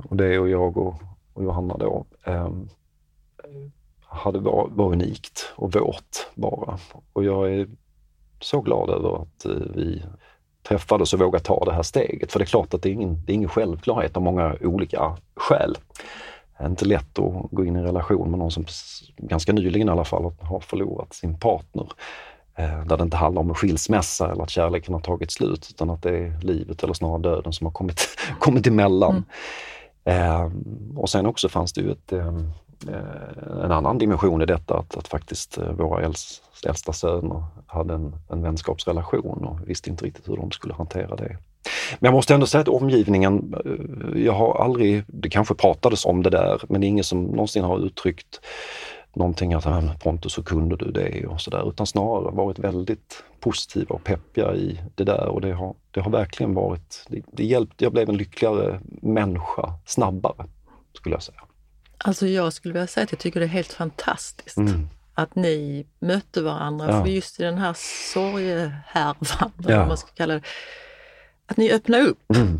[0.09, 1.01] Och det och jag och,
[1.33, 2.49] och Johanna då eh,
[4.01, 6.77] hade var, var unikt och vårt bara.
[7.13, 7.67] Och jag är
[8.39, 10.03] så glad över att eh, vi
[10.67, 12.31] träffades och vågade ta det här steget.
[12.31, 15.17] För det är klart att det är ingen, det är ingen självklarhet av många olika
[15.35, 15.77] skäl.
[16.57, 18.65] Det är inte lätt att gå in i en relation med någon som
[19.17, 21.87] ganska nyligen i alla fall har förlorat sin partner.
[22.55, 25.89] Eh, där det inte handlar om en skilsmässa eller att kärleken har tagit slut utan
[25.89, 28.07] att det är livet eller snarare döden som har kommit,
[28.39, 29.11] kommit emellan.
[29.11, 29.23] Mm.
[30.07, 30.51] Eh,
[30.95, 32.49] och sen också fanns det ju ett, ehm,
[32.87, 37.93] eh, en annan dimension i detta, att, att faktiskt eh, våra äldsta, äldsta söner hade
[37.93, 41.37] en, en vänskapsrelation och visste inte riktigt hur de skulle hantera det.
[41.99, 46.23] Men jag måste ändå säga att omgivningen, eh, jag har aldrig, det kanske pratades om
[46.23, 48.41] det där, men det är ingen som någonsin har uttryckt
[49.17, 54.03] någonting att Pontus så kunde du det och sådär, utan snarare varit väldigt positiva och
[54.03, 57.93] peppiga i det där och det har, det har verkligen varit, det, det hjälpte, jag
[57.93, 60.45] blev en lyckligare människa snabbare,
[60.93, 61.41] skulle jag säga.
[61.97, 64.89] Alltså jag skulle vilja säga att jag tycker det är helt fantastiskt mm.
[65.13, 67.03] att ni mötte varandra, ja.
[67.03, 67.73] för just i den här
[68.13, 69.87] sorgehärvan, ja.
[69.87, 70.41] man ska kalla det,
[71.45, 72.35] att ni öppnade upp.
[72.35, 72.59] Mm.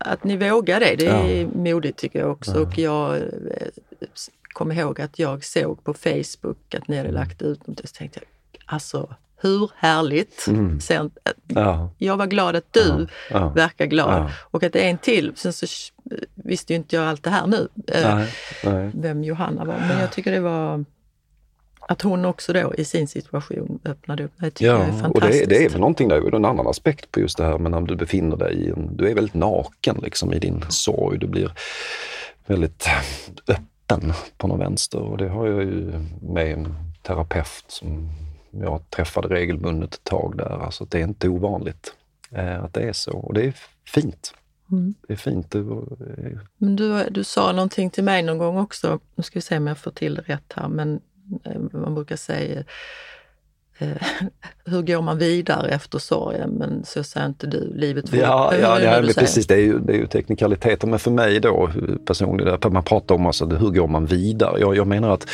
[0.00, 1.48] Att ni vågar det, det är ja.
[1.54, 2.62] modigt tycker jag också.
[2.62, 3.22] Och jag eh,
[4.58, 7.80] kom ihåg att jag såg på Facebook att ni hade lagt ut något.
[7.88, 10.46] Så tänkte jag, alltså hur härligt!
[10.48, 10.80] Mm.
[10.80, 11.10] Sen,
[11.46, 11.90] ja.
[11.98, 13.38] Jag var glad att du ja.
[13.38, 13.48] Ja.
[13.48, 15.32] verkar glad och att det är en till.
[15.36, 15.66] Sen så
[16.34, 18.90] visste ju inte jag allt det här nu, eh, nej, nej.
[18.94, 19.78] vem Johanna var.
[19.78, 20.84] Men jag tycker det var
[21.80, 24.32] att hon också då i sin situation öppnade upp.
[24.36, 25.42] Det tycker ja, jag är fantastiskt.
[25.42, 27.72] Och det, det är väl någonting där, en annan aspekt på just det här, men
[27.72, 31.18] när du befinner dig i en, du är väldigt naken liksom i din sorg.
[31.18, 31.52] Du blir
[32.46, 32.88] väldigt
[33.46, 38.10] öppen mitten på någon vänster och det har jag ju med en terapeut som
[38.50, 40.64] jag träffade regelbundet ett tag där.
[40.64, 41.94] Alltså det är inte ovanligt
[42.30, 43.54] eh, att det är så och det är
[43.86, 44.34] fint.
[44.70, 44.94] Mm.
[45.06, 45.54] Det är fint.
[46.58, 49.66] Men du, du sa någonting till mig någon gång också, nu ska vi se om
[49.66, 51.00] jag får till det rätt här, men
[51.44, 52.64] eh, man brukar säga eh,
[54.64, 56.50] hur går man vidare efter sorgen?
[56.50, 58.18] Men så säger inte du, livet får...
[58.18, 60.86] Ja, ja, ja men precis, det är, ju, det är ju teknikaliteter.
[60.86, 61.70] Men för mig då
[62.06, 64.60] personligen, man pratar om alltså, hur går man vidare?
[64.60, 65.26] Jag, jag menar att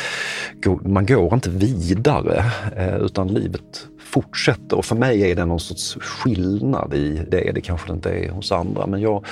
[0.81, 2.43] man går inte vidare,
[2.75, 4.77] eh, utan livet fortsätter.
[4.77, 7.51] Och för mig är det någon sorts skillnad i det.
[7.55, 9.25] Det kanske det inte är hos andra, men jag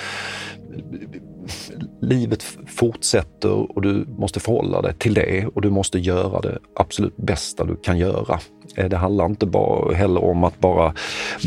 [2.02, 7.18] livet fortsätter och du måste förhålla dig till det och du måste göra det absolut
[7.18, 8.40] bästa du kan göra.
[8.76, 10.94] Eh, det handlar inte bara heller om att bara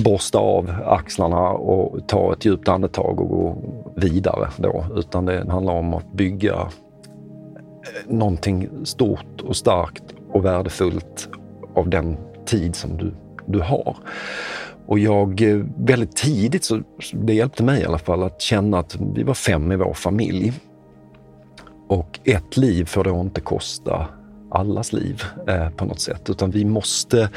[0.04, 3.56] borsta av axlarna och ta ett djupt andetag och gå
[3.96, 6.68] vidare då, utan det handlar om att bygga eh,
[8.08, 11.28] någonting stort och starkt och värdefullt
[11.74, 12.16] av den
[12.46, 13.14] tid som du,
[13.46, 13.96] du har.
[14.86, 16.80] Och jag, eh, väldigt tidigt, så,
[17.12, 20.52] det hjälpte mig i alla fall, att känna att vi var fem i vår familj.
[21.88, 24.06] Och ett liv får då inte kosta
[24.50, 27.30] allas liv eh, på något sätt, utan vi måste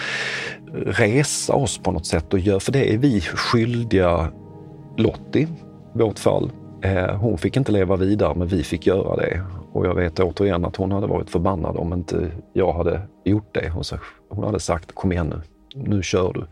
[0.74, 4.32] resa oss på något sätt och göra, för det är vi skyldiga
[4.98, 5.48] Lottie,
[5.96, 6.52] i vårt fall.
[6.82, 9.42] Eh, hon fick inte leva vidare, men vi fick göra det.
[9.74, 13.70] Och jag vet återigen att hon hade varit förbannad om inte jag hade gjort det.
[13.70, 13.84] Hon,
[14.30, 15.42] hon hade sagt, kom igen nu,
[15.84, 16.46] nu kör du.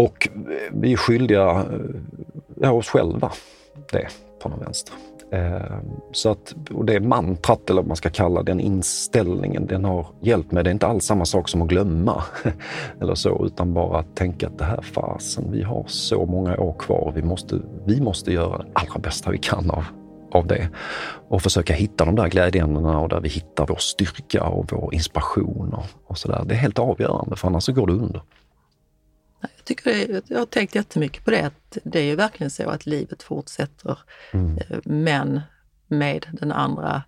[0.00, 2.00] Och eh, vi är skyldiga eh,
[2.60, 3.32] ja, oss själva
[3.92, 4.06] det
[4.42, 4.94] på någon vänster.
[5.32, 5.76] Eh,
[6.12, 10.52] så att, och det mantrat, eller vad man ska kalla den inställningen, den har hjälpt
[10.52, 10.64] mig.
[10.64, 12.24] Det är inte alls samma sak som att glömma
[13.00, 16.74] eller så, utan bara att tänka att det här fasen, vi har så många år
[16.78, 17.12] kvar.
[17.14, 19.84] Vi måste, vi måste göra det allra bästa vi kan av,
[20.32, 20.68] av det
[21.28, 25.74] och försöka hitta de där glädjeämnena och där vi hittar vår styrka och vår inspiration
[25.74, 26.42] och, och sådär.
[26.46, 28.22] Det är helt avgörande, för annars så går det under.
[29.60, 32.86] Jag, tycker jag har tänkt jättemycket på det, att det är ju verkligen så att
[32.86, 33.98] livet fortsätter,
[34.32, 34.58] mm.
[34.58, 35.40] Eh, men
[35.86, 37.02] med den andra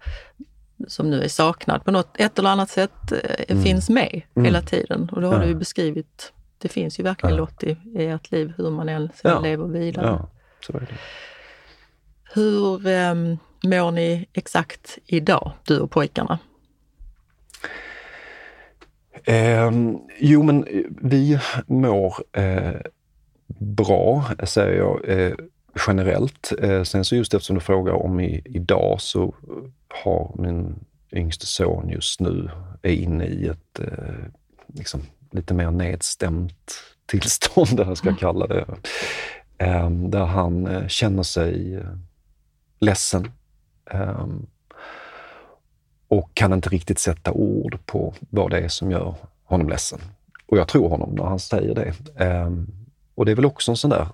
[0.88, 3.64] som nu är saknad på något, ett eller annat sätt eh, mm.
[3.64, 4.44] finns med mm.
[4.44, 5.08] hela tiden.
[5.12, 5.42] Och då har ja.
[5.42, 7.40] du ju beskrivit, det finns ju verkligen ja.
[7.40, 9.40] Lottie i ert liv, hur man än ja.
[9.40, 10.06] lever vidare.
[10.06, 10.30] Ja,
[10.66, 10.98] så är det.
[12.34, 13.14] Hur eh,
[13.64, 16.38] mår ni exakt idag, du och pojkarna?
[19.24, 19.70] Eh,
[20.20, 22.80] jo, men eh, vi mår eh,
[23.58, 25.34] bra, säger jag eh,
[25.86, 26.52] generellt.
[26.62, 29.34] Eh, sen så just eftersom du frågar om i, idag så
[29.88, 32.50] har min yngste son just nu
[32.82, 34.24] är inne i ett eh,
[34.74, 35.00] liksom,
[35.30, 36.74] lite mer nedstämt
[37.06, 38.66] tillstånd, eller jag ska jag kalla det.
[39.58, 41.96] Ehm, där han eh, känner sig eh,
[42.80, 43.30] ledsen.
[43.94, 44.46] Um,
[46.12, 49.14] och kan inte riktigt sätta ord på vad det är som gör
[49.44, 50.00] honom ledsen.
[50.46, 51.94] Och jag tror honom när han säger det.
[52.24, 52.66] Ehm,
[53.14, 54.08] och det är väl också en sån där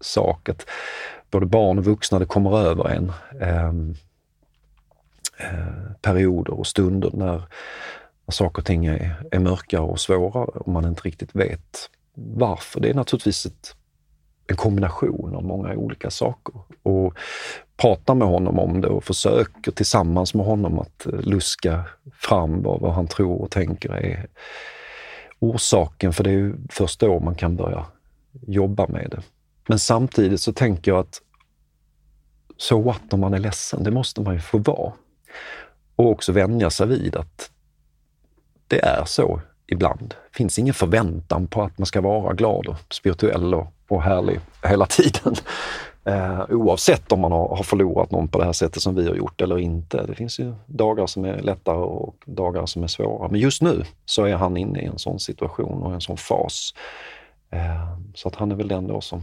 [0.00, 0.66] sak att
[1.30, 3.94] både barn och vuxna, det kommer över en ehm,
[5.36, 7.42] eh, perioder och stunder när,
[8.26, 12.80] när saker och ting är, är mörkare och svårare och man inte riktigt vet varför.
[12.80, 13.76] Det är naturligtvis ett
[14.46, 16.54] en kombination av många olika saker.
[16.82, 17.14] Och
[17.76, 22.80] pratar med honom om det och försöker tillsammans med honom att eh, luska fram vad,
[22.80, 24.26] vad han tror och tänker är
[25.38, 27.86] orsaken, för det är ju först då man kan börja
[28.46, 29.22] jobba med det.
[29.68, 31.22] Men samtidigt så tänker jag att
[32.56, 34.92] så what om man är ledsen, det måste man ju få vara.
[35.96, 37.50] Och också vänja sig vid att
[38.68, 40.14] det är så ibland.
[40.32, 44.40] Det finns ingen förväntan på att man ska vara glad och spirituell och, och härlig
[44.62, 45.34] hela tiden.
[46.06, 49.14] Eh, oavsett om man har, har, förlorat någon på det här sättet som vi har
[49.14, 50.06] gjort eller inte.
[50.06, 53.28] Det finns ju dagar som är lättare och dagar som är svåra.
[53.28, 56.74] Men just nu så är han inne i en sån situation och en sån fas.
[57.50, 59.22] Eh, så att han är väl den då som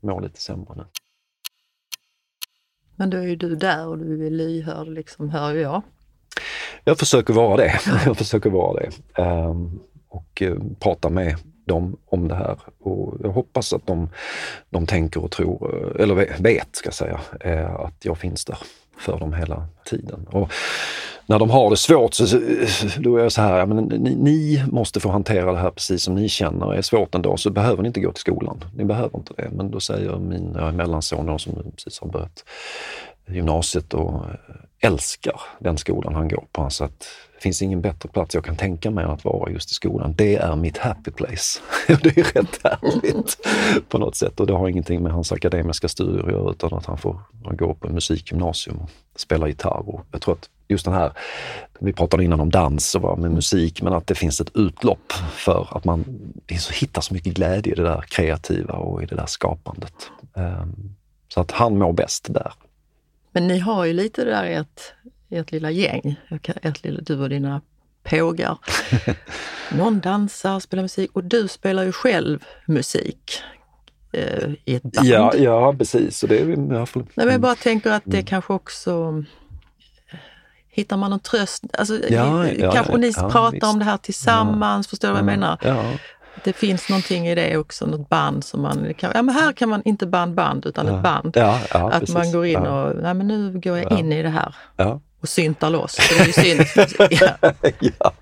[0.00, 0.84] mår lite sämre nu.
[2.96, 5.82] Men då är ju du där och du är lyhörd, liksom, hör jag.
[6.84, 7.80] Jag försöker vara det.
[8.06, 9.22] Jag försöker vara det.
[9.22, 12.58] Um, och uh, prata med dem om det här.
[12.80, 14.08] Och jag hoppas att de,
[14.70, 18.58] de tänker och tror, eh, eller vet ska jag säga, eh, att jag finns där
[18.98, 20.26] för dem hela tiden.
[20.30, 20.52] Och
[21.26, 22.40] när de har det svårt så
[22.98, 26.02] då är jag så här, ja, men ni, ni, måste få hantera det här precis
[26.02, 28.64] som ni känner är det svårt en dag, så behöver ni inte gå till skolan.
[28.74, 29.50] Ni behöver inte det.
[29.52, 32.44] Men då säger min mellanson som precis har börjat
[33.26, 36.70] gymnasiet och eh, älskar den skolan han går på.
[36.70, 37.06] Så att
[37.44, 40.14] finns ingen bättre plats jag kan tänka mig att vara just i skolan.
[40.16, 41.60] Det är mitt happy place.
[41.86, 43.36] det är rätt härligt
[43.88, 46.86] på något sätt och det har ingenting med hans akademiska studier att göra utan att
[46.86, 49.88] han får gå på musikgymnasium och spela gitarr.
[49.88, 51.12] Och jag tror att just den här,
[51.78, 55.68] vi pratade innan om dans och med musik, men att det finns ett utlopp för
[55.70, 56.04] att man
[56.72, 59.94] hittar så mycket glädje i det där kreativa och i det där skapandet.
[60.34, 60.94] Um,
[61.28, 62.52] Så att han mår bäst där.
[63.32, 64.93] Men ni har ju lite det där i ert,
[65.34, 66.20] ert lilla gäng,
[66.62, 67.60] ert lilla, du och dina
[68.02, 68.58] pågar.
[69.76, 73.42] Någon dansar, spelar musik och du spelar ju själv musik
[74.12, 75.06] eh, i ett band.
[75.06, 76.18] Ja, ja precis.
[76.18, 78.26] Så det är, Nej, men jag bara tänker att det mm.
[78.26, 79.24] kanske också
[80.76, 81.64] Hittar man någon tröst?
[81.78, 83.64] Alltså, ja, ja, kanske ja, ni pratar visst.
[83.64, 85.58] om det här tillsammans, förstår du vad jag menar?
[86.44, 89.68] Det finns någonting i det också, något band som man kan, ja men här kan
[89.68, 91.36] man inte band band utan ett band.
[91.70, 92.14] att precis.
[92.14, 94.54] man går in och, nej men nu går jag in i det här
[95.24, 95.96] och syntar loss.
[95.96, 96.98] det är ju synt.
[97.98, 98.12] ja.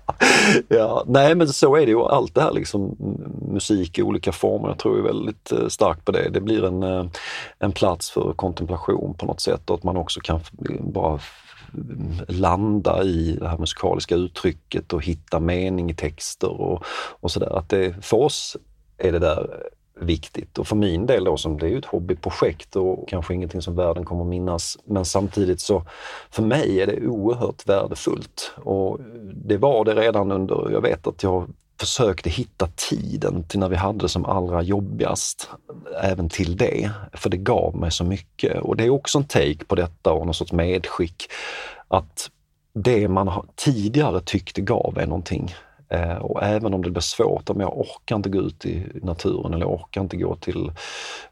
[0.67, 1.99] ja, nej men så är det ju.
[1.99, 2.95] Allt det här liksom
[3.51, 6.29] musik i olika former, jag tror ju väldigt eh, starkt på det.
[6.29, 7.05] Det blir en, eh,
[7.59, 10.39] en plats för kontemplation på något sätt och att man också kan
[10.79, 11.19] bara
[12.27, 16.83] landa i det här musikaliska uttrycket och hitta mening i texter och,
[17.19, 17.57] och sådär.
[17.57, 18.57] Att det, för oss
[18.97, 19.63] är det där
[19.99, 23.61] viktigt och för min del då som det är ju ett hobbyprojekt och kanske ingenting
[23.61, 24.77] som världen kommer minnas.
[24.85, 25.83] Men samtidigt så
[26.29, 28.99] för mig är det oerhört värdefullt och
[29.33, 31.49] det var det redan under, jag vet att jag
[31.79, 35.49] försökte hitta tiden till när vi hade det som allra jobbigast,
[36.01, 36.91] även till det.
[37.13, 38.61] För det gav mig så mycket.
[38.61, 41.23] Och det är också en take på detta och någon sorts medskick.
[41.87, 42.29] Att
[42.73, 45.55] det man tidigare tyckte gav en någonting
[46.19, 49.65] och även om det blir svårt, om jag orkar inte gå ut i naturen eller
[49.65, 50.71] orkar inte gå till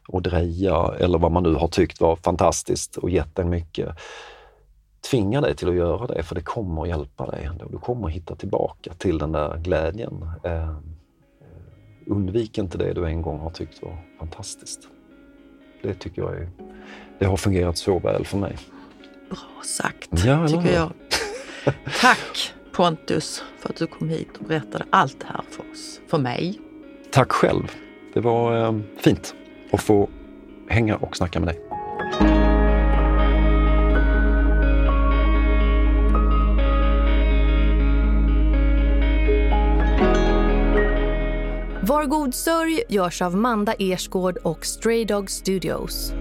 [0.08, 3.88] och dreja eller vad man nu har tyckt var fantastiskt och gett en mycket
[5.10, 7.50] tvinga dig till att göra det, för det kommer att hjälpa dig.
[7.70, 10.30] Du kommer att hitta tillbaka till den där glädjen.
[10.44, 10.76] Eh,
[12.06, 14.80] undvik inte det du en gång har tyckt var fantastiskt.
[15.82, 16.50] Det tycker jag är,
[17.18, 18.58] det har fungerat så väl för mig.
[19.28, 20.92] Bra sagt, ja, tycker jag.
[22.00, 26.18] Tack Pontus för att du kom hit och berättade allt det här för oss, för
[26.18, 26.60] mig.
[27.10, 27.72] Tack själv.
[28.14, 29.34] Det var eh, fint
[29.72, 30.08] att få
[30.68, 31.60] hänga och snacka med dig.
[41.82, 46.12] Var god sörj görs av Manda Ersgård och Stray Dog Studios.